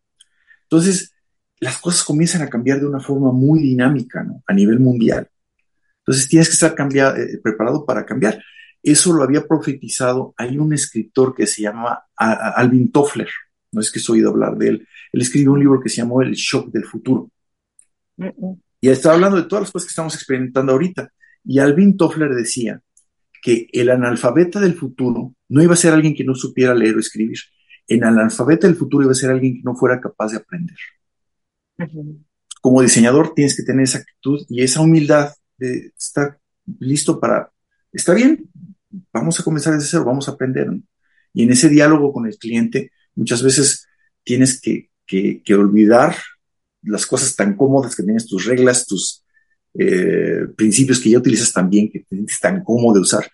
Entonces, 0.64 1.13
las 1.64 1.78
cosas 1.78 2.04
comienzan 2.04 2.42
a 2.42 2.50
cambiar 2.50 2.78
de 2.78 2.86
una 2.86 3.00
forma 3.00 3.32
muy 3.32 3.60
dinámica, 3.60 4.22
¿no? 4.22 4.42
A 4.46 4.52
nivel 4.52 4.80
mundial. 4.80 5.26
Entonces, 6.00 6.28
tienes 6.28 6.48
que 6.48 6.52
estar 6.52 6.74
eh, 6.78 7.38
preparado 7.42 7.86
para 7.86 8.04
cambiar. 8.04 8.42
Eso 8.82 9.14
lo 9.14 9.22
había 9.22 9.46
profetizado. 9.46 10.34
Hay 10.36 10.58
un 10.58 10.74
escritor 10.74 11.34
que 11.34 11.46
se 11.46 11.62
llama 11.62 12.04
Alvin 12.16 12.92
Toffler. 12.92 13.30
No 13.72 13.80
es 13.80 13.90
que 13.90 13.98
he 13.98 14.12
oído 14.12 14.28
hablar 14.28 14.58
de 14.58 14.68
él. 14.68 14.88
Él 15.10 15.22
escribió 15.22 15.52
un 15.52 15.60
libro 15.60 15.80
que 15.80 15.88
se 15.88 15.96
llamó 15.96 16.20
El 16.20 16.34
Shock 16.34 16.70
del 16.70 16.84
Futuro. 16.84 17.30
Y 18.78 18.88
estaba 18.90 19.14
hablando 19.14 19.38
de 19.38 19.44
todas 19.44 19.62
las 19.62 19.72
cosas 19.72 19.86
que 19.86 19.92
estamos 19.92 20.14
experimentando 20.14 20.72
ahorita. 20.72 21.10
Y 21.46 21.60
Alvin 21.60 21.96
Toffler 21.96 22.34
decía 22.34 22.78
que 23.42 23.68
el 23.72 23.88
analfabeta 23.88 24.60
del 24.60 24.74
futuro 24.74 25.34
no 25.48 25.62
iba 25.62 25.72
a 25.72 25.78
ser 25.78 25.94
alguien 25.94 26.14
que 26.14 26.24
no 26.24 26.34
supiera 26.34 26.74
leer 26.74 26.96
o 26.96 27.00
escribir. 27.00 27.38
El 27.86 28.04
analfabeta 28.04 28.66
del 28.66 28.76
futuro 28.76 29.04
iba 29.04 29.12
a 29.12 29.14
ser 29.14 29.30
alguien 29.30 29.54
que 29.54 29.62
no 29.62 29.74
fuera 29.74 29.98
capaz 29.98 30.32
de 30.32 30.36
aprender. 30.36 30.76
Como 32.60 32.82
diseñador 32.82 33.34
tienes 33.34 33.56
que 33.56 33.62
tener 33.62 33.84
esa 33.84 33.98
actitud 33.98 34.44
y 34.48 34.62
esa 34.62 34.80
humildad 34.80 35.34
de 35.58 35.92
estar 35.96 36.38
listo 36.78 37.20
para, 37.20 37.50
está 37.92 38.14
bien, 38.14 38.48
vamos 39.12 39.38
a 39.38 39.42
comenzar 39.42 39.74
desde 39.74 39.88
cero, 39.88 40.04
vamos 40.04 40.28
a 40.28 40.32
aprender. 40.32 40.68
Y 41.32 41.42
en 41.42 41.52
ese 41.52 41.68
diálogo 41.68 42.12
con 42.12 42.26
el 42.26 42.38
cliente, 42.38 42.92
muchas 43.14 43.42
veces 43.42 43.86
tienes 44.22 44.60
que, 44.60 44.90
que 45.06 45.54
olvidar 45.54 46.16
las 46.82 47.06
cosas 47.06 47.34
tan 47.34 47.56
cómodas 47.56 47.94
que 47.96 48.02
tienes, 48.02 48.26
tus 48.26 48.44
reglas, 48.44 48.86
tus 48.86 49.24
eh, 49.74 50.46
principios 50.56 51.00
que 51.00 51.10
ya 51.10 51.18
utilizas 51.18 51.52
también, 51.52 51.90
que 51.90 52.00
te 52.00 52.14
sientes 52.14 52.38
tan 52.40 52.62
cómodo 52.62 52.94
de 52.94 53.00
usar, 53.00 53.30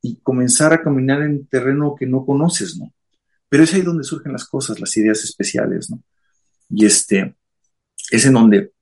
y 0.00 0.16
comenzar 0.16 0.72
a 0.72 0.82
caminar 0.82 1.22
en 1.22 1.46
terreno 1.46 1.94
que 1.98 2.06
no 2.06 2.24
conoces, 2.24 2.76
¿no? 2.76 2.92
Pero 3.48 3.64
es 3.64 3.74
ahí 3.74 3.82
donde 3.82 4.04
surgen 4.04 4.32
las 4.32 4.46
cosas, 4.46 4.80
las 4.80 4.96
ideas 4.96 5.22
especiales, 5.22 5.90
¿no? 5.90 6.02
Y 6.70 6.86
este, 6.86 7.36
es 8.10 8.26
en 8.26 8.34
donde 8.34 8.72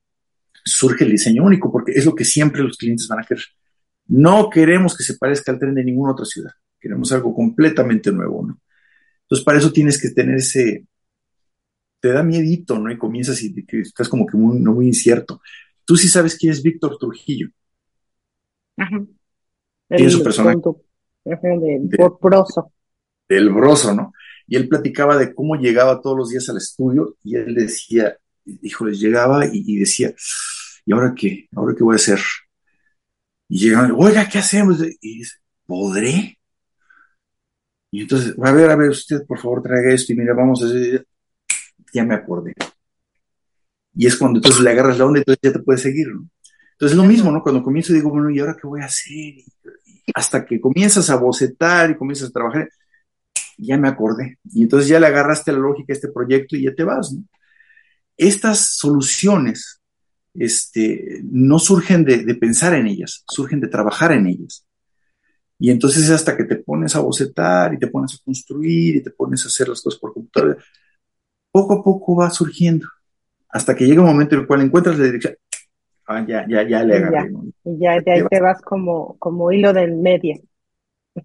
surge 0.63 1.05
el 1.05 1.11
diseño 1.11 1.43
único, 1.43 1.71
porque 1.71 1.91
es 1.93 2.05
lo 2.05 2.15
que 2.15 2.25
siempre 2.25 2.63
los 2.63 2.77
clientes 2.77 3.07
van 3.07 3.19
a 3.19 3.25
querer. 3.25 3.43
No 4.07 4.49
queremos 4.49 4.95
que 4.97 5.03
se 5.03 5.17
parezca 5.17 5.51
al 5.51 5.59
tren 5.59 5.75
de 5.75 5.83
ninguna 5.83 6.13
otra 6.13 6.25
ciudad, 6.25 6.51
queremos 6.79 7.11
algo 7.11 7.33
completamente 7.33 8.11
nuevo, 8.11 8.45
¿no? 8.47 8.59
Entonces, 9.23 9.45
para 9.45 9.59
eso 9.59 9.71
tienes 9.71 10.01
que 10.01 10.09
tener 10.09 10.35
ese, 10.35 10.85
te 12.01 12.11
da 12.11 12.21
miedito, 12.21 12.77
¿no? 12.77 12.91
Y 12.91 12.97
comienzas 12.97 13.41
y 13.43 13.65
que 13.65 13.79
estás 13.79 14.09
como 14.09 14.25
que 14.25 14.35
muy, 14.35 14.59
no 14.59 14.73
muy 14.73 14.87
incierto. 14.87 15.41
Tú 15.85 15.95
sí 15.95 16.09
sabes 16.09 16.35
quién 16.35 16.51
es 16.51 16.61
Víctor 16.61 16.97
Trujillo. 16.97 17.49
Ajá. 18.77 19.05
Tiene 19.87 20.11
su 20.11 20.23
personaje. 20.23 20.59
del 21.25 21.89
broso. 22.19 22.73
Del 23.27 23.49
broso, 23.49 23.93
¿no? 23.93 24.13
Y 24.47 24.55
él 24.55 24.67
platicaba 24.67 25.17
de 25.17 25.33
cómo 25.33 25.55
llegaba 25.55 26.01
todos 26.01 26.17
los 26.17 26.29
días 26.29 26.49
al 26.49 26.57
estudio 26.57 27.15
y 27.23 27.35
él 27.35 27.55
decía, 27.55 28.17
híjole, 28.45 28.95
llegaba 28.95 29.45
y, 29.51 29.77
decía, 29.77 30.13
¿y 30.85 30.93
ahora 30.93 31.13
qué? 31.15 31.47
¿Ahora 31.55 31.75
qué 31.77 31.83
voy 31.83 31.93
a 31.93 31.97
hacer? 31.97 32.19
Y 33.47 33.59
llegaban, 33.59 33.93
oiga, 33.97 34.27
¿qué 34.29 34.39
hacemos? 34.39 34.81
Y 35.01 35.19
dice, 35.19 35.37
¿podré? 35.65 36.39
Y 37.91 38.01
entonces, 38.01 38.33
a 38.41 38.51
ver, 38.51 38.69
a 38.69 38.75
ver, 38.75 38.89
usted 38.89 39.25
por 39.27 39.39
favor 39.39 39.61
traiga 39.61 39.93
esto 39.93 40.13
y 40.13 40.15
mira, 40.15 40.33
vamos 40.33 40.63
a 40.63 40.67
hacer, 40.67 41.05
ya 41.93 42.05
me 42.05 42.15
acordé. 42.15 42.53
Y 43.93 44.07
es 44.07 44.15
cuando 44.15 44.39
entonces 44.39 44.61
le 44.61 44.69
agarras 44.69 44.97
la 44.97 45.05
onda 45.05 45.19
y 45.19 45.21
entonces 45.21 45.39
ya 45.43 45.51
te 45.53 45.59
puedes 45.59 45.81
seguir, 45.81 46.07
¿no? 46.07 46.27
Entonces 46.73 46.97
es 46.97 47.03
lo 47.03 47.03
mismo, 47.03 47.31
¿no? 47.31 47.43
Cuando 47.43 47.61
comienzo 47.61 47.93
digo, 47.93 48.09
bueno, 48.09 48.29
¿y 48.29 48.39
ahora 48.39 48.57
qué 48.59 48.67
voy 48.67 48.81
a 48.81 48.85
hacer? 48.85 49.35
hasta 50.13 50.45
que 50.45 50.59
comienzas 50.59 51.09
a 51.09 51.15
bocetar 51.15 51.91
y 51.91 51.95
comienzas 51.95 52.29
a 52.29 52.31
trabajar, 52.31 52.69
ya 53.57 53.77
me 53.77 53.87
acordé. 53.87 54.39
Y 54.51 54.63
entonces 54.63 54.89
ya 54.89 54.99
le 54.99 55.07
agarraste 55.07 55.51
la 55.51 55.59
lógica 55.59 55.93
a 55.93 55.95
este 55.95 56.09
proyecto 56.09 56.55
y 56.55 56.63
ya 56.63 56.73
te 56.73 56.83
vas, 56.83 57.13
¿no? 57.13 57.23
Estas 58.21 58.77
soluciones 58.77 59.81
este, 60.35 61.21
no 61.23 61.57
surgen 61.57 62.05
de, 62.05 62.23
de 62.23 62.35
pensar 62.35 62.75
en 62.75 62.87
ellas, 62.87 63.23
surgen 63.27 63.59
de 63.59 63.67
trabajar 63.67 64.11
en 64.11 64.27
ellas. 64.27 64.65
Y 65.57 65.71
entonces 65.71 66.03
es 66.03 66.11
hasta 66.11 66.37
que 66.37 66.43
te 66.43 66.57
pones 66.57 66.95
a 66.95 66.99
bocetar 67.01 67.73
y 67.73 67.79
te 67.79 67.87
pones 67.87 68.15
a 68.15 68.23
construir 68.23 68.97
y 68.97 69.03
te 69.03 69.11
pones 69.11 69.43
a 69.43 69.47
hacer 69.47 69.67
las 69.69 69.81
cosas 69.81 69.99
por 69.99 70.13
computadora, 70.13 70.57
poco 71.51 71.73
a 71.73 71.83
poco 71.83 72.15
va 72.15 72.29
surgiendo, 72.29 72.87
hasta 73.49 73.75
que 73.75 73.85
llega 73.85 74.01
un 74.01 74.07
momento 74.07 74.35
en 74.35 74.41
el 74.41 74.47
cual 74.47 74.61
encuentras 74.61 74.97
la 74.97 75.05
dirección. 75.05 75.35
Ah, 76.07 76.25
ya, 76.27 76.45
ya, 76.47 76.67
ya 76.67 76.83
le 76.83 76.97
agarré. 76.97 77.31
Y 77.63 77.79
ya, 77.79 77.99
de 77.99 78.11
ahí 78.11 78.23
te 78.29 78.41
vas 78.41 78.61
como, 78.61 79.17
como 79.19 79.51
hilo 79.51 79.71
del 79.73 79.95
medio. 79.95 80.35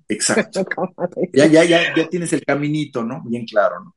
Exacto. 0.09 0.66
ya, 1.32 1.47
ya, 1.47 1.64
ya, 1.64 1.94
ya 1.94 2.09
tienes 2.09 2.32
el 2.32 2.44
caminito, 2.44 3.05
¿no? 3.05 3.22
Bien 3.24 3.44
claro, 3.44 3.84
¿no? 3.84 3.95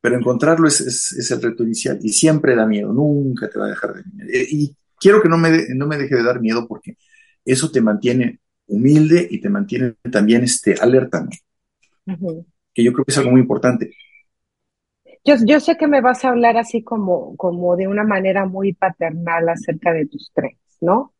Pero 0.00 0.16
encontrarlo 0.16 0.68
es, 0.68 0.80
es, 0.80 1.30
el 1.30 1.42
reto 1.42 1.64
inicial 1.64 1.98
y 2.00 2.10
siempre 2.10 2.54
da 2.54 2.66
miedo, 2.66 2.92
nunca 2.92 3.48
te 3.48 3.58
va 3.58 3.66
a 3.66 3.70
dejar 3.70 3.94
de 3.94 4.02
miedo. 4.04 4.30
Eh, 4.32 4.46
y 4.48 4.76
quiero 4.98 5.20
que 5.20 5.28
no 5.28 5.38
me, 5.38 5.50
no 5.74 5.86
me 5.86 5.96
deje 5.96 6.14
de 6.14 6.22
dar 6.22 6.40
miedo 6.40 6.66
porque 6.68 6.96
eso 7.44 7.70
te 7.70 7.80
mantiene 7.80 8.40
humilde 8.66 9.26
y 9.28 9.40
te 9.40 9.48
mantiene 9.48 9.94
también 10.10 10.44
este, 10.44 10.74
alerta, 10.74 11.26
¿no? 12.06 12.44
Que 12.72 12.84
yo 12.84 12.92
creo 12.92 13.04
que 13.04 13.12
es 13.12 13.18
algo 13.18 13.32
muy 13.32 13.40
importante. 13.40 13.90
Yo, 15.24 15.34
yo 15.44 15.58
sé 15.60 15.76
que 15.76 15.88
me 15.88 16.00
vas 16.00 16.24
a 16.24 16.28
hablar 16.28 16.56
así 16.56 16.82
como, 16.82 17.36
como 17.36 17.76
de 17.76 17.88
una 17.88 18.04
manera 18.04 18.46
muy 18.46 18.72
paternal 18.72 19.48
acerca 19.48 19.92
de 19.92 20.06
tus 20.06 20.30
tres, 20.32 20.56
¿no? 20.80 21.12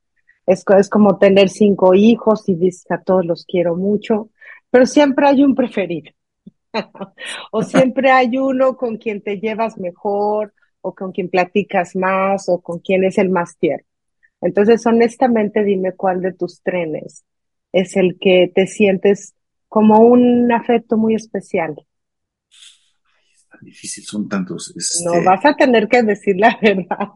Es, 0.46 0.64
es 0.78 0.88
como 0.88 1.18
tener 1.18 1.48
cinco 1.48 1.94
hijos 1.94 2.48
y 2.48 2.54
dices 2.54 2.90
a 2.90 3.02
todos 3.02 3.26
los 3.26 3.44
quiero 3.44 3.76
mucho, 3.76 4.30
pero 4.70 4.86
siempre 4.86 5.26
hay 5.26 5.42
un 5.42 5.54
preferido. 5.54 6.12
o 7.52 7.62
siempre 7.62 8.10
hay 8.10 8.38
uno 8.38 8.76
con 8.76 8.96
quien 8.96 9.22
te 9.22 9.38
llevas 9.38 9.78
mejor, 9.78 10.54
o 10.80 10.94
con 10.94 11.12
quien 11.12 11.28
platicas 11.28 11.96
más, 11.96 12.48
o 12.48 12.60
con 12.60 12.78
quien 12.78 13.04
es 13.04 13.18
el 13.18 13.30
más 13.30 13.56
tierno. 13.58 13.86
Entonces, 14.40 14.86
honestamente, 14.86 15.64
dime 15.64 15.92
cuál 15.92 16.22
de 16.22 16.32
tus 16.32 16.62
trenes 16.62 17.24
es 17.72 17.96
el 17.96 18.18
que 18.18 18.50
te 18.54 18.66
sientes 18.66 19.34
como 19.68 20.00
un 20.00 20.50
afecto 20.52 20.96
muy 20.96 21.14
especial 21.14 21.76
difícil, 23.60 24.04
son 24.04 24.28
tantos. 24.28 24.74
Este... 24.76 25.04
No, 25.04 25.22
vas 25.24 25.44
a 25.44 25.54
tener 25.54 25.88
que 25.88 26.02
decir 26.02 26.36
la 26.38 26.58
verdad, 26.62 27.08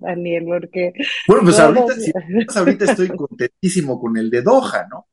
Daniel, 0.00 0.44
porque... 0.46 0.92
Bueno, 1.26 1.44
pues 1.44 1.58
ahorita, 1.58 1.94
ahorita 2.56 2.84
estoy 2.86 3.08
contentísimo 3.08 4.00
con 4.00 4.16
el 4.16 4.30
de 4.30 4.42
Doha, 4.42 4.86
¿no? 4.90 5.06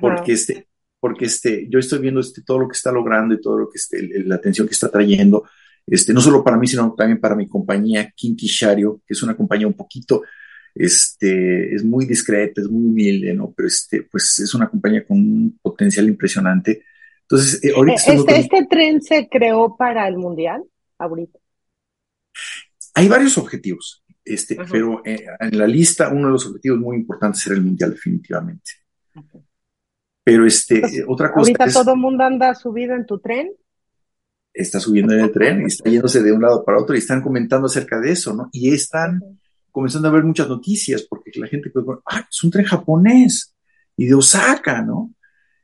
Porque 0.00 0.32
este, 0.32 0.67
porque 1.00 1.26
este, 1.26 1.66
yo 1.68 1.78
estoy 1.78 2.00
viendo 2.00 2.20
este, 2.20 2.42
todo 2.42 2.58
lo 2.58 2.68
que 2.68 2.76
está 2.76 2.90
logrando 2.90 3.34
y 3.34 3.40
todo 3.40 3.58
lo 3.58 3.70
que 3.70 3.76
este, 3.76 4.02
la 4.24 4.36
atención 4.36 4.66
que 4.66 4.74
está 4.74 4.90
trayendo, 4.90 5.48
este, 5.86 6.12
no 6.12 6.20
solo 6.20 6.42
para 6.42 6.56
mí, 6.56 6.66
sino 6.66 6.94
también 6.94 7.20
para 7.20 7.36
mi 7.36 7.48
compañía 7.48 8.10
Kinky 8.14 8.46
Shario, 8.46 9.00
que 9.06 9.14
es 9.14 9.22
una 9.22 9.36
compañía 9.36 9.66
un 9.66 9.74
poquito, 9.74 10.22
este, 10.74 11.74
es 11.74 11.84
muy 11.84 12.06
discreta, 12.06 12.60
es 12.60 12.68
muy 12.68 12.88
humilde, 12.88 13.34
¿no? 13.34 13.52
Pero 13.56 13.68
este, 13.68 14.02
pues 14.02 14.38
es 14.40 14.54
una 14.54 14.68
compañía 14.68 15.04
con 15.04 15.18
un 15.18 15.58
potencial 15.60 16.06
impresionante. 16.08 16.84
Entonces, 17.22 17.62
eh, 17.64 17.72
ahorita 17.74 18.02
eh, 18.06 18.14
este, 18.14 18.40
este 18.40 18.66
tren 18.66 19.02
se 19.02 19.28
creó 19.28 19.76
para 19.76 20.06
el 20.08 20.16
mundial, 20.16 20.62
ahorita. 20.98 21.38
Hay 22.94 23.08
varios 23.08 23.38
objetivos, 23.38 24.04
este, 24.24 24.56
pero 24.70 25.02
eh, 25.04 25.24
en 25.40 25.58
la 25.58 25.66
lista 25.66 26.08
uno 26.08 26.26
de 26.26 26.32
los 26.32 26.46
objetivos 26.46 26.78
muy 26.78 26.96
importantes 26.96 27.46
era 27.46 27.56
el 27.56 27.62
mundial, 27.62 27.92
definitivamente. 27.92 28.72
Pero 30.28 30.44
este, 30.44 30.82
otra 31.06 31.32
cosa. 31.32 31.50
Ahorita 31.50 31.72
todo 31.72 31.94
el 31.94 32.00
mundo 32.00 32.22
anda 32.22 32.54
subido 32.54 32.94
en 32.94 33.06
tu 33.06 33.18
tren. 33.18 33.50
Está 34.52 34.78
subiendo 34.78 35.14
en 35.14 35.20
el 35.20 35.32
tren 35.32 35.62
y 35.62 35.64
está 35.64 35.88
yéndose 35.88 36.22
de 36.22 36.32
un 36.32 36.42
lado 36.42 36.62
para 36.66 36.78
otro 36.78 36.94
y 36.94 36.98
están 36.98 37.22
comentando 37.22 37.64
acerca 37.64 37.98
de 37.98 38.12
eso, 38.12 38.34
¿no? 38.34 38.50
Y 38.52 38.74
están 38.74 39.22
comenzando 39.70 40.08
a 40.08 40.10
ver 40.10 40.24
muchas 40.24 40.46
noticias 40.46 41.06
porque 41.08 41.30
la 41.36 41.46
gente, 41.46 41.70
pues, 41.70 41.82
ah, 42.04 42.26
es 42.30 42.44
un 42.44 42.50
tren 42.50 42.66
japonés 42.66 43.54
y 43.96 44.04
de 44.04 44.14
Osaka, 44.14 44.82
¿no? 44.82 45.14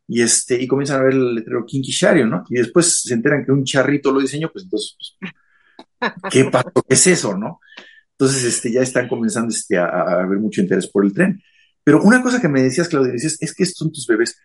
Y 0.09 0.23
este, 0.23 0.59
y 0.59 0.67
comienzan 0.67 1.01
a 1.01 1.05
ver 1.05 1.13
el 1.13 1.35
letrero 1.35 1.67
Kinkishario, 1.67 2.27
¿no? 2.27 2.45
Y 2.49 2.55
después 2.55 3.03
se 3.03 3.13
enteran 3.13 3.45
que 3.45 3.53
un 3.53 3.65
charrito 3.65 4.13
lo 4.13 4.21
diseñó, 4.21 4.51
pues 4.51 4.65
entonces, 4.65 4.97
pues, 5.21 5.33
¿qué 6.33 6.45
pasó? 6.47 6.73
¿Qué 6.73 6.95
es 6.95 7.07
eso, 7.07 7.37
no? 7.37 7.61
Entonces, 8.13 8.45
este, 8.45 8.73
ya 8.73 8.81
están 8.81 9.09
comenzando 9.09 9.51
este, 9.51 9.77
a, 9.77 9.85
a, 9.85 10.27
ver 10.27 10.39
mucho 10.39 10.63
interés 10.63 10.87
por 10.87 11.05
el 11.05 11.13
tren. 11.13 11.43
Pero 11.83 12.03
una 12.03 12.23
cosa 12.23 12.41
que 12.41 12.49
me 12.49 12.63
decías, 12.63 12.89
Claudia, 12.89 13.13
decías, 13.13 13.37
es 13.43 13.55
que 13.55 13.65
estos 13.65 13.77
son 13.77 13.93
tus 13.93 14.07
bebés. 14.07 14.39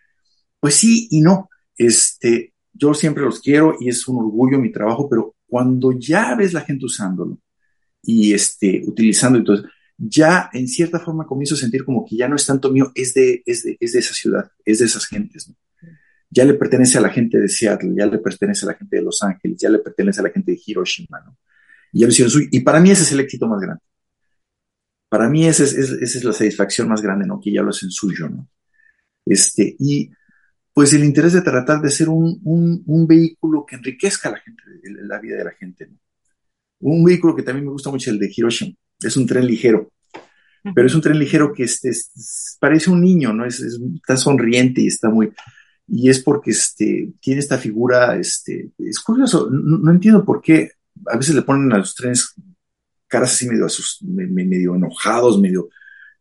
Pues 0.60 0.74
sí 0.74 1.08
y 1.10 1.20
no. 1.20 1.48
Este, 1.76 2.52
yo 2.72 2.94
siempre 2.94 3.24
los 3.24 3.40
quiero 3.40 3.76
y 3.80 3.88
es 3.88 4.06
un 4.06 4.18
orgullo 4.18 4.58
mi 4.58 4.70
trabajo, 4.70 5.08
pero 5.08 5.34
cuando 5.46 5.92
ya 5.98 6.34
ves 6.36 6.52
la 6.52 6.60
gente 6.60 6.84
usándolo 6.84 7.38
y 8.02 8.32
este, 8.32 8.82
utilizando 8.86 9.38
y 9.38 9.44
todo 9.44 9.64
ya 10.02 10.48
en 10.54 10.66
cierta 10.66 10.98
forma 10.98 11.26
comienzo 11.26 11.54
a 11.54 11.58
sentir 11.58 11.84
como 11.84 12.06
que 12.06 12.16
ya 12.16 12.26
no 12.26 12.36
es 12.36 12.46
tanto 12.46 12.72
mío, 12.72 12.90
es 12.94 13.12
de, 13.12 13.42
es 13.44 13.64
de, 13.64 13.76
es 13.78 13.92
de 13.92 13.98
esa 13.98 14.14
ciudad, 14.14 14.50
es 14.64 14.78
de 14.78 14.86
esas 14.86 15.06
gentes. 15.06 15.48
¿no? 15.48 15.56
Ya 16.30 16.44
le 16.44 16.54
pertenece 16.54 16.96
a 16.96 17.02
la 17.02 17.10
gente 17.10 17.38
de 17.38 17.48
Seattle, 17.48 17.92
ya 17.94 18.06
le 18.06 18.18
pertenece 18.18 18.64
a 18.64 18.68
la 18.68 18.74
gente 18.74 18.96
de 18.96 19.02
Los 19.02 19.22
Ángeles, 19.22 19.58
ya 19.60 19.68
le 19.68 19.80
pertenece 19.80 20.20
a 20.20 20.22
la 20.22 20.30
gente 20.30 20.52
de 20.52 20.60
Hiroshima, 20.64 21.20
¿no? 21.20 21.36
Y 21.92 22.00
ya 22.00 22.06
lo 22.06 22.12
hicieron 22.12 22.30
suyo. 22.30 22.48
Y 22.50 22.60
para 22.60 22.80
mí 22.80 22.90
ese 22.90 23.02
es 23.02 23.12
el 23.12 23.20
éxito 23.20 23.46
más 23.46 23.60
grande. 23.60 23.82
Para 25.08 25.28
mí 25.28 25.46
esa 25.46 25.64
es, 25.64 25.74
esa 25.74 26.18
es 26.18 26.24
la 26.24 26.32
satisfacción 26.32 26.88
más 26.88 27.02
grande, 27.02 27.26
¿no? 27.26 27.40
Que 27.40 27.52
ya 27.52 27.62
lo 27.62 27.70
hacen 27.70 27.90
suyo, 27.90 28.28
¿no? 28.28 28.48
Este, 29.26 29.76
y 29.78 30.10
pues 30.72 30.92
el 30.92 31.04
interés 31.04 31.32
de 31.32 31.42
tratar 31.42 31.80
de 31.80 31.90
ser 31.90 32.08
un, 32.08 32.40
un, 32.44 32.82
un 32.86 33.06
vehículo 33.06 33.64
que 33.66 33.76
enriquezca 33.76 34.28
a 34.28 34.32
la 34.32 34.38
gente, 34.38 34.62
la 34.82 35.18
vida 35.18 35.36
de 35.36 35.44
la 35.44 35.52
gente, 35.52 35.86
¿no? 35.86 35.98
Un 36.80 37.04
vehículo 37.04 37.36
que 37.36 37.42
también 37.42 37.66
me 37.66 37.72
gusta 37.72 37.90
mucho, 37.90 38.10
el 38.10 38.18
de 38.18 38.32
Hiroshima. 38.34 38.74
Es 39.02 39.16
un 39.16 39.26
tren 39.26 39.46
ligero, 39.46 39.90
pero 40.74 40.86
es 40.86 40.94
un 40.94 41.00
tren 41.00 41.18
ligero 41.18 41.52
que 41.52 41.64
este, 41.64 41.90
parece 42.58 42.90
un 42.90 43.02
niño, 43.02 43.32
¿no? 43.32 43.44
Es, 43.44 43.60
está 43.60 44.16
sonriente 44.16 44.80
y 44.80 44.86
está 44.86 45.10
muy... 45.10 45.32
Y 45.86 46.08
es 46.08 46.22
porque 46.22 46.52
este, 46.52 47.12
tiene 47.20 47.40
esta 47.40 47.58
figura, 47.58 48.16
este, 48.16 48.70
es 48.78 49.00
curioso, 49.00 49.48
no, 49.50 49.90
entiendo 49.90 50.24
por 50.24 50.40
qué 50.40 50.72
a 51.06 51.16
veces 51.16 51.34
le 51.34 51.42
ponen 51.42 51.72
a 51.72 51.78
los 51.78 51.94
trenes 51.94 52.34
caras 53.08 53.32
así 53.32 53.48
medio, 53.48 53.66
medio 54.30 54.76
enojados, 54.76 55.40
medio 55.40 55.68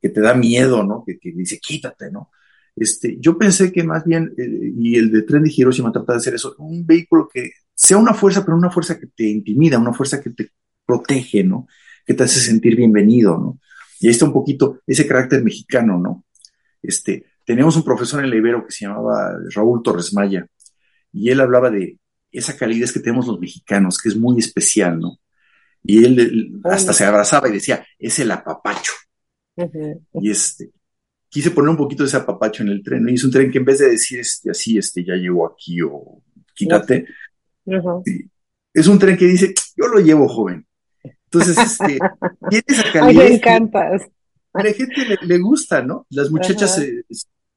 que 0.01 0.09
te 0.09 0.21
da 0.21 0.33
miedo, 0.33 0.83
¿no? 0.83 1.03
Que, 1.05 1.19
que 1.19 1.31
dice, 1.31 1.59
quítate, 1.59 2.11
¿no? 2.11 2.31
Este, 2.75 3.17
yo 3.19 3.37
pensé 3.37 3.71
que 3.71 3.83
más 3.83 4.05
bien, 4.05 4.33
eh, 4.37 4.73
y 4.77 4.95
el 4.95 5.11
de 5.11 5.23
tren 5.23 5.43
de 5.43 5.53
Hiroshima 5.55 5.91
trata 5.91 6.13
de 6.13 6.17
hacer 6.17 6.35
eso, 6.35 6.55
un 6.59 6.85
vehículo 6.85 7.29
que 7.31 7.51
sea 7.73 7.97
una 7.97 8.13
fuerza, 8.13 8.43
pero 8.43 8.57
una 8.57 8.69
fuerza 8.69 8.99
que 8.99 9.07
te 9.07 9.23
intimida, 9.23 9.79
una 9.79 9.93
fuerza 9.93 10.21
que 10.21 10.31
te 10.31 10.51
protege, 10.85 11.43
¿no? 11.43 11.67
Que 12.05 12.13
te 12.13 12.23
hace 12.23 12.39
sentir 12.39 12.75
bienvenido, 12.75 13.37
¿no? 13.37 13.59
Y 13.99 14.07
ahí 14.07 14.11
está 14.11 14.25
un 14.25 14.33
poquito 14.33 14.81
ese 14.87 15.07
carácter 15.07 15.43
mexicano, 15.43 15.99
¿no? 15.99 16.25
Este, 16.81 17.25
teníamos 17.45 17.75
un 17.75 17.83
profesor 17.83 18.23
en 18.23 18.29
la 18.29 18.35
Ibero 18.35 18.65
que 18.65 18.71
se 18.71 18.85
llamaba 18.85 19.33
Raúl 19.53 19.83
Torres 19.83 20.13
Maya, 20.13 20.47
y 21.11 21.29
él 21.29 21.39
hablaba 21.41 21.69
de 21.69 21.99
esa 22.31 22.55
calidez 22.55 22.91
que 22.91 22.99
tenemos 22.99 23.27
los 23.27 23.39
mexicanos, 23.39 23.97
que 23.97 24.09
es 24.09 24.15
muy 24.15 24.39
especial, 24.39 24.99
¿no? 24.99 25.19
Y 25.83 26.03
él 26.03 26.59
hasta 26.65 26.93
se 26.93 27.05
abrazaba 27.05 27.49
y 27.49 27.53
decía, 27.53 27.85
es 27.97 28.19
el 28.19 28.31
apapacho. 28.31 28.93
Y 30.13 30.29
este, 30.29 30.71
quise 31.29 31.51
poner 31.51 31.69
un 31.69 31.77
poquito 31.77 32.03
de 32.03 32.07
ese 32.07 32.17
apapacho 32.17 32.63
en 32.63 32.69
el 32.69 32.83
tren, 32.83 33.03
¿no? 33.03 33.11
Y 33.11 33.15
es 33.15 33.23
un 33.23 33.31
tren 33.31 33.51
que 33.51 33.59
en 33.59 33.65
vez 33.65 33.79
de 33.79 33.91
decir 33.91 34.19
este, 34.19 34.51
así, 34.51 34.77
este, 34.77 35.03
ya 35.03 35.15
llegó 35.15 35.47
aquí 35.47 35.81
o 35.81 36.21
quítate, 36.55 37.05
es 38.73 38.87
un 38.87 38.99
tren 38.99 39.17
que 39.17 39.25
dice, 39.25 39.53
yo 39.77 39.87
lo 39.87 39.99
llevo 39.99 40.27
joven. 40.27 40.65
Entonces, 41.25 41.57
este, 41.57 41.99
tiene 42.49 42.63
esa 42.67 42.91
calidez. 42.91 43.29
me 43.29 43.35
encantas. 43.35 44.03
A 44.53 44.63
la 44.63 44.73
gente 44.73 45.17
le, 45.21 45.37
gusta, 45.37 45.83
¿no? 45.83 46.07
Las 46.09 46.31
muchachas 46.31 46.75
se, 46.75 47.03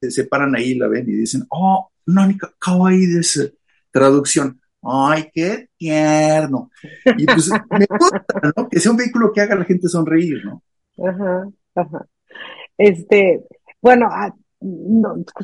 se, 0.09 0.23
paran 0.25 0.55
ahí, 0.55 0.75
la 0.75 0.87
ven 0.87 1.09
y 1.09 1.13
dicen, 1.13 1.43
oh, 1.49 1.89
no, 2.05 2.27
kawaii 2.59 3.07
de 3.07 3.21
esa 3.21 3.45
traducción. 3.91 4.61
Ay, 4.83 5.29
qué 5.33 5.69
tierno. 5.77 6.69
Y 7.17 7.25
pues 7.25 7.49
me 7.49 7.85
gusta, 7.89 8.51
¿no? 8.55 8.69
Que 8.69 8.79
sea 8.79 8.91
un 8.91 8.97
vehículo 8.97 9.31
que 9.33 9.41
haga 9.41 9.55
a 9.55 9.59
la 9.59 9.65
gente 9.65 9.87
sonreír, 9.87 10.45
¿no? 10.45 10.61
Ajá, 11.03 11.49
ajá. 11.73 12.05
Este, 12.77 13.41
bueno, 13.83 14.07
ah, 14.09 14.33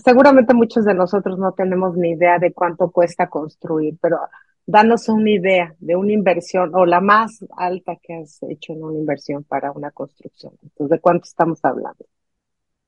seguramente 0.01 0.53
muchos 0.53 0.85
de 0.85 0.93
nosotros 0.93 1.37
no 1.37 1.51
tenemos 1.51 1.97
ni 1.97 2.11
idea 2.11 2.39
de 2.39 2.53
cuánto 2.53 2.89
cuesta 2.89 3.27
construir, 3.29 3.97
pero 4.01 4.17
danos 4.65 5.09
una 5.09 5.29
idea 5.29 5.75
de 5.79 5.97
una 5.97 6.13
inversión 6.13 6.71
o 6.73 6.85
la 6.85 7.01
más 7.01 7.45
alta 7.57 7.97
que 8.01 8.13
has 8.13 8.41
hecho 8.43 8.71
en 8.71 8.83
una 8.83 8.97
inversión 8.97 9.43
para 9.43 9.73
una 9.73 9.91
construcción. 9.91 10.53
Entonces, 10.63 10.89
¿de 10.89 10.99
cuánto 11.01 11.25
estamos 11.25 11.59
hablando? 11.63 12.05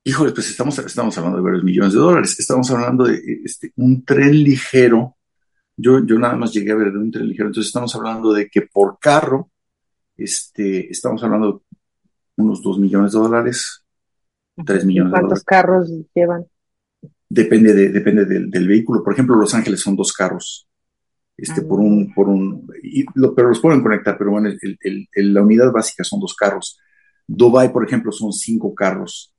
Híjole, 0.06 0.32
pues 0.32 0.50
estamos, 0.50 0.80
estamos 0.80 1.18
hablando 1.18 1.38
de 1.40 1.44
varios 1.44 1.64
millones 1.66 1.94
de 1.94 2.00
dólares. 2.00 2.40
Estamos 2.40 2.72
hablando 2.72 3.04
de 3.04 3.20
este, 3.44 3.74
un 3.76 4.06
tren 4.06 4.32
ligero. 4.32 5.18
Yo, 5.76 6.06
yo 6.06 6.18
nada 6.18 6.38
más 6.38 6.54
llegué 6.54 6.72
a 6.72 6.76
ver 6.76 6.94
de 6.94 6.98
un 6.98 7.12
tren 7.12 7.28
ligero. 7.28 7.48
Entonces 7.48 7.68
estamos 7.68 7.94
hablando 7.94 8.32
de 8.32 8.50
que 8.50 8.62
por 8.62 8.98
carro, 9.00 9.52
este, 10.16 10.90
estamos 10.90 11.22
hablando 11.24 11.52
de 11.52 11.60
unos 12.38 12.64
dos 12.64 12.80
millones 12.80 13.12
de 13.12 13.20
dólares, 13.20 13.81
3 14.66 14.86
millones 14.86 15.12
¿Cuántos 15.12 15.44
carros 15.44 15.90
llevan? 16.14 16.46
Depende, 17.30 17.74
de, 17.74 17.90
depende 17.90 18.26
del, 18.26 18.68
vehículo. 18.68 19.04
Por 19.04 19.14
ejemplo, 19.14 19.36
Los 19.36 19.54
Ángeles 19.54 19.80
son 19.80 19.96
dos 19.96 20.12
carros. 20.14 20.68
Este, 21.38 21.62
por 21.62 21.80
un, 21.80 22.08
ah. 22.10 22.14
por 22.16 22.30
un, 22.30 22.68
pero 23.36 23.50
los 23.50 23.60
pueden 23.60 23.82
conectar, 23.82 24.18
pero 24.18 24.32
bueno, 24.32 24.50
la 25.16 25.42
unidad 25.42 25.72
básica 25.72 26.04
son 26.04 26.20
dos 26.20 26.36
carros. 26.36 26.78
Dubai, 27.26 27.72
por 27.72 27.86
ejemplo, 27.86 28.12
son 28.12 28.34
cinco 28.34 28.76
carros. 28.76 29.34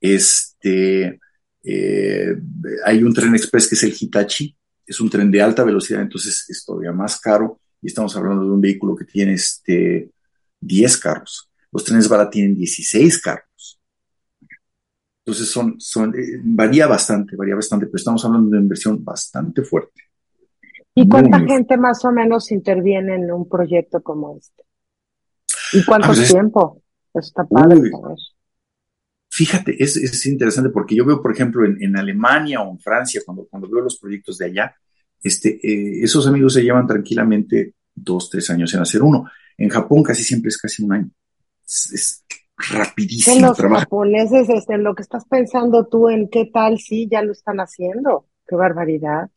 Este, 0.00 1.18
eh, 1.64 2.36
hay 2.84 3.02
un 3.02 3.12
tren 3.12 3.34
express 3.34 3.68
que 3.68 3.74
es 3.74 3.82
el 3.82 3.96
Hitachi, 3.98 4.56
es 4.86 5.00
un 5.00 5.10
tren 5.10 5.30
de 5.30 5.42
alta 5.42 5.64
velocidad, 5.64 6.02
entonces 6.02 6.44
es 6.48 6.64
todavía 6.64 6.92
más 6.92 7.18
caro 7.18 7.60
y 7.82 7.88
estamos 7.88 8.14
hablando 8.16 8.44
de 8.44 8.50
un 8.50 8.60
vehículo 8.60 8.94
que 8.94 9.04
tiene 9.04 9.32
este, 9.32 10.10
10 10.60 10.96
carros. 10.98 11.50
Los 11.72 11.84
trenes 11.84 12.08
Bala 12.08 12.30
tienen 12.30 12.54
16 12.54 13.20
carros. 13.20 13.44
Entonces 15.26 15.50
son, 15.50 15.74
son, 15.80 16.14
eh, 16.14 16.38
varía 16.40 16.86
bastante, 16.86 17.34
varía 17.34 17.56
bastante, 17.56 17.86
pero 17.86 17.96
estamos 17.96 18.24
hablando 18.24 18.48
de 18.48 18.58
una 18.58 18.62
inversión 18.62 19.04
bastante 19.04 19.62
fuerte. 19.62 20.02
¿Y 20.94 21.08
cuánta 21.08 21.40
gente 21.40 21.76
más 21.76 22.04
o 22.04 22.12
menos 22.12 22.52
interviene 22.52 23.16
en 23.16 23.32
un 23.32 23.48
proyecto 23.48 24.00
como 24.00 24.38
este? 24.38 24.62
¿Y 25.72 25.84
cuánto 25.84 26.12
ah, 26.12 26.14
tiempo? 26.14 26.82
está 27.12 27.44
padre 27.44 27.90
Fíjate, 29.28 29.82
es, 29.82 29.96
es, 29.96 30.24
interesante 30.26 30.70
porque 30.70 30.94
yo 30.94 31.04
veo, 31.04 31.20
por 31.20 31.32
ejemplo, 31.32 31.64
en, 31.64 31.82
en, 31.82 31.96
Alemania 31.96 32.60
o 32.62 32.70
en 32.70 32.78
Francia, 32.78 33.20
cuando, 33.26 33.46
cuando 33.46 33.68
veo 33.68 33.82
los 33.82 33.98
proyectos 33.98 34.38
de 34.38 34.46
allá, 34.46 34.76
este, 35.20 35.58
eh, 35.60 36.04
esos 36.04 36.26
amigos 36.28 36.54
se 36.54 36.62
llevan 36.62 36.86
tranquilamente 36.86 37.74
dos, 37.92 38.30
tres 38.30 38.48
años 38.50 38.72
en 38.74 38.80
hacer 38.80 39.02
uno. 39.02 39.28
En 39.58 39.70
Japón 39.70 40.04
casi 40.04 40.22
siempre 40.22 40.50
es 40.50 40.56
casi 40.56 40.84
un 40.84 40.92
año. 40.92 41.10
es, 41.64 42.24
rapidísimo. 42.56 43.48
los 43.48 43.58
japoneses, 43.58 44.48
este, 44.48 44.74
en 44.74 44.84
lo 44.84 44.94
que 44.94 45.02
estás 45.02 45.24
pensando 45.26 45.86
tú, 45.86 46.08
en 46.08 46.28
qué 46.28 46.50
tal, 46.52 46.78
sí, 46.78 47.08
ya 47.10 47.22
lo 47.22 47.32
están 47.32 47.58
haciendo. 47.58 48.26
Qué 48.46 48.56
barbaridad. 48.56 49.30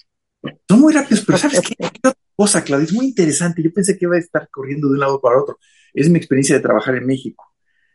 Son 0.67 0.80
muy 0.80 0.93
rápidos, 0.93 1.24
pero 1.26 1.38
¿sabes 1.38 1.61
qué? 1.61 1.76
otra 1.86 2.13
cosa, 2.36 2.63
Claudia? 2.63 2.86
Es 2.86 2.93
muy 2.93 3.07
interesante. 3.07 3.61
Yo 3.61 3.74
pensé 3.74 3.97
que 3.97 4.05
iba 4.05 4.15
a 4.15 4.20
estar 4.20 4.49
corriendo 4.49 4.88
de 4.88 4.93
un 4.93 4.99
lado 4.99 5.20
para 5.20 5.41
otro. 5.41 5.57
Es 5.93 6.09
mi 6.09 6.17
experiencia 6.17 6.55
de 6.55 6.61
trabajar 6.61 6.95
en 6.95 7.05
México. 7.05 7.45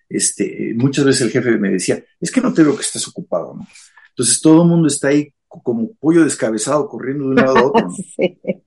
Este, 0.09 0.75
muchas 0.77 1.05
veces 1.05 1.23
el 1.23 1.31
jefe 1.31 1.57
me 1.59 1.71
decía, 1.71 2.05
es 2.21 2.31
que 2.31 2.41
no 2.41 2.53
te 2.53 2.63
veo 2.63 2.75
que 2.75 2.83
estás 2.83 3.07
ocupado, 3.09 3.55
¿no? 3.55 3.67
Entonces 4.11 4.41
todo 4.41 4.63
el 4.63 4.69
mundo 4.69 4.87
está 4.87 5.09
ahí 5.09 5.33
como 5.49 5.93
pollo 5.95 6.25
descabezado 6.25 6.89
corriendo 6.89 7.25
de 7.25 7.31
un 7.31 7.37
lado 7.37 7.57
a 7.57 7.67
otro. 7.67 7.89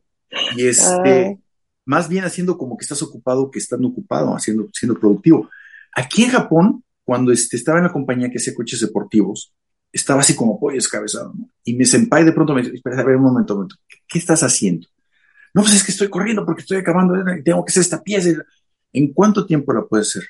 Y 0.58 0.68
este, 0.68 1.40
más 1.86 2.10
bien 2.10 2.26
haciendo 2.26 2.58
como 2.58 2.78
que 2.78 2.84
estás 2.84 3.02
ocupado 3.02 3.50
que 3.50 3.60
estando 3.60 3.88
ocupado, 3.88 4.36
haciendo, 4.36 4.68
siendo 4.74 5.00
productivo. 5.00 5.50
Aquí 5.98 6.26
en 6.26 6.30
Japón, 6.30 6.84
cuando 7.04 7.32
este, 7.32 7.58
estaba 7.58 7.80
en 7.80 7.86
la 7.86 7.92
compañía 7.92 8.30
que 8.30 8.38
hacía 8.38 8.54
coches 8.54 8.80
deportivos, 8.80 9.52
estaba 9.92 10.22
así 10.22 10.36
como 10.36 10.60
pollo 10.60 10.76
descabezado, 10.76 11.34
¿no? 11.36 11.50
Y 11.64 11.74
mi 11.74 11.86
senpai 11.86 12.24
de 12.24 12.34
pronto 12.34 12.54
me 12.54 12.62
dice, 12.62 12.76
espera, 12.76 13.02
a 13.02 13.04
ver 13.04 13.16
un 13.16 13.24
momento, 13.24 13.54
un 13.54 13.62
momento, 13.62 13.78
¿qué, 14.08 14.20
estás 14.20 14.44
haciendo? 14.44 14.88
No, 15.56 15.64
pues 15.64 15.74
es 15.74 15.84
que 15.84 15.92
estoy 15.92 16.08
corriendo 16.08 16.46
porque 16.46 16.62
estoy 16.62 16.78
acabando, 16.78 17.16
y 17.36 17.42
tengo 17.42 17.66
que 17.66 17.72
hacer 17.72 17.82
esta 17.82 18.04
pieza. 18.04 18.30
¿En 18.94 19.12
cuánto 19.12 19.48
tiempo 19.48 19.74
la 19.74 19.86
puedes 19.86 20.10
hacer? 20.10 20.24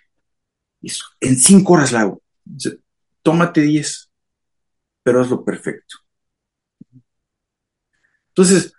en 1.20 1.36
cinco 1.36 1.74
horas 1.74 1.92
la 1.92 2.02
hago. 2.02 2.22
tómate 3.22 3.60
diez, 3.60 4.10
pero 5.04 5.20
hazlo 5.20 5.44
perfecto. 5.44 5.98
Entonces, 8.30 8.72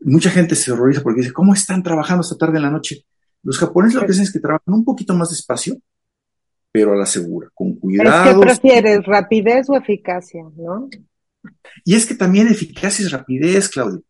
mucha 0.00 0.30
gente 0.30 0.56
se 0.56 0.72
horroriza 0.72 1.02
porque 1.04 1.20
dice, 1.20 1.32
¿cómo 1.32 1.54
están 1.54 1.84
trabajando 1.84 2.22
esta 2.22 2.36
tarde 2.36 2.56
en 2.56 2.64
la 2.64 2.70
noche? 2.70 3.06
Los 3.44 3.58
japoneses 3.58 3.94
lo 3.94 4.06
que 4.06 4.12
hacen 4.12 4.24
es 4.24 4.32
que 4.32 4.40
trabajan 4.40 4.74
un 4.74 4.84
poquito 4.84 5.14
más 5.14 5.30
despacio, 5.30 5.76
pero 6.72 6.94
a 6.94 6.96
la 6.96 7.06
segura, 7.06 7.48
con 7.54 7.74
cuidado. 7.76 8.40
¿Qué 8.40 8.46
prefieres, 8.46 9.04
rapidez 9.04 9.68
o 9.68 9.76
eficacia, 9.76 10.42
no? 10.56 10.88
Y 11.84 11.94
es 11.94 12.06
que 12.06 12.14
también 12.14 12.48
eficacia 12.48 13.04
es 13.04 13.12
rapidez, 13.12 13.68
Claudio. 13.68 14.02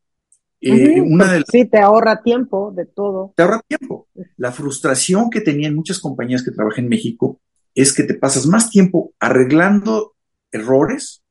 Eh, 0.60 1.00
una 1.00 1.32
de 1.32 1.42
sí, 1.50 1.64
te 1.64 1.78
ahorra 1.78 2.22
tiempo 2.22 2.72
de 2.74 2.86
todo. 2.86 3.34
Te 3.36 3.42
ahorra 3.42 3.60
tiempo. 3.66 4.08
La 4.36 4.52
frustración 4.52 5.28
que 5.28 5.40
tenían 5.40 5.74
muchas 5.74 5.98
compañías 5.98 6.44
que 6.44 6.52
trabajan 6.52 6.84
en 6.84 6.90
México 6.90 7.40
es 7.74 7.92
que 7.92 8.04
te 8.04 8.14
pasas 8.14 8.46
más 8.46 8.70
tiempo 8.70 9.12
arreglando 9.18 10.14
errores 10.52 11.24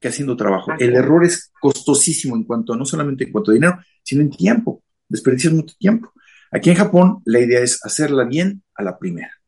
que 0.00 0.08
haciendo 0.08 0.36
trabajo. 0.36 0.72
El 0.80 0.96
error 0.96 1.24
es 1.24 1.52
costosísimo 1.60 2.34
en 2.34 2.44
cuanto, 2.44 2.74
no 2.74 2.84
solamente 2.84 3.24
en 3.24 3.32
cuanto 3.32 3.52
a 3.52 3.54
dinero, 3.54 3.78
sino 4.02 4.22
en 4.22 4.30
tiempo. 4.30 4.82
Desperdicias 5.08 5.52
mucho 5.52 5.76
tiempo. 5.78 6.12
Aquí 6.50 6.70
en 6.70 6.76
Japón, 6.76 7.22
la 7.26 7.38
idea 7.38 7.60
es 7.60 7.84
hacerla 7.84 8.24
bien 8.24 8.64
a 8.74 8.82
la 8.82 8.98
primera. 8.98 9.39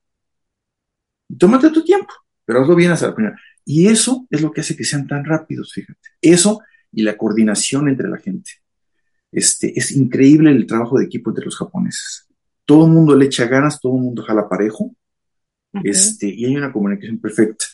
Tómate 1.36 1.70
tu 1.70 1.84
tiempo, 1.84 2.12
pero 2.44 2.62
hazlo 2.62 2.74
bien 2.74 2.90
hasta 2.90 3.08
la 3.08 3.14
primera. 3.14 3.40
Y 3.64 3.86
eso 3.86 4.26
es 4.30 4.42
lo 4.42 4.50
que 4.50 4.60
hace 4.60 4.76
que 4.76 4.84
sean 4.84 5.06
tan 5.06 5.24
rápidos, 5.24 5.72
fíjate. 5.72 6.00
Eso 6.20 6.60
y 6.92 7.02
la 7.02 7.16
coordinación 7.16 7.88
entre 7.88 8.08
la 8.08 8.18
gente. 8.18 8.50
Este, 9.30 9.78
es 9.78 9.92
increíble 9.92 10.50
el 10.50 10.66
trabajo 10.66 10.98
de 10.98 11.06
equipo 11.06 11.30
entre 11.30 11.44
los 11.44 11.56
japoneses. 11.56 12.26
Todo 12.64 12.86
el 12.86 12.92
mundo 12.92 13.16
le 13.16 13.26
echa 13.26 13.46
ganas, 13.46 13.80
todo 13.80 13.96
el 13.96 14.02
mundo 14.02 14.22
jala 14.22 14.48
parejo, 14.48 14.94
este, 15.82 16.28
y 16.28 16.44
hay 16.44 16.56
una 16.56 16.72
comunicación 16.72 17.18
perfecta. 17.18 17.64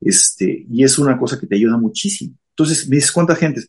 Este, 0.00 0.66
y 0.68 0.82
es 0.82 0.98
una 0.98 1.16
cosa 1.18 1.38
que 1.38 1.46
te 1.46 1.54
ayuda 1.54 1.76
muchísimo. 1.76 2.36
Entonces, 2.50 2.88
me 2.88 2.96
dices, 2.96 3.12
¿cuánta 3.12 3.36
gente? 3.36 3.64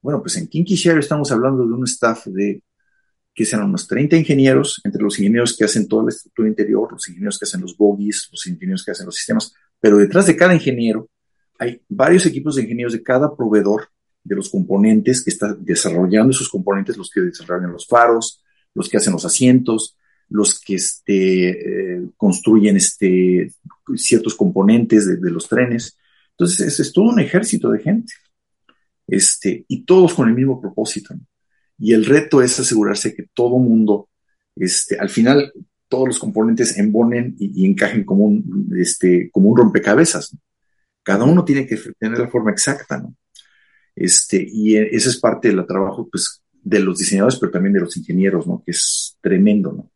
Bueno, 0.00 0.20
pues 0.20 0.36
en 0.36 0.46
Kinky 0.46 0.76
Share 0.76 0.98
estamos 0.98 1.30
hablando 1.32 1.66
de 1.66 1.72
un 1.72 1.84
staff 1.84 2.26
de 2.26 2.62
que 3.34 3.44
sean 3.44 3.64
unos 3.64 3.88
30 3.88 4.16
ingenieros, 4.16 4.80
entre 4.84 5.02
los 5.02 5.18
ingenieros 5.18 5.56
que 5.56 5.64
hacen 5.64 5.88
toda 5.88 6.04
la 6.04 6.10
estructura 6.10 6.48
interior, 6.48 6.92
los 6.92 7.08
ingenieros 7.08 7.38
que 7.38 7.44
hacen 7.44 7.60
los 7.60 7.76
bogies, 7.76 8.28
los 8.30 8.46
ingenieros 8.46 8.84
que 8.84 8.92
hacen 8.92 9.06
los 9.06 9.16
sistemas, 9.16 9.52
pero 9.80 9.98
detrás 9.98 10.26
de 10.26 10.36
cada 10.36 10.54
ingeniero 10.54 11.10
hay 11.58 11.80
varios 11.88 12.26
equipos 12.26 12.54
de 12.54 12.62
ingenieros 12.62 12.92
de 12.92 13.02
cada 13.02 13.34
proveedor 13.36 13.88
de 14.22 14.36
los 14.36 14.48
componentes 14.48 15.22
que 15.22 15.30
está 15.30 15.52
desarrollando 15.52 16.30
esos 16.30 16.48
componentes, 16.48 16.96
los 16.96 17.10
que 17.10 17.20
desarrollan 17.20 17.72
los 17.72 17.86
faros, 17.86 18.42
los 18.72 18.88
que 18.88 18.96
hacen 18.96 19.12
los 19.12 19.24
asientos, 19.24 19.96
los 20.28 20.58
que 20.58 20.76
este, 20.76 21.50
eh, 21.96 22.02
construyen 22.16 22.76
este, 22.76 23.52
ciertos 23.94 24.34
componentes 24.34 25.20
de, 25.20 25.30
los 25.30 25.48
trenes. 25.48 25.98
Entonces, 26.30 26.80
es, 26.80 26.92
todo 26.92 27.06
un 27.06 27.20
ejército 27.20 27.70
de 27.70 27.80
gente. 27.80 28.14
Este, 29.06 29.64
y 29.68 29.84
todos 29.84 30.14
con 30.14 30.28
el 30.28 30.34
mismo 30.34 30.60
propósito. 30.60 31.14
Y 31.78 31.92
el 31.92 32.04
reto 32.04 32.42
es 32.42 32.58
asegurarse 32.58 33.14
que 33.14 33.26
todo 33.34 33.58
mundo, 33.58 34.08
este, 34.56 34.98
al 34.98 35.08
final, 35.08 35.52
todos 35.88 36.08
los 36.08 36.18
componentes 36.18 36.78
embonen 36.78 37.34
y, 37.38 37.66
encajen 37.66 38.04
como 38.04 38.24
un, 38.24 38.72
este, 38.78 39.30
como 39.30 39.50
un 39.50 39.56
rompecabezas. 39.56 40.36
Cada 41.02 41.24
uno 41.24 41.44
tiene 41.44 41.66
que 41.66 41.78
tener 41.98 42.18
la 42.18 42.28
forma 42.28 42.50
exacta, 42.50 42.98
¿no? 42.98 43.14
Este, 43.94 44.44
y 44.46 44.76
ese 44.76 45.08
es 45.08 45.20
parte 45.20 45.48
del 45.48 45.66
trabajo, 45.66 46.08
pues, 46.10 46.42
de 46.62 46.80
los 46.80 46.98
diseñadores, 46.98 47.38
pero 47.38 47.52
también 47.52 47.74
de 47.74 47.80
los 47.80 47.96
ingenieros, 47.96 48.46
¿no? 48.46 48.62
Que 48.64 48.72
es 48.72 49.16
tremendo, 49.20 49.72
¿no? 49.72 49.90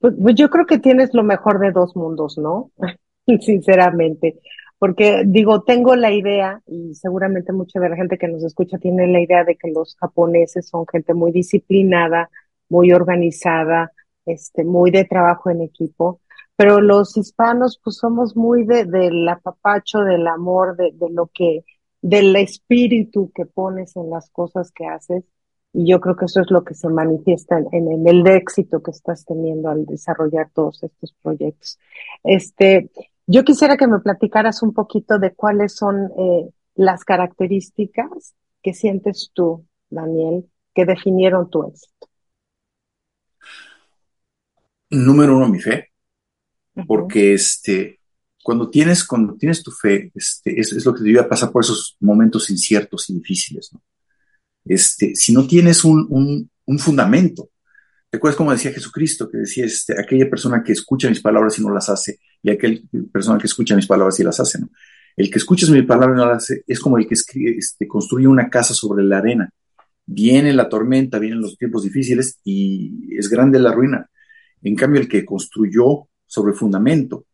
Pues, 0.00 0.14
pues 0.20 0.34
yo 0.34 0.50
creo 0.50 0.66
que 0.66 0.78
tienes 0.78 1.10
lo 1.14 1.22
mejor 1.22 1.58
de 1.60 1.72
dos 1.72 1.96
mundos, 1.96 2.38
¿no? 2.38 2.70
Sinceramente. 3.40 4.40
Porque 4.78 5.24
digo, 5.26 5.62
tengo 5.62 5.96
la 5.96 6.12
idea, 6.12 6.62
y 6.66 6.94
seguramente 6.94 7.52
mucha 7.52 7.80
de 7.80 7.88
la 7.88 7.96
gente 7.96 8.18
que 8.18 8.28
nos 8.28 8.44
escucha 8.44 8.78
tiene 8.78 9.08
la 9.08 9.20
idea 9.20 9.44
de 9.44 9.56
que 9.56 9.70
los 9.70 9.96
japoneses 9.96 10.68
son 10.68 10.86
gente 10.86 11.14
muy 11.14 11.32
disciplinada, 11.32 12.30
muy 12.68 12.92
organizada, 12.92 13.92
este, 14.26 14.64
muy 14.64 14.90
de 14.90 15.04
trabajo 15.04 15.50
en 15.50 15.62
equipo, 15.62 16.20
pero 16.56 16.80
los 16.80 17.16
hispanos 17.16 17.80
pues 17.82 17.96
somos 17.96 18.36
muy 18.36 18.64
de, 18.64 18.84
del 18.84 19.28
apapacho, 19.28 20.00
del 20.00 20.26
amor, 20.26 20.76
de, 20.76 20.92
de 20.92 21.10
lo 21.10 21.28
que, 21.32 21.64
del 22.02 22.36
espíritu 22.36 23.30
que 23.34 23.46
pones 23.46 23.96
en 23.96 24.10
las 24.10 24.30
cosas 24.30 24.72
que 24.72 24.86
haces. 24.86 25.24
Y 25.72 25.86
yo 25.90 26.00
creo 26.00 26.16
que 26.16 26.24
eso 26.24 26.40
es 26.40 26.50
lo 26.50 26.64
que 26.64 26.74
se 26.74 26.88
manifiesta 26.88 27.58
en, 27.72 28.06
el 28.08 28.26
éxito 28.26 28.82
que 28.82 28.90
estás 28.90 29.24
teniendo 29.24 29.68
al 29.68 29.84
desarrollar 29.86 30.50
todos 30.52 30.82
estos 30.82 31.14
proyectos. 31.22 31.78
Este, 32.24 32.90
yo 33.28 33.44
quisiera 33.44 33.76
que 33.76 33.86
me 33.86 34.00
platicaras 34.00 34.62
un 34.62 34.74
poquito 34.74 35.18
de 35.18 35.34
cuáles 35.34 35.76
son 35.76 36.10
eh, 36.18 36.50
las 36.74 37.04
características 37.04 38.34
que 38.62 38.74
sientes 38.74 39.30
tú, 39.32 39.66
Daniel, 39.88 40.50
que 40.74 40.84
definieron 40.84 41.48
tu 41.48 41.68
éxito. 41.68 42.08
Número 44.90 45.36
uno, 45.36 45.48
mi 45.48 45.60
fe, 45.60 45.92
porque 46.86 47.34
este, 47.34 48.00
cuando 48.42 48.70
tienes, 48.70 49.04
cuando 49.04 49.36
tienes 49.36 49.62
tu 49.62 49.70
fe, 49.70 50.10
este, 50.14 50.58
es, 50.58 50.72
es 50.72 50.84
lo 50.84 50.94
que 50.94 51.02
te 51.02 51.08
ayuda 51.10 51.22
a 51.22 51.28
pasar 51.28 51.52
por 51.52 51.62
esos 51.62 51.96
momentos 52.00 52.50
inciertos 52.50 53.08
y 53.10 53.14
difíciles, 53.14 53.70
¿no? 53.72 53.82
Este, 54.68 55.14
si 55.14 55.32
no 55.32 55.46
tienes 55.46 55.84
un, 55.84 56.50
fundamento, 56.78 57.48
¿te 58.10 58.16
acuerdas 58.16 58.36
como 58.36 58.52
decía 58.52 58.72
Jesucristo, 58.72 59.28
que 59.30 59.38
decía, 59.38 59.64
este, 59.64 60.00
aquella 60.00 60.28
persona 60.28 60.62
que 60.62 60.72
escucha 60.72 61.08
mis 61.08 61.20
palabras 61.20 61.58
y 61.58 61.62
no 61.62 61.70
las 61.72 61.88
hace, 61.88 62.18
y 62.42 62.50
aquella 62.50 62.80
persona 63.12 63.38
que 63.38 63.46
escucha 63.46 63.76
mis 63.76 63.86
palabras 63.86 64.18
y 64.20 64.24
las 64.24 64.40
hace, 64.40 64.60
¿no? 64.60 64.70
El 65.16 65.30
que 65.30 65.38
escucha 65.38 65.70
mis 65.72 65.84
palabras 65.84 66.16
y 66.16 66.20
no 66.20 66.26
las 66.26 66.44
hace 66.44 66.62
es 66.66 66.78
como 66.78 66.96
el 66.96 67.06
que 67.06 67.14
este, 67.14 67.88
construye 67.88 68.28
una 68.28 68.48
casa 68.48 68.72
sobre 68.72 69.04
la 69.04 69.18
arena. 69.18 69.50
Viene 70.06 70.52
la 70.52 70.68
tormenta, 70.68 71.18
vienen 71.18 71.40
los 71.40 71.58
tiempos 71.58 71.82
difíciles 71.82 72.38
y 72.44 73.16
es 73.18 73.28
grande 73.28 73.58
la 73.58 73.72
ruina. 73.72 74.08
En 74.62 74.76
cambio, 74.76 75.00
el 75.00 75.08
que 75.08 75.24
construyó 75.24 76.08
sobre 76.24 76.52
fundamento, 76.52 77.26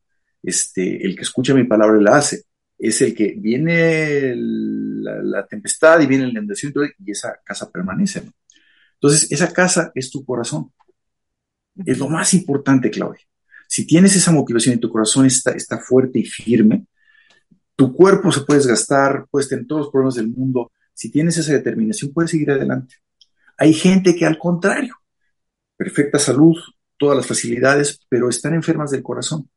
este, 0.42 1.04
el 1.04 1.14
que 1.14 1.22
escucha 1.22 1.52
mi 1.52 1.64
palabra 1.64 2.00
y 2.00 2.04
la 2.04 2.16
hace, 2.16 2.44
es 2.78 3.02
el 3.02 3.14
que 3.14 3.34
viene 3.36 4.34
la, 4.36 5.46
tempestad 5.46 6.00
y 6.00 6.06
viene 6.06 6.24
la 6.24 6.32
inundación 6.32 6.72
y 7.04 7.10
esa 7.10 7.38
casa 7.44 7.70
permanece. 7.70 8.22
Entonces, 9.04 9.30
esa 9.30 9.52
casa 9.52 9.92
es 9.94 10.10
tu 10.10 10.24
corazón. 10.24 10.72
Es 11.84 11.98
lo 11.98 12.08
más 12.08 12.32
importante, 12.32 12.90
Claudia. 12.90 13.20
Si 13.68 13.86
tienes 13.86 14.16
esa 14.16 14.32
motivación 14.32 14.76
y 14.76 14.78
tu 14.78 14.88
corazón 14.88 15.26
está, 15.26 15.50
está 15.50 15.78
fuerte 15.78 16.20
y 16.20 16.24
firme, 16.24 16.86
tu 17.76 17.92
cuerpo 17.92 18.32
se 18.32 18.40
puede 18.40 18.60
desgastar, 18.60 19.26
puedes 19.30 19.50
tener 19.50 19.66
todos 19.66 19.82
los 19.82 19.90
problemas 19.90 20.14
del 20.14 20.28
mundo. 20.28 20.72
Si 20.94 21.10
tienes 21.10 21.36
esa 21.36 21.52
determinación, 21.52 22.14
puedes 22.14 22.30
seguir 22.30 22.50
adelante. 22.50 22.94
Hay 23.58 23.74
gente 23.74 24.16
que 24.16 24.24
al 24.24 24.38
contrario, 24.38 24.94
perfecta 25.76 26.18
salud, 26.18 26.56
todas 26.96 27.14
las 27.14 27.26
facilidades, 27.26 28.00
pero 28.08 28.30
están 28.30 28.54
enfermas 28.54 28.90
del 28.90 29.02
corazón 29.02 29.50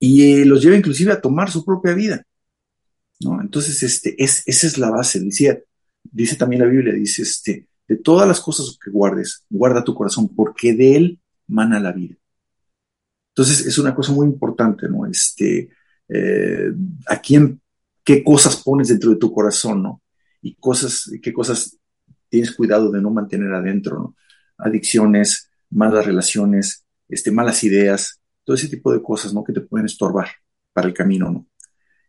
y 0.00 0.40
eh, 0.40 0.44
los 0.44 0.60
lleva 0.60 0.74
inclusive 0.74 1.12
a 1.12 1.20
tomar 1.20 1.52
su 1.52 1.64
propia 1.64 1.94
vida. 1.94 2.26
¿no? 3.20 3.40
Entonces, 3.40 3.80
este, 3.84 4.20
es, 4.20 4.42
esa 4.46 4.66
es 4.66 4.76
la 4.76 4.90
base. 4.90 5.20
Dice, 5.20 5.66
dice 6.02 6.36
también 6.36 6.62
la 6.62 6.68
Biblia, 6.68 6.92
dice, 6.92 7.22
este, 7.22 7.68
de 7.86 7.96
todas 7.96 8.26
las 8.26 8.40
cosas 8.40 8.78
que 8.82 8.90
guardes, 8.90 9.44
guarda 9.48 9.84
tu 9.84 9.94
corazón, 9.94 10.28
porque 10.34 10.74
de 10.74 10.96
él 10.96 11.20
mana 11.46 11.80
la 11.80 11.92
vida. 11.92 12.16
Entonces, 13.34 13.66
es 13.66 13.78
una 13.78 13.94
cosa 13.94 14.12
muy 14.12 14.26
importante, 14.26 14.88
¿no? 14.88 15.06
Este, 15.06 15.70
eh, 16.08 16.72
a 17.06 17.20
quién, 17.20 17.60
qué 18.04 18.22
cosas 18.22 18.56
pones 18.62 18.88
dentro 18.88 19.10
de 19.10 19.16
tu 19.16 19.32
corazón, 19.32 19.82
¿no? 19.82 20.02
Y 20.42 20.54
cosas, 20.56 21.10
qué 21.22 21.32
cosas 21.32 21.78
tienes 22.28 22.54
cuidado 22.54 22.90
de 22.90 23.00
no 23.00 23.10
mantener 23.10 23.52
adentro, 23.52 23.98
¿no? 23.98 24.16
Adicciones, 24.58 25.50
malas 25.70 26.06
relaciones, 26.06 26.84
este, 27.08 27.30
malas 27.30 27.62
ideas, 27.64 28.20
todo 28.44 28.56
ese 28.56 28.68
tipo 28.68 28.92
de 28.92 29.02
cosas, 29.02 29.32
¿no? 29.34 29.44
Que 29.44 29.52
te 29.52 29.60
pueden 29.60 29.86
estorbar 29.86 30.28
para 30.72 30.88
el 30.88 30.94
camino, 30.94 31.30
¿no? 31.30 31.46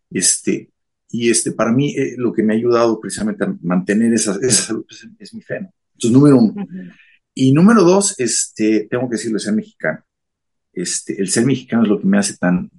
Este, 0.10 0.72
y 1.12 1.30
este, 1.30 1.52
para 1.52 1.72
mí, 1.72 1.94
eh, 1.98 2.16
lo 2.18 2.32
que 2.32 2.44
me 2.44 2.54
ha 2.54 2.58
ayudado 2.58 3.00
precisamente 3.00 3.44
a 3.44 3.56
mantener 3.62 4.14
esa, 4.14 4.34
salud 4.50 4.86
pues, 4.88 5.08
es, 5.20 5.34
mi 5.34 5.42
fe, 5.42 5.62
¿no? 5.62 5.74
Entonces, 5.94 6.12
número 6.12 6.38
uno. 6.38 6.68
Y 7.34 7.52
número 7.54 7.84
dos, 7.84 8.20
este, 8.20 8.88
tengo 8.90 9.10
que 9.10 9.16
decirlo, 9.16 9.40
ser 9.40 9.54
mexicano. 9.54 10.04
Este, 10.74 11.22
el 11.22 11.30
ser 11.30 11.46
mexicano 11.46 11.84
es 11.84 11.90
lo 11.90 12.00
que 12.00 12.08
me 12.08 12.18
hace 12.18 12.38
tan, 12.38 12.72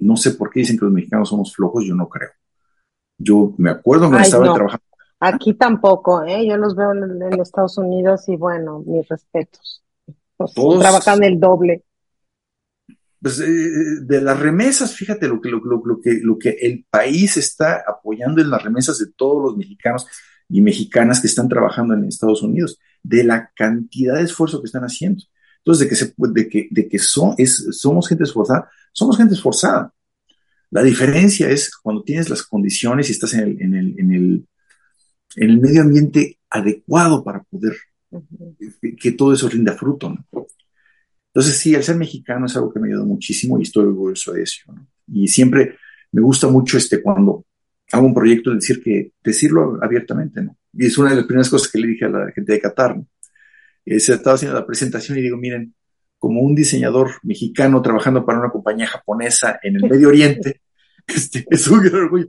no 0.00 0.16
sé 0.16 0.32
por 0.32 0.50
qué 0.50 0.60
dicen 0.60 0.78
que 0.78 0.84
los 0.84 0.94
mexicanos 0.94 1.28
somos 1.28 1.54
flojos, 1.54 1.84
yo 1.84 1.94
no 1.94 2.08
creo. 2.08 2.30
Yo 3.18 3.54
me 3.58 3.70
acuerdo 3.70 4.08
cuando 4.08 4.24
estaba 4.24 4.54
trabajando. 4.54 4.84
Aquí 5.20 5.54
tampoco, 5.54 6.22
¿eh? 6.24 6.46
Yo 6.46 6.56
los 6.56 6.76
veo 6.76 6.92
en, 6.92 7.22
en, 7.22 7.40
Estados 7.40 7.78
Unidos 7.78 8.28
y 8.28 8.36
bueno, 8.36 8.82
mis 8.86 9.08
respetos. 9.08 9.82
Todos, 10.36 10.80
trabajan 10.80 11.22
el 11.22 11.38
doble 11.38 11.84
pues, 13.24 13.40
eh, 13.40 14.02
de 14.02 14.20
las 14.20 14.38
remesas, 14.38 14.94
fíjate 14.94 15.26
lo 15.28 15.40
que, 15.40 15.48
lo, 15.48 15.58
lo, 15.64 15.98
que, 15.98 16.18
lo 16.22 16.38
que 16.38 16.50
el 16.60 16.84
país 16.90 17.38
está 17.38 17.82
apoyando 17.88 18.42
en 18.42 18.50
las 18.50 18.62
remesas 18.62 18.98
de 18.98 19.06
todos 19.16 19.42
los 19.42 19.56
mexicanos 19.56 20.06
y 20.46 20.60
mexicanas 20.60 21.22
que 21.22 21.28
están 21.28 21.48
trabajando 21.48 21.94
en 21.94 22.04
Estados 22.04 22.42
Unidos, 22.42 22.78
de 23.02 23.24
la 23.24 23.50
cantidad 23.56 24.16
de 24.16 24.24
esfuerzo 24.24 24.60
que 24.60 24.66
están 24.66 24.82
haciendo. 24.82 25.24
Entonces, 25.56 25.84
de 25.84 25.88
que, 25.88 25.96
se, 25.96 26.14
de 26.18 26.48
que, 26.50 26.68
de 26.70 26.86
que 26.86 26.98
son, 26.98 27.34
es, 27.38 27.66
somos 27.70 28.10
gente 28.10 28.24
esforzada, 28.24 28.68
somos 28.92 29.16
gente 29.16 29.32
esforzada. 29.32 29.94
La 30.70 30.82
diferencia 30.82 31.48
es 31.48 31.74
cuando 31.74 32.02
tienes 32.02 32.28
las 32.28 32.42
condiciones 32.42 33.08
y 33.08 33.12
estás 33.12 33.32
en 33.32 33.40
el, 33.40 33.62
en 33.62 33.74
el, 33.74 34.00
en 34.00 34.12
el, 34.12 34.48
en 35.36 35.50
el 35.50 35.60
medio 35.62 35.80
ambiente 35.80 36.40
adecuado 36.50 37.24
para 37.24 37.42
poder 37.42 37.72
que, 38.82 38.96
que, 38.96 39.12
todo 39.12 39.32
eso 39.32 39.48
rinda 39.48 39.72
fruto. 39.72 40.10
¿no? 40.10 40.46
Entonces, 41.34 41.58
sí, 41.58 41.74
el 41.74 41.82
ser 41.82 41.96
mexicano 41.96 42.46
es 42.46 42.54
algo 42.54 42.72
que 42.72 42.78
me 42.78 42.86
ayudó 42.86 43.04
muchísimo 43.04 43.58
y 43.58 43.62
estoy 43.62 43.86
orgulloso 43.86 44.32
de 44.32 44.42
eso. 44.44 44.72
¿no? 44.72 44.86
Y 45.08 45.26
siempre 45.26 45.76
me 46.12 46.22
gusta 46.22 46.46
mucho 46.46 46.78
este 46.78 47.02
cuando 47.02 47.44
hago 47.90 48.06
un 48.06 48.14
proyecto 48.14 48.54
decir 48.54 48.80
que 48.80 49.12
decirlo 49.22 49.78
abiertamente, 49.82 50.42
¿no? 50.42 50.56
Y 50.72 50.86
es 50.86 50.96
una 50.96 51.10
de 51.10 51.16
las 51.16 51.24
primeras 51.24 51.50
cosas 51.50 51.70
que 51.70 51.78
le 51.78 51.88
dije 51.88 52.04
a 52.04 52.08
la 52.08 52.30
gente 52.32 52.52
de 52.52 52.60
Qatar, 52.60 52.96
¿no? 52.96 53.06
Eh, 53.84 53.98
se 53.98 54.14
estaba 54.14 54.36
haciendo 54.36 54.58
la 54.58 54.66
presentación 54.66 55.18
y 55.18 55.22
digo, 55.22 55.36
miren, 55.36 55.74
como 56.18 56.40
un 56.40 56.54
diseñador 56.54 57.10
mexicano 57.24 57.82
trabajando 57.82 58.24
para 58.24 58.38
una 58.38 58.50
compañía 58.50 58.86
japonesa 58.86 59.58
en 59.62 59.76
el 59.76 59.90
Medio 59.90 60.08
Oriente, 60.08 60.60
este, 61.06 61.44
es 61.50 61.66
un 61.68 61.82
gran 61.82 61.96
orgullo. 61.96 62.28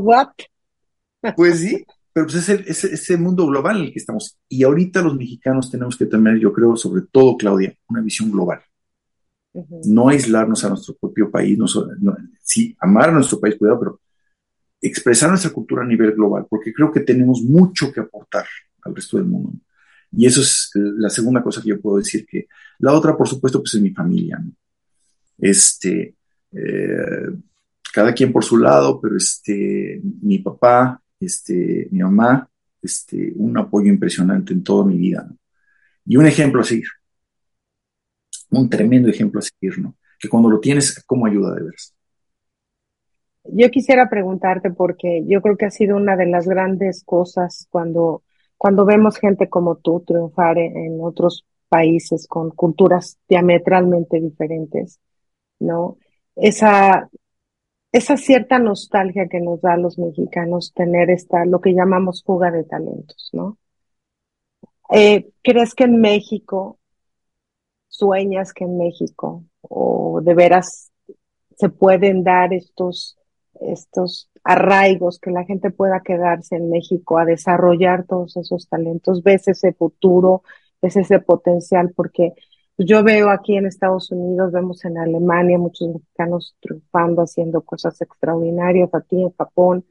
what? 0.00 0.30
Pues 1.36 1.60
sí, 1.60 1.84
pero 2.14 2.26
pues 2.28 2.48
es, 2.48 2.84
ese 2.84 3.16
mundo 3.16 3.44
global 3.48 3.78
en 3.78 3.84
el 3.86 3.92
que 3.92 3.98
estamos. 3.98 4.38
Y 4.48 4.62
ahorita 4.62 5.02
los 5.02 5.16
mexicanos 5.16 5.68
tenemos 5.68 5.96
que 5.96 6.06
tener, 6.06 6.38
yo 6.38 6.52
creo, 6.52 6.76
sobre 6.76 7.02
todo, 7.10 7.36
Claudia, 7.36 7.76
una 7.88 8.00
visión 8.02 8.30
global. 8.30 8.60
No 9.84 10.08
aislarnos 10.08 10.64
a 10.64 10.68
nuestro 10.68 10.94
propio 10.94 11.28
país, 11.28 11.58
no, 11.58 11.66
sí, 12.40 12.76
amar 12.78 13.08
a 13.08 13.12
nuestro 13.12 13.40
país, 13.40 13.56
cuidado, 13.56 13.80
pero 13.80 14.00
expresar 14.80 15.28
nuestra 15.28 15.50
cultura 15.50 15.82
a 15.82 15.86
nivel 15.86 16.12
global, 16.12 16.46
porque 16.48 16.72
creo 16.72 16.92
que 16.92 17.00
tenemos 17.00 17.42
mucho 17.42 17.92
que 17.92 18.00
aportar 18.00 18.46
al 18.82 18.94
resto 18.94 19.16
del 19.16 19.26
mundo. 19.26 19.52
Y 20.12 20.26
eso 20.26 20.40
es 20.40 20.70
la 20.74 21.10
segunda 21.10 21.42
cosa 21.42 21.60
que 21.60 21.70
yo 21.70 21.80
puedo 21.80 21.96
decir 21.96 22.24
que 22.24 22.46
la 22.78 22.92
otra, 22.92 23.16
por 23.16 23.26
supuesto, 23.26 23.58
pues 23.58 23.74
es 23.74 23.80
mi 23.80 23.90
familia. 23.90 24.38
¿no? 24.38 24.52
Este, 25.38 26.14
eh, 26.52 27.26
cada 27.92 28.12
quien 28.12 28.32
por 28.32 28.44
su 28.44 28.56
lado, 28.56 29.00
pero 29.00 29.16
este, 29.16 30.00
mi 30.22 30.38
papá, 30.38 31.00
este, 31.24 31.88
mi 31.90 32.00
mamá, 32.00 32.48
este, 32.82 33.32
un 33.36 33.56
apoyo 33.58 33.88
impresionante 33.88 34.52
en 34.52 34.62
toda 34.62 34.84
mi 34.84 34.96
vida. 34.96 35.28
Y 36.04 36.16
un 36.16 36.26
ejemplo 36.26 36.60
a 36.60 36.64
seguir. 36.64 36.88
Un 38.50 38.68
tremendo 38.68 39.08
ejemplo 39.08 39.40
a 39.40 39.42
seguir, 39.42 39.78
¿no? 39.78 39.96
Que 40.18 40.28
cuando 40.28 40.50
lo 40.50 40.60
tienes, 40.60 41.02
¿cómo 41.06 41.26
ayuda 41.26 41.54
de 41.54 41.64
veras? 41.64 41.94
Yo 43.44 43.70
quisiera 43.70 44.08
preguntarte 44.08 44.70
porque 44.70 45.24
yo 45.26 45.42
creo 45.42 45.56
que 45.56 45.66
ha 45.66 45.70
sido 45.70 45.96
una 45.96 46.16
de 46.16 46.26
las 46.26 46.46
grandes 46.46 47.04
cosas 47.04 47.66
cuando, 47.70 48.22
cuando 48.56 48.84
vemos 48.86 49.18
gente 49.18 49.48
como 49.48 49.76
tú 49.76 50.02
triunfar 50.06 50.58
en, 50.58 50.98
otros 51.02 51.44
países 51.68 52.26
con 52.26 52.50
culturas 52.50 53.18
diametralmente 53.28 54.20
diferentes, 54.20 54.98
¿no? 55.58 55.98
Esa, 56.36 57.10
esa 57.94 58.16
cierta 58.16 58.58
nostalgia 58.58 59.28
que 59.28 59.38
nos 59.38 59.60
da 59.60 59.74
a 59.74 59.76
los 59.76 59.98
mexicanos 59.98 60.72
tener 60.74 61.10
esta, 61.10 61.44
lo 61.44 61.60
que 61.60 61.74
llamamos 61.74 62.24
fuga 62.24 62.50
de 62.50 62.64
talentos, 62.64 63.30
¿no? 63.32 63.56
Eh, 64.90 65.30
¿Crees 65.44 65.76
que 65.76 65.84
en 65.84 66.00
México, 66.00 66.80
sueñas 67.86 68.52
que 68.52 68.64
en 68.64 68.78
México, 68.78 69.44
o 69.62 70.20
de 70.24 70.34
veras 70.34 70.90
se 71.56 71.68
pueden 71.68 72.24
dar 72.24 72.52
estos 72.52 73.16
estos 73.60 74.28
arraigos, 74.42 75.20
que 75.20 75.30
la 75.30 75.44
gente 75.44 75.70
pueda 75.70 76.02
quedarse 76.02 76.56
en 76.56 76.70
México 76.70 77.16
a 77.18 77.24
desarrollar 77.24 78.06
todos 78.06 78.36
esos 78.36 78.68
talentos, 78.68 79.22
ves 79.22 79.46
ese 79.46 79.72
futuro, 79.72 80.42
ves 80.82 80.96
ese 80.96 81.20
potencial, 81.20 81.92
porque 81.94 82.32
yo 82.78 83.04
veo 83.04 83.30
aquí 83.30 83.56
en 83.56 83.66
Estados 83.66 84.10
Unidos, 84.10 84.52
vemos 84.52 84.84
en 84.84 84.98
Alemania 84.98 85.58
muchos 85.58 85.88
mexicanos 85.88 86.56
triunfando, 86.60 87.22
haciendo 87.22 87.62
cosas 87.62 88.00
extraordinarias, 88.00 88.90
aquí 88.94 89.22
en 89.22 89.32
Japón, 89.36 89.84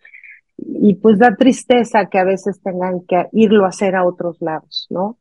y 0.58 0.96
pues 0.96 1.18
da 1.18 1.36
tristeza 1.36 2.10
que 2.10 2.20
a 2.20 2.24
veces 2.24 2.62
tengan 2.62 3.02
que 3.02 3.28
irlo 3.32 3.66
a 3.66 3.70
hacer 3.70 3.96
a 3.96 4.06
otros 4.06 4.42
lados, 4.42 4.88
¿no? 4.90 5.18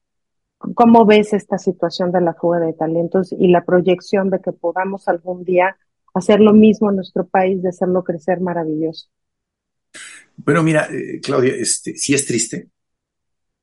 ¿Cómo 0.58 1.04
ves 1.06 1.32
esta 1.32 1.58
situación 1.58 2.12
de 2.12 2.20
la 2.20 2.34
fuga 2.34 2.60
de 2.60 2.72
talentos 2.72 3.32
y 3.32 3.48
la 3.48 3.64
proyección 3.64 4.30
de 4.30 4.40
que 4.40 4.52
podamos 4.52 5.08
algún 5.08 5.44
día 5.44 5.76
hacer 6.14 6.40
lo 6.40 6.52
mismo 6.52 6.90
en 6.90 6.96
nuestro 6.96 7.26
país, 7.26 7.62
de 7.62 7.70
hacerlo 7.70 8.04
crecer 8.04 8.40
maravilloso. 8.40 9.08
Bueno, 10.36 10.62
mira, 10.62 10.88
eh, 10.90 11.20
Claudia, 11.20 11.54
este, 11.54 11.96
sí 11.96 12.14
es 12.14 12.26
triste, 12.26 12.68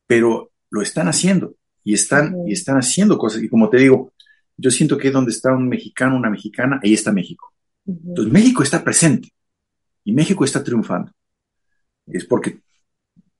pero 0.08 0.52
lo 0.70 0.82
están 0.82 1.08
haciendo 1.08 1.56
y 1.84 1.94
están, 1.94 2.48
y 2.48 2.54
están 2.54 2.78
haciendo 2.78 3.18
cosas. 3.18 3.42
Y 3.42 3.50
como 3.50 3.70
te 3.70 3.78
digo, 3.78 4.14
yo 4.58 4.72
siento 4.72 4.98
que 4.98 5.12
donde 5.12 5.32
está 5.32 5.54
un 5.54 5.68
mexicano, 5.68 6.18
una 6.18 6.30
mexicana, 6.30 6.80
ahí 6.84 6.94
está 6.94 7.12
México. 7.12 7.54
Entonces 7.86 8.32
México 8.32 8.64
está 8.64 8.84
presente 8.84 9.30
y 10.04 10.12
México 10.12 10.44
está 10.44 10.64
triunfando. 10.64 11.12
Es 12.08 12.26
porque 12.26 12.60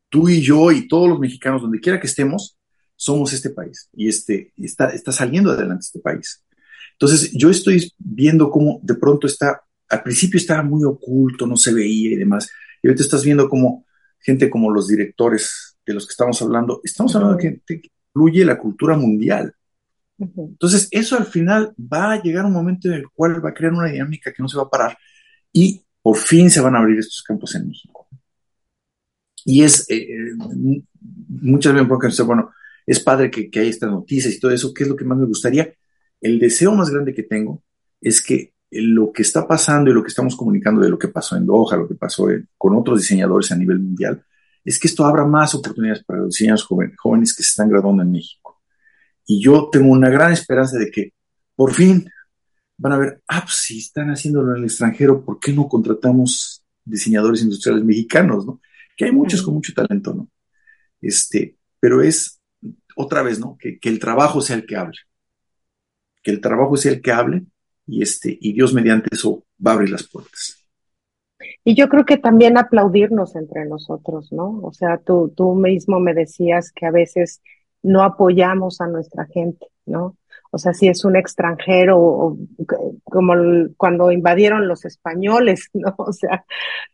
tú 0.10 0.30
y 0.30 0.42
yo 0.42 0.72
y 0.72 0.88
todos 0.88 1.10
los 1.10 1.20
mexicanos, 1.20 1.62
donde 1.62 1.80
quiera 1.80 2.00
que 2.00 2.08
estemos, 2.08 2.58
somos 2.96 3.32
este 3.34 3.50
país 3.50 3.90
y 3.94 4.10
este, 4.10 4.52
está, 4.58 4.90
está 4.90 5.12
saliendo 5.12 5.52
adelante 5.52 5.86
este 5.86 6.00
país. 6.00 6.44
Entonces, 6.94 7.32
yo 7.34 7.50
estoy 7.50 7.92
viendo 7.98 8.52
cómo 8.52 8.80
de 8.84 8.96
pronto 8.96 9.26
está, 9.26 9.62
al 9.88 10.04
principio 10.04 10.38
estaba 10.38 10.64
muy 10.64 10.84
oculto, 10.84 11.48
no 11.48 11.56
se 11.56 11.74
veía 11.74 12.12
y 12.12 12.16
demás, 12.16 12.50
y 12.84 12.88
ahorita 12.88 13.04
estás 13.04 13.24
viendo 13.24 13.48
cómo 13.48 13.86
gente 14.20 14.50
como 14.50 14.70
los 14.70 14.88
directores 14.88 15.78
de 15.86 15.94
los 15.94 16.06
que 16.06 16.12
estamos 16.12 16.42
hablando, 16.42 16.82
estamos 16.84 17.16
hablando 17.16 17.38
de 17.38 17.44
gente 17.44 17.82
que 18.14 18.20
incluye 18.20 18.46
la 18.46 18.58
cultura 18.58 18.98
mundial. 18.98 19.54
Entonces, 20.18 20.88
eso 20.92 21.18
al 21.18 21.26
final 21.26 21.74
va 21.80 22.14
a 22.14 22.22
llegar 22.22 22.46
un 22.46 22.54
momento 22.54 22.90
en 22.90 22.96
el 22.96 23.10
cual 23.10 23.44
va 23.44 23.50
a 23.50 23.54
crear 23.54 23.74
una 23.74 23.88
dinámica 23.88 24.34
que 24.34 24.44
no 24.44 24.50
se 24.50 24.58
va 24.58 24.64
a 24.64 24.70
parar 24.70 24.98
y 25.54 25.82
por 26.02 26.18
fin 26.18 26.50
se 26.50 26.62
van 26.62 26.76
a 26.76 26.80
abrir 26.80 27.00
estos 27.00 27.24
campos 27.24 27.56
en 27.56 27.68
México. 27.68 28.08
Y 29.46 29.64
es, 29.64 29.90
eh, 29.90 29.96
eh, 29.96 30.84
muchas 31.30 31.74
veces 31.74 31.88
porque 31.88 32.10
bueno, 32.24 32.52
es 32.86 33.00
padre 33.00 33.32
que, 33.32 33.50
que 33.50 33.62
haya 33.62 33.70
estas 33.70 33.90
noticias 33.90 34.34
y 34.34 34.40
todo 34.40 34.52
eso, 34.52 34.74
¿qué 34.74 34.84
es 34.84 34.90
lo 34.90 34.96
que 34.96 35.06
más 35.06 35.18
me 35.18 35.26
gustaría? 35.26 35.74
el 36.22 36.40
deseo 36.40 36.74
más 36.74 36.90
grande 36.90 37.14
que 37.14 37.24
tengo 37.24 37.64
es 38.02 38.22
que 38.22 38.54
lo 38.72 39.12
que 39.12 39.24
está 39.24 39.48
pasando 39.48 39.90
y 39.90 39.94
lo 39.94 40.04
que 40.04 40.10
estamos 40.10 40.36
comunicando 40.36 40.82
de 40.82 40.90
lo 40.90 41.00
que 41.00 41.08
pasó 41.08 41.36
en 41.36 41.46
Doha, 41.46 41.78
lo 41.78 41.88
que 41.88 41.96
pasó 41.96 42.28
con 42.58 42.76
otros 42.76 43.00
diseñadores 43.00 43.52
a 43.52 43.56
nivel 43.56 43.80
mundial, 43.80 44.24
es 44.64 44.80
que 44.80 44.88
esto 44.88 45.06
abra 45.06 45.26
más 45.26 45.56
oportunidades 45.56 46.04
para 46.04 46.20
los 46.20 46.30
diseñadores 46.30 46.66
jóvenes, 46.98 47.36
que 47.36 47.44
se 47.44 47.50
están 47.50 47.70
graduando 47.70 48.04
en 48.04 48.12
México. 48.12 48.62
Y 49.26 49.42
yo 49.42 49.70
tengo 49.72 49.92
una 49.92 50.10
gran 50.10 50.32
esperanza 50.32 50.78
de 50.78 50.90
que 50.92 51.14
por 51.56 51.74
fin 51.74 52.10
van 52.78 52.94
a 52.94 52.98
ver, 52.98 53.22
ah, 53.28 53.42
pues 53.44 53.56
si 53.56 53.80
están 53.80 54.10
haciéndolo 54.10 54.52
en 54.52 54.60
el 54.60 54.64
extranjero, 54.66 55.24
¿por 55.24 55.40
qué 55.40 55.52
no 55.54 55.68
contratamos 55.68 56.64
diseñadores 56.84 57.42
industriales 57.42 57.84
mexicanos, 57.84 58.46
no? 58.46 58.62
Que 58.96 59.06
hay 59.06 59.12
muchos 59.12 59.42
con 59.42 59.54
mucho 59.54 59.74
talento, 59.74 60.14
¿no? 60.14 60.30
Este, 61.02 61.58
pero 61.80 62.02
es 62.02 62.40
otra 62.96 63.22
vez, 63.22 63.40
¿no? 63.40 63.58
Que, 63.60 63.80
que 63.80 63.90
el 63.90 64.00
trabajo 64.00 64.42
sea 64.42 64.56
el 64.56 64.66
que 64.66 64.76
hable 64.76 64.98
que 66.22 66.32
el 66.32 66.42
trabajo 66.42 66.76
es 66.76 66.86
el 66.86 67.02
que 67.02 67.12
hable 67.12 67.46
y, 67.86 68.02
este, 68.02 68.38
y 68.40 68.54
Dios 68.54 68.74
mediante 68.74 69.10
eso 69.12 69.46
va 69.66 69.72
a 69.72 69.74
abrir 69.76 69.90
las 69.90 70.08
puertas. 70.08 70.59
Y 71.64 71.76
yo 71.76 71.90
creo 71.90 72.06
que 72.06 72.18
también 72.18 72.58
aplaudirnos 72.58 73.36
entre 73.36 73.66
nosotros, 73.66 74.32
¿no? 74.32 74.60
O 74.64 74.72
sea, 74.72 74.98
tú, 74.98 75.34
tú 75.36 75.56
mismo 75.56 76.00
me 76.00 76.14
decías 76.14 76.72
que 76.72 76.86
a 76.86 76.92
veces 76.92 77.42
no 77.84 78.04
apoyamos 78.04 78.82
a 78.82 78.88
nuestra 78.88 79.26
gente, 79.26 79.68
¿no? 79.86 80.18
O 80.52 80.58
sea, 80.58 80.74
si 80.74 80.88
es 80.88 81.06
un 81.06 81.16
extranjero, 81.16 82.38
como 83.04 83.34
cuando 83.78 84.12
invadieron 84.12 84.68
los 84.68 84.86
españoles, 84.86 85.70
¿no? 85.74 85.94
O 85.98 86.12
sea, 86.14 86.46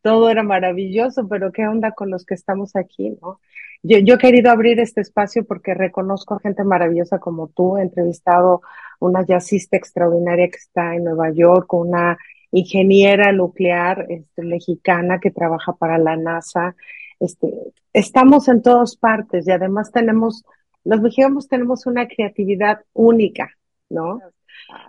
todo 0.01 0.30
era 0.30 0.43
maravilloso, 0.43 1.28
pero 1.28 1.51
¿qué 1.51 1.68
onda 1.68 1.91
con 1.91 2.09
los 2.09 2.26
que 2.26 2.34
estamos 2.34 2.76
aquí, 2.76 3.18
¿no? 3.22 3.39
Yo, 3.84 3.99
yo 3.99 4.16
he 4.16 4.18
querido 4.18 4.51
abrir 4.51 4.80
este 4.80 5.01
espacio 5.01 5.45
porque 5.45 5.74
reconozco 5.74 6.34
a 6.34 6.39
gente 6.39 6.63
maravillosa 6.63 7.20
como 7.20 7.47
tú. 7.49 7.78
He 7.78 7.84
entrevistado 7.84 8.61
una 8.99 9.24
jazzista 9.26 9.78
extraordinaria 9.78 10.49
que 10.49 10.57
está 10.57 10.95
en 10.95 11.03
Nueva 11.03 11.30
York, 11.32 11.72
una 11.74 12.18
ingeniera 12.56 13.34
nuclear 13.34 14.06
este, 14.10 14.41
mexicana 14.41 15.20
que 15.20 15.30
trabaja 15.30 15.74
para 15.74 15.97
la 15.97 16.16
NASA. 16.16 16.76
Este, 17.20 17.47
estamos 17.91 18.47
en 18.47 18.62
todas 18.62 18.95
partes 18.95 19.45
y 19.47 19.51
además 19.51 19.91
tenemos, 19.91 20.45
los 20.86 21.01
mexicanos 21.01 21.49
tenemos 21.49 21.86
una 21.86 22.08
creatividad 22.08 22.80
única, 22.93 23.51
¿no? 23.89 24.20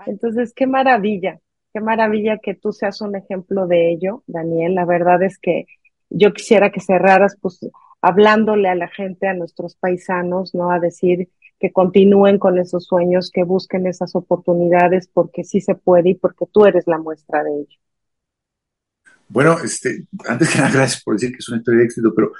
Entonces, 0.07 0.55
qué 0.55 0.69
maravilla, 0.69 1.41
qué 1.73 1.81
maravilla 1.81 2.39
que 2.39 2.55
tú 2.55 2.73
seas 2.73 3.01
un 3.01 3.17
ejemplo 3.17 3.67
de 3.67 3.91
ello, 3.91 4.23
Daniel. 4.29 4.77
La 4.77 4.85
verdad 4.85 5.23
es 5.25 5.39
que 5.39 5.67
yo 6.09 6.33
quisiera 6.33 6.71
que 6.71 6.81
cerraras, 6.81 7.37
pues, 7.41 7.59
hablándole 8.01 8.69
a 8.69 8.77
la 8.77 8.89
gente, 8.89 9.27
a 9.27 9.35
nuestros 9.35 9.75
paisanos, 9.75 10.55
¿no? 10.55 10.71
A 10.71 10.79
decir 10.79 11.31
que 11.59 11.73
continúen 11.73 12.39
con 12.39 12.59
esos 12.59 12.85
sueños, 12.85 13.31
que 13.33 13.45
busquen 13.45 13.87
esas 13.87 14.15
oportunidades, 14.15 15.09
porque 15.13 15.45
sí 15.45 15.61
se 15.61 15.75
puede 15.75 16.11
y 16.11 16.15
porque 16.15 16.47
tú 16.53 16.67
eres 16.67 16.87
la 16.87 16.99
muestra 16.99 17.43
de 17.43 17.51
ello. 17.61 17.79
Bueno, 19.29 19.57
este, 19.65 20.07
antes 20.27 20.51
que 20.51 20.59
nada, 20.59 20.71
gracias 20.75 21.03
por 21.03 21.15
decir 21.15 21.31
que 21.31 21.39
es 21.39 21.49
una 21.49 21.59
historia 21.59 21.81
de 21.81 21.87
éxito, 21.87 22.13
pero 22.15 22.33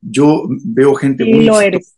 yo 0.00 0.46
veo 0.64 0.94
gente 0.94 1.24
muy 1.24 1.44
lo 1.44 1.60
eres. 1.60 1.94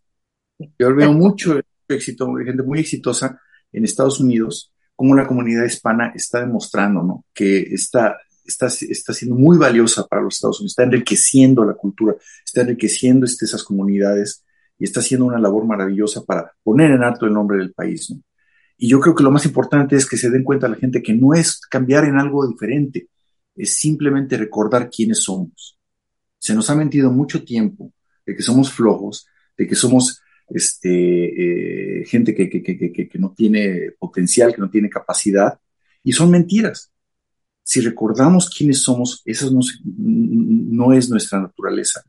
Yo 0.79 0.95
veo 0.95 1.13
mucho 1.13 1.61
éxito, 1.89 2.33
gente 2.37 2.63
muy 2.63 2.81
exitosa 2.81 3.41
en 3.73 3.85
Estados 3.85 4.21
Unidos, 4.21 4.73
como 4.95 5.15
la 5.15 5.27
comunidad 5.27 5.65
hispana 5.65 6.13
está 6.15 6.41
demostrando, 6.41 7.03
¿no? 7.03 7.25
Que 7.35 7.61
está, 7.61 8.17
está, 8.45 8.67
está 8.67 9.13
siendo 9.13 9.37
muy 9.37 9.59
valiosa 9.59 10.07
para 10.07 10.23
los 10.23 10.35
Estados 10.35 10.61
Unidos, 10.61 10.73
está 10.73 10.85
enriqueciendo 10.85 11.65
la 11.65 11.75
cultura, 11.75 12.15
está 12.45 12.63
enriqueciendo 12.63 13.27
este, 13.27 13.45
esas 13.45 13.65
comunidades 13.65 14.46
y 14.79 14.85
está 14.85 15.01
haciendo 15.01 15.27
una 15.27 15.39
labor 15.39 15.67
maravillosa 15.67 16.25
para 16.25 16.53
poner 16.63 16.91
en 16.91 17.03
alto 17.03 17.27
el 17.27 17.33
nombre 17.33 17.59
del 17.59 17.73
país. 17.73 18.15
Y 18.79 18.89
yo 18.89 19.01
creo 19.01 19.15
que 19.15 19.25
lo 19.25 19.31
más 19.31 19.47
importante 19.47 19.97
es 19.97 20.07
que 20.07 20.17
se 20.17 20.31
den 20.31 20.45
cuenta 20.45 20.69
la 20.69 20.77
gente 20.77 21.03
que 21.03 21.15
no 21.15 21.35
es 21.35 21.61
cambiar 21.61 22.05
en 22.05 22.19
algo 22.19 22.47
diferente, 22.47 23.09
es 23.55 23.75
simplemente 23.75 24.37
recordar 24.37 24.91
quiénes 24.91 25.23
somos. 25.23 25.79
Se 26.39 26.55
nos 26.55 26.69
ha 26.69 26.75
mentido 26.75 27.11
mucho 27.11 27.43
tiempo 27.43 27.93
de 28.27 28.37
que 28.37 28.43
somos 28.43 28.71
flojos, 28.71 29.27
de 29.57 29.67
que 29.67 29.75
somos 29.75 30.21
este, 30.49 32.01
eh, 32.01 32.05
gente 32.05 32.35
que, 32.35 32.49
que, 32.51 32.63
que, 32.63 33.09
que, 33.09 33.19
no 33.19 33.33
tiene 33.35 33.93
potencial, 33.99 34.55
que 34.55 34.61
no 34.61 34.71
tiene 34.71 34.91
capacidad, 34.91 35.59
y 36.03 36.13
son 36.13 36.31
mentiras. 36.31 36.93
Si 37.63 37.81
recordamos 37.81 38.51
quiénes 38.51 38.83
somos, 38.83 39.23
eso 39.25 39.51
no, 39.51 39.61
no 39.85 40.93
es 40.93 41.09
nuestra 41.11 41.41
naturaleza. 41.41 42.05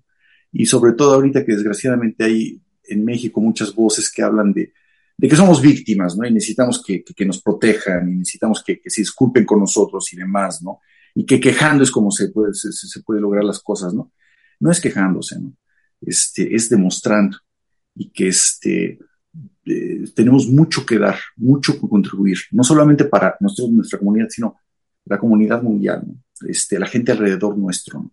Y 0.52 0.66
sobre 0.66 0.94
todo 0.94 1.14
ahorita 1.14 1.46
que 1.46 1.54
desgraciadamente 1.54 2.24
hay 2.24 2.62
en 2.84 3.04
México 3.04 3.42
muchas 3.42 3.74
voces 3.74 4.12
que 4.12 4.24
hablan 4.24 4.54
de, 4.54 4.74
de 5.18 5.28
que 5.28 5.36
somos 5.36 5.62
víctimas, 5.62 6.18
¿no? 6.18 6.26
Y 6.26 6.34
necesitamos 6.34 6.84
que, 6.84 7.04
que, 7.04 7.26
nos 7.26 7.42
protejan 7.42 8.10
y 8.12 8.16
necesitamos 8.18 8.64
que, 8.64 8.80
que, 8.80 8.90
se 8.90 9.02
disculpen 9.02 9.46
con 9.46 9.60
nosotros 9.60 10.12
y 10.14 10.18
demás, 10.18 10.62
¿no? 10.62 10.80
Y 11.16 11.26
que 11.26 11.40
quejando 11.40 11.84
es 11.84 11.92
como 11.92 12.12
se 12.12 12.30
puede, 12.30 12.54
se, 12.54 12.72
se 12.72 13.02
puede 13.02 13.22
lograr 13.22 13.44
las 13.44 13.60
cosas, 13.60 13.94
¿no? 13.94 14.12
No 14.60 14.72
es 14.72 14.80
quejándose, 14.80 15.40
¿no? 15.40 15.54
Este, 16.02 16.56
es 16.56 16.70
demostrando 16.70 17.38
y 17.96 18.12
que 18.12 18.28
este, 18.28 19.00
eh, 19.66 20.04
tenemos 20.16 20.48
mucho 20.48 20.86
que 20.86 21.00
dar, 21.00 21.18
mucho 21.36 21.74
que 21.74 21.88
contribuir, 21.88 22.38
no 22.52 22.64
solamente 22.64 23.06
para 23.06 23.36
nosotros, 23.40 23.72
nuestra 23.72 24.00
comunidad, 24.00 24.28
sino 24.30 24.58
la 25.06 25.18
comunidad 25.18 25.64
mundial, 25.64 26.04
este, 26.48 26.80
la 26.80 26.86
gente 26.86 27.12
alrededor 27.12 27.58
nuestro. 27.58 28.12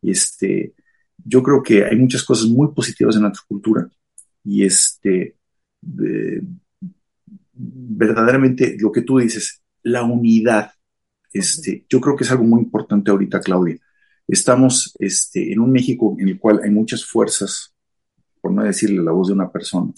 Y 0.00 0.12
este, 0.12 0.74
yo 1.24 1.42
creo 1.42 1.62
que 1.62 1.84
hay 1.84 1.96
muchas 1.96 2.22
cosas 2.24 2.46
muy 2.46 2.72
positivas 2.72 3.16
en 3.16 3.22
nuestra 3.22 3.42
cultura 3.46 3.88
y 4.44 4.64
este, 4.64 5.36
verdaderamente 7.52 8.76
lo 8.78 8.92
que 8.92 9.02
tú 9.02 9.18
dices, 9.18 9.62
la 9.82 10.02
unidad, 10.02 10.70
este, 11.32 11.84
yo 11.88 12.00
creo 12.00 12.16
que 12.16 12.24
es 12.24 12.30
algo 12.30 12.44
muy 12.44 12.62
importante 12.62 13.10
ahorita, 13.10 13.40
Claudia. 13.40 13.76
Estamos 14.28 14.94
este, 14.98 15.52
en 15.52 15.60
un 15.60 15.70
México 15.72 16.16
en 16.18 16.28
el 16.28 16.38
cual 16.38 16.60
hay 16.62 16.70
muchas 16.70 17.04
fuerzas, 17.04 17.74
por 18.40 18.52
no 18.52 18.62
decirle 18.62 19.02
la 19.02 19.12
voz 19.12 19.28
de 19.28 19.34
una 19.34 19.50
persona, 19.50 19.92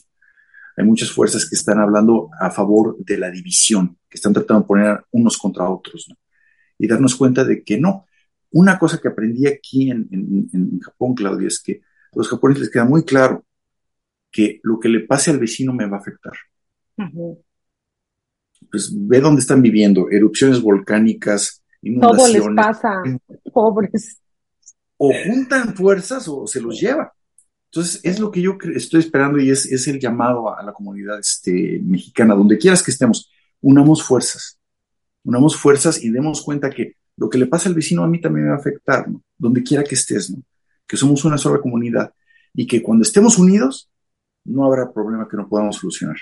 hay 0.76 0.84
muchas 0.84 1.10
fuerzas 1.10 1.48
que 1.48 1.56
están 1.56 1.80
hablando 1.80 2.30
a 2.38 2.50
favor 2.50 2.96
de 2.98 3.18
la 3.18 3.30
división, 3.30 3.98
que 4.08 4.16
están 4.16 4.32
tratando 4.32 4.60
de 4.62 4.66
poner 4.68 5.04
unos 5.10 5.36
contra 5.36 5.68
otros, 5.68 6.08
y 6.78 6.86
darnos 6.86 7.16
cuenta 7.16 7.44
de 7.44 7.64
que 7.64 7.78
no. 7.80 8.06
Una 8.50 8.78
cosa 8.78 8.98
que 8.98 9.08
aprendí 9.08 9.46
aquí 9.46 9.90
en, 9.90 10.08
en, 10.10 10.80
Japón, 10.80 11.14
Claudia, 11.14 11.48
es 11.48 11.60
que 11.60 11.80
a 12.12 12.16
los 12.16 12.28
japoneses 12.28 12.62
les 12.62 12.70
queda 12.70 12.84
muy 12.84 13.04
claro 13.04 13.44
que 14.30 14.60
lo 14.62 14.78
que 14.78 14.88
le 14.88 15.00
pase 15.00 15.30
al 15.30 15.38
vecino 15.38 15.72
me 15.72 15.86
va 15.86 15.98
a 15.98 16.00
afectar. 16.00 16.32
Pues 18.70 18.90
ve 18.92 19.20
dónde 19.20 19.40
están 19.40 19.62
viviendo, 19.62 20.10
erupciones 20.10 20.60
volcánicas, 20.60 21.62
todo 22.00 22.28
les 22.28 22.44
pasa, 22.56 23.02
pobres. 23.52 24.20
O 24.96 25.12
juntan 25.26 25.74
fuerzas 25.74 26.26
o 26.28 26.46
se 26.46 26.60
los 26.60 26.80
lleva. 26.80 27.12
Entonces, 27.70 28.00
es 28.02 28.18
lo 28.18 28.30
que 28.30 28.40
yo 28.40 28.56
estoy 28.74 29.00
esperando 29.00 29.38
y 29.38 29.50
es, 29.50 29.86
el 29.86 30.00
llamado 30.00 30.56
a, 30.56 30.62
la 30.62 30.72
comunidad 30.72 31.18
este, 31.18 31.80
mexicana, 31.84 32.34
donde 32.34 32.56
quieras 32.56 32.82
que 32.82 32.90
estemos, 32.90 33.30
unamos 33.60 34.02
fuerzas, 34.02 34.58
unamos 35.22 35.54
fuerzas 35.56 36.02
y 36.02 36.10
demos 36.10 36.42
cuenta 36.42 36.70
que 36.70 36.94
lo 37.18 37.28
que 37.28 37.38
le 37.38 37.46
pasa 37.46 37.68
al 37.68 37.74
vecino 37.74 38.04
a 38.04 38.08
mí 38.08 38.20
también 38.20 38.46
me 38.46 38.50
va 38.50 38.56
a 38.56 38.60
afectar, 38.60 39.06
donde 39.36 39.62
quiera 39.62 39.84
que 39.84 39.96
estés, 39.96 40.30
¿no? 40.30 40.42
que 40.86 40.96
somos 40.96 41.24
una 41.24 41.36
sola 41.36 41.60
comunidad 41.60 42.14
y 42.54 42.66
que 42.66 42.82
cuando 42.82 43.02
estemos 43.02 43.38
unidos, 43.38 43.90
no 44.44 44.64
habrá 44.64 44.90
problema 44.90 45.28
que 45.28 45.36
no 45.36 45.48
podamos 45.48 45.76
solucionar. 45.76 46.16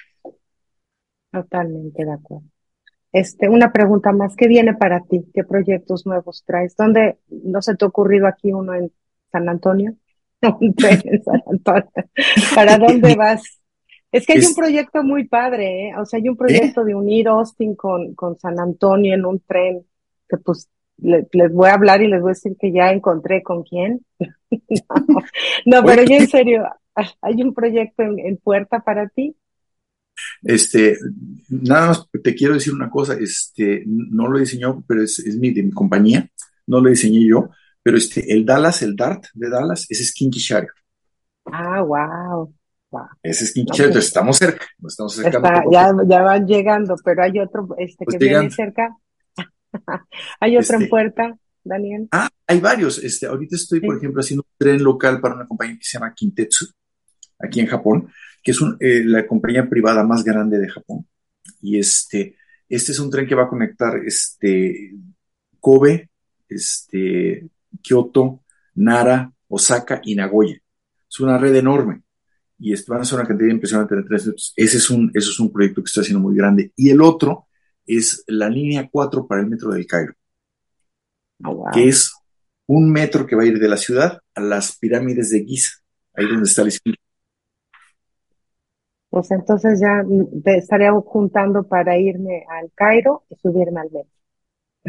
Totalmente 1.30 2.04
de 2.04 2.12
acuerdo. 2.12 2.46
Este, 3.12 3.48
una 3.48 3.72
pregunta 3.72 4.12
más, 4.12 4.34
¿qué 4.36 4.48
viene 4.48 4.74
para 4.74 5.02
ti? 5.04 5.24
¿Qué 5.32 5.44
proyectos 5.44 6.06
nuevos 6.06 6.42
traes? 6.44 6.74
¿Dónde 6.76 7.18
no 7.28 7.62
se 7.62 7.76
te 7.76 7.84
ha 7.84 7.88
ocurrido 7.88 8.26
aquí 8.26 8.52
uno 8.52 8.74
en 8.74 8.92
San 9.30 9.48
Antonio? 9.48 9.94
¿Para 12.54 12.78
dónde 12.78 13.14
vas? 13.16 13.60
Es 14.12 14.26
que 14.26 14.34
hay 14.34 14.44
un 14.44 14.54
proyecto 14.54 15.02
muy 15.02 15.28
padre, 15.28 15.88
¿eh? 15.88 15.92
O 15.98 16.04
sea, 16.04 16.18
hay 16.18 16.28
un 16.28 16.36
proyecto 16.36 16.84
de 16.84 16.94
unir 16.94 17.28
Austin 17.28 17.74
con, 17.74 18.14
con 18.14 18.38
San 18.38 18.58
Antonio 18.58 19.14
en 19.14 19.24
un 19.24 19.40
tren, 19.40 19.84
que 20.28 20.36
pues 20.38 20.68
les 20.98 21.52
voy 21.52 21.68
a 21.68 21.74
hablar 21.74 22.02
y 22.02 22.08
les 22.08 22.20
voy 22.20 22.30
a 22.30 22.34
decir 22.34 22.56
que 22.58 22.72
ya 22.72 22.90
encontré 22.90 23.42
con 23.42 23.62
quién. 23.62 24.04
no, 25.66 25.84
pero 25.84 26.02
ya 26.04 26.16
en 26.16 26.28
serio, 26.28 26.64
¿hay 27.22 27.42
un 27.42 27.54
proyecto 27.54 28.02
en 28.02 28.36
puerta 28.38 28.80
para 28.80 29.08
ti? 29.08 29.36
Este, 30.42 30.96
nada 31.48 31.88
más 31.88 32.08
te 32.22 32.34
quiero 32.34 32.54
decir 32.54 32.72
una 32.72 32.90
cosa, 32.90 33.14
este, 33.14 33.82
no 33.86 34.28
lo 34.28 34.38
diseñó, 34.38 34.82
pero 34.86 35.02
es, 35.02 35.18
es 35.18 35.36
mi, 35.36 35.52
de 35.52 35.62
mi 35.62 35.70
compañía, 35.70 36.28
no 36.66 36.80
lo 36.80 36.88
diseñé 36.88 37.26
yo, 37.26 37.50
pero 37.82 37.96
este, 37.96 38.32
el 38.32 38.44
Dallas, 38.44 38.82
el 38.82 38.96
Dart 38.96 39.24
de 39.34 39.50
Dallas, 39.50 39.86
ese 39.88 40.02
es 40.02 40.12
Kinky 40.12 40.38
Shire. 40.38 40.68
Ah, 41.44 41.82
wow. 41.82 42.52
Ese 43.22 43.44
es 43.44 43.52
Kinky 43.52 43.72
Shire, 43.72 43.88
entonces 43.88 44.08
estamos 44.08 44.36
cerca, 44.38 44.64
estamos 44.86 45.18
acercando. 45.18 45.70
ya, 45.70 45.92
ya, 46.06 46.22
van 46.22 46.46
llegando, 46.46 46.96
pero 47.04 47.22
hay 47.22 47.38
otro 47.38 47.68
este, 47.78 48.04
pues 48.04 48.16
que 48.16 48.24
viene 48.24 48.50
cerca. 48.50 48.96
hay 50.40 50.56
otro 50.56 50.76
en 50.76 50.82
este, 50.82 50.90
puerta, 50.90 51.38
Daniel. 51.64 52.08
Ah, 52.12 52.28
hay 52.46 52.60
varios. 52.60 52.98
Este, 52.98 53.26
ahorita 53.26 53.56
estoy, 53.56 53.80
por 53.80 53.96
ejemplo, 53.96 54.20
haciendo 54.20 54.42
un 54.42 54.54
tren 54.58 54.82
local 54.82 55.20
para 55.20 55.34
una 55.34 55.46
compañía 55.46 55.76
que 55.76 55.84
se 55.84 55.98
llama 55.98 56.14
Kintetsu, 56.14 56.66
aquí 57.38 57.60
en 57.60 57.66
Japón 57.66 58.08
que 58.46 58.52
es 58.52 58.60
eh, 58.78 59.02
la 59.04 59.26
compañía 59.26 59.68
privada 59.68 60.04
más 60.04 60.22
grande 60.22 60.60
de 60.60 60.68
Japón. 60.68 61.04
Y 61.60 61.80
este, 61.80 62.36
este 62.68 62.92
es 62.92 63.00
un 63.00 63.10
tren 63.10 63.26
que 63.26 63.34
va 63.34 63.42
a 63.42 63.48
conectar 63.48 63.96
este, 64.06 64.94
Kobe, 65.58 66.10
este, 66.48 67.48
Kyoto, 67.82 68.44
Nara, 68.76 69.32
Osaka 69.48 70.00
y 70.04 70.14
Nagoya. 70.14 70.62
Es 71.10 71.18
una 71.18 71.38
red 71.38 71.56
enorme 71.56 72.02
y 72.56 72.72
van 72.84 73.00
a 73.00 73.04
ser 73.04 73.18
una 73.18 73.26
cantidad 73.26 73.50
impresionante 73.50 73.96
de 73.96 74.04
trenes. 74.04 74.52
Ese 74.54 74.76
es 74.76 74.90
un, 74.90 75.10
eso 75.12 75.30
es 75.30 75.40
un 75.40 75.52
proyecto 75.52 75.82
que 75.82 75.88
está 75.88 76.02
haciendo 76.02 76.20
muy 76.20 76.36
grande. 76.36 76.70
Y 76.76 76.90
el 76.90 77.00
otro 77.00 77.48
es 77.86 78.24
la 78.26 78.48
línea 78.48 78.88
4 78.90 79.26
para 79.26 79.42
el 79.42 79.48
metro 79.48 79.70
del 79.70 79.86
Cairo, 79.86 80.14
oh, 81.44 81.66
que 81.72 81.88
es 81.88 82.12
un 82.66 82.90
metro 82.90 83.26
que 83.26 83.36
va 83.36 83.42
a 83.42 83.46
ir 83.46 83.58
de 83.58 83.68
la 83.68 83.76
ciudad 83.76 84.20
a 84.34 84.40
las 84.40 84.76
pirámides 84.76 85.30
de 85.30 85.44
Giza, 85.44 85.70
ahí 86.14 86.26
donde 86.26 86.48
está 86.48 86.62
el 86.62 86.72
pues 89.08 89.30
entonces 89.30 89.80
ya 89.80 90.04
te 90.44 90.58
estaría 90.58 90.92
juntando 90.92 91.66
para 91.66 91.96
irme 91.96 92.44
al 92.50 92.70
Cairo 92.74 93.24
y 93.30 93.36
subirme 93.36 93.80
al 93.80 93.90
metro. 93.90 94.15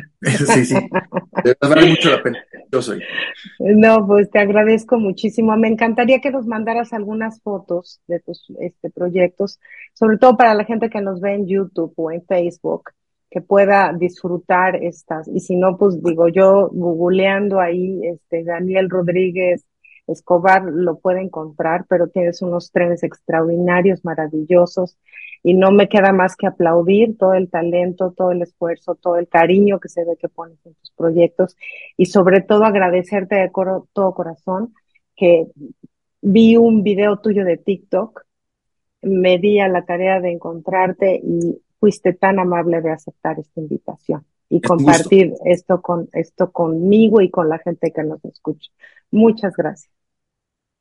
sí, 0.22 0.66
sí. 0.66 0.76
Vale 1.62 1.88
mucho 1.88 2.10
la 2.10 2.24
pena. 2.24 2.40
Yo 2.72 2.82
soy. 2.82 3.02
No, 3.60 4.06
pues 4.06 4.30
te 4.30 4.40
agradezco 4.40 4.98
muchísimo. 4.98 5.56
Me 5.58 5.68
encantaría 5.68 6.20
que 6.20 6.32
nos 6.32 6.46
mandaras 6.46 6.94
algunas 6.94 7.42
fotos 7.42 8.02
de 8.08 8.20
tus 8.20 8.46
este, 8.60 8.90
proyectos, 8.90 9.60
sobre 9.94 10.18
todo 10.18 10.38
para 10.38 10.54
la 10.54 10.66
gente 10.66 10.90
que 10.90 11.02
nos 11.02 11.22
ve 11.22 11.34
en 11.36 11.48
YouTube 11.48 11.94
o 11.96 12.12
en 12.12 12.24
Facebook, 12.26 12.92
que 13.30 13.42
pueda 13.42 13.94
disfrutar 13.98 14.76
estas. 14.76 15.28
Y 15.28 15.40
si 15.40 15.56
no, 15.56 15.78
pues 15.78 16.02
digo 16.04 16.28
yo, 16.28 16.70
googleando 16.72 17.60
ahí, 17.60 18.02
este, 18.06 18.44
Daniel 18.44 18.90
Rodríguez 18.90 19.66
Escobar 20.08 20.64
lo 20.64 21.00
puede 21.00 21.22
encontrar, 21.22 21.86
pero 21.88 22.08
tienes 22.08 22.42
unos 22.42 22.72
trenes 22.72 23.04
extraordinarios, 23.04 24.06
maravillosos, 24.06 24.98
y 25.44 25.54
no 25.54 25.72
me 25.72 25.90
queda 25.90 26.14
más 26.14 26.36
que 26.36 26.48
aplaudir 26.48 27.18
todo 27.18 27.34
el 27.34 27.50
talento, 27.50 28.14
todo 28.16 28.32
el 28.32 28.42
esfuerzo, 28.42 28.96
todo 28.96 29.18
el 29.18 29.28
cariño 29.28 29.80
que 29.80 29.90
se 29.90 30.06
ve 30.06 30.18
que 30.18 30.30
pones 30.30 30.58
en 30.66 30.74
tus 30.76 30.92
proyectos, 30.92 31.58
y 31.98 32.06
sobre 32.06 32.42
todo 32.42 32.64
agradecerte 32.64 33.36
de 33.36 33.52
todo 33.94 34.14
corazón 34.14 34.74
que 35.16 35.48
vi 36.22 36.58
un 36.58 36.84
video 36.84 37.18
tuyo 37.18 37.44
de 37.46 37.58
TikTok, 37.58 38.26
me 39.02 39.38
di 39.38 39.60
a 39.60 39.68
la 39.68 39.86
tarea 39.86 40.20
de 40.20 40.32
encontrarte 40.32 41.22
y 41.24 41.62
fuiste 41.80 42.14
tan 42.14 42.40
amable 42.40 42.82
de 42.82 42.92
aceptar 42.92 43.40
esta 43.40 43.60
invitación 43.62 44.26
y 44.50 44.62
compartir 44.62 45.34
esto 45.46 45.82
con 45.82 46.10
esto 46.14 46.52
conmigo 46.52 47.22
y 47.22 47.30
con 47.30 47.50
la 47.50 47.60
gente 47.60 47.92
que 47.92 48.04
nos 48.04 48.24
escucha. 48.26 48.72
Muchas 49.12 49.56
gracias. 49.56 49.97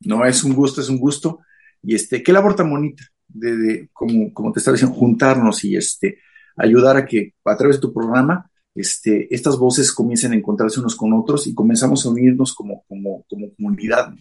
No, 0.00 0.24
es 0.24 0.44
un 0.44 0.54
gusto, 0.54 0.80
es 0.80 0.88
un 0.88 0.98
gusto. 0.98 1.40
Y 1.82 1.94
este, 1.94 2.22
qué 2.22 2.32
labor 2.32 2.54
tan 2.54 2.70
bonita. 2.70 3.04
de, 3.28 3.88
como, 3.92 4.32
como 4.32 4.52
te 4.52 4.60
estaba 4.60 4.74
diciendo, 4.74 4.96
juntarnos 4.96 5.64
y 5.64 5.76
este, 5.76 6.18
ayudar 6.56 6.96
a 6.96 7.06
que 7.06 7.34
a 7.44 7.56
través 7.56 7.76
de 7.76 7.82
tu 7.82 7.92
programa 7.92 8.50
este, 8.76 9.34
estas 9.34 9.58
voces 9.58 9.92
comiencen 9.92 10.32
a 10.32 10.36
encontrarse 10.36 10.80
unos 10.80 10.94
con 10.94 11.12
otros 11.14 11.46
y 11.46 11.54
comenzamos 11.54 12.04
a 12.04 12.10
unirnos 12.10 12.54
como, 12.54 12.84
como, 12.86 13.24
como 13.28 13.54
comunidad. 13.54 14.12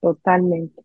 Totalmente. 0.00 0.82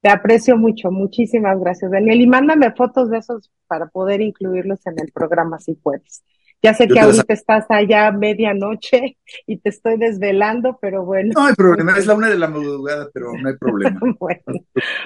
Te 0.00 0.08
aprecio 0.08 0.56
mucho, 0.56 0.90
muchísimas 0.90 1.58
gracias, 1.60 1.90
Daniel. 1.90 2.20
Y 2.20 2.26
mándame 2.26 2.72
fotos 2.72 3.10
de 3.10 3.18
esos 3.18 3.50
para 3.66 3.86
poder 3.88 4.20
incluirlos 4.20 4.86
en 4.86 4.98
el 5.00 5.12
programa 5.12 5.58
si 5.58 5.74
puedes. 5.74 6.22
Ya 6.64 6.72
sé 6.72 6.88
que 6.88 6.98
ahorita 6.98 7.34
estás 7.34 7.66
allá 7.68 8.06
a 8.06 8.12
medianoche 8.12 9.18
y 9.46 9.58
te 9.58 9.68
estoy 9.68 9.98
desvelando, 9.98 10.78
pero 10.80 11.04
bueno. 11.04 11.34
No 11.34 11.44
hay 11.44 11.54
problema, 11.54 11.98
es 11.98 12.06
la 12.06 12.14
una 12.14 12.30
de 12.30 12.38
la 12.38 12.48
madrugada, 12.48 13.10
pero 13.12 13.34
no 13.34 13.50
hay 13.50 13.56
problema. 13.58 14.00
bueno, 14.18 14.64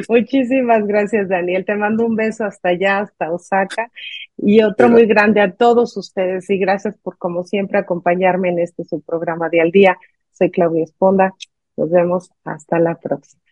muchísimas 0.09 0.87
gracias, 0.87 1.29
Daniel. 1.29 1.65
Te 1.65 1.75
mando 1.75 2.07
un 2.07 2.15
beso 2.15 2.45
hasta 2.45 2.69
allá, 2.69 3.01
hasta 3.01 3.33
Osaka, 3.33 3.91
y 4.37 4.63
otro 4.63 4.89
muy 4.89 5.07
grande 5.07 5.41
a 5.41 5.51
todos 5.51 5.97
ustedes. 5.97 6.49
Y 6.49 6.59
gracias 6.59 6.97
por, 7.03 7.19
como 7.19 7.43
siempre, 7.43 7.79
acompañarme 7.79 8.51
en 8.51 8.61
este 8.61 8.85
su 8.85 9.01
programa 9.01 9.49
de 9.49 9.61
Al 9.61 9.73
Día. 9.73 9.99
Soy 10.31 10.53
Claudia 10.53 10.85
Esponda. 10.85 11.35
Nos 11.77 11.91
vemos 11.91 12.31
hasta 12.45 12.79
la 12.79 12.95
próxima. 12.95 13.43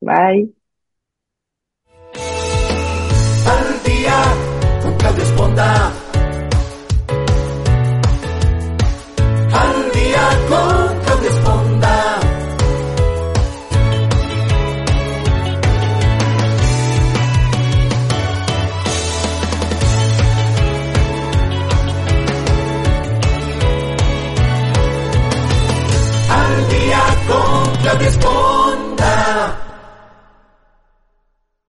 Bye. 0.00 0.50
Al 3.46 3.82
día 3.84 4.80
con 4.82 4.96
Claudia 4.96 5.24
Esponda. 5.24 6.03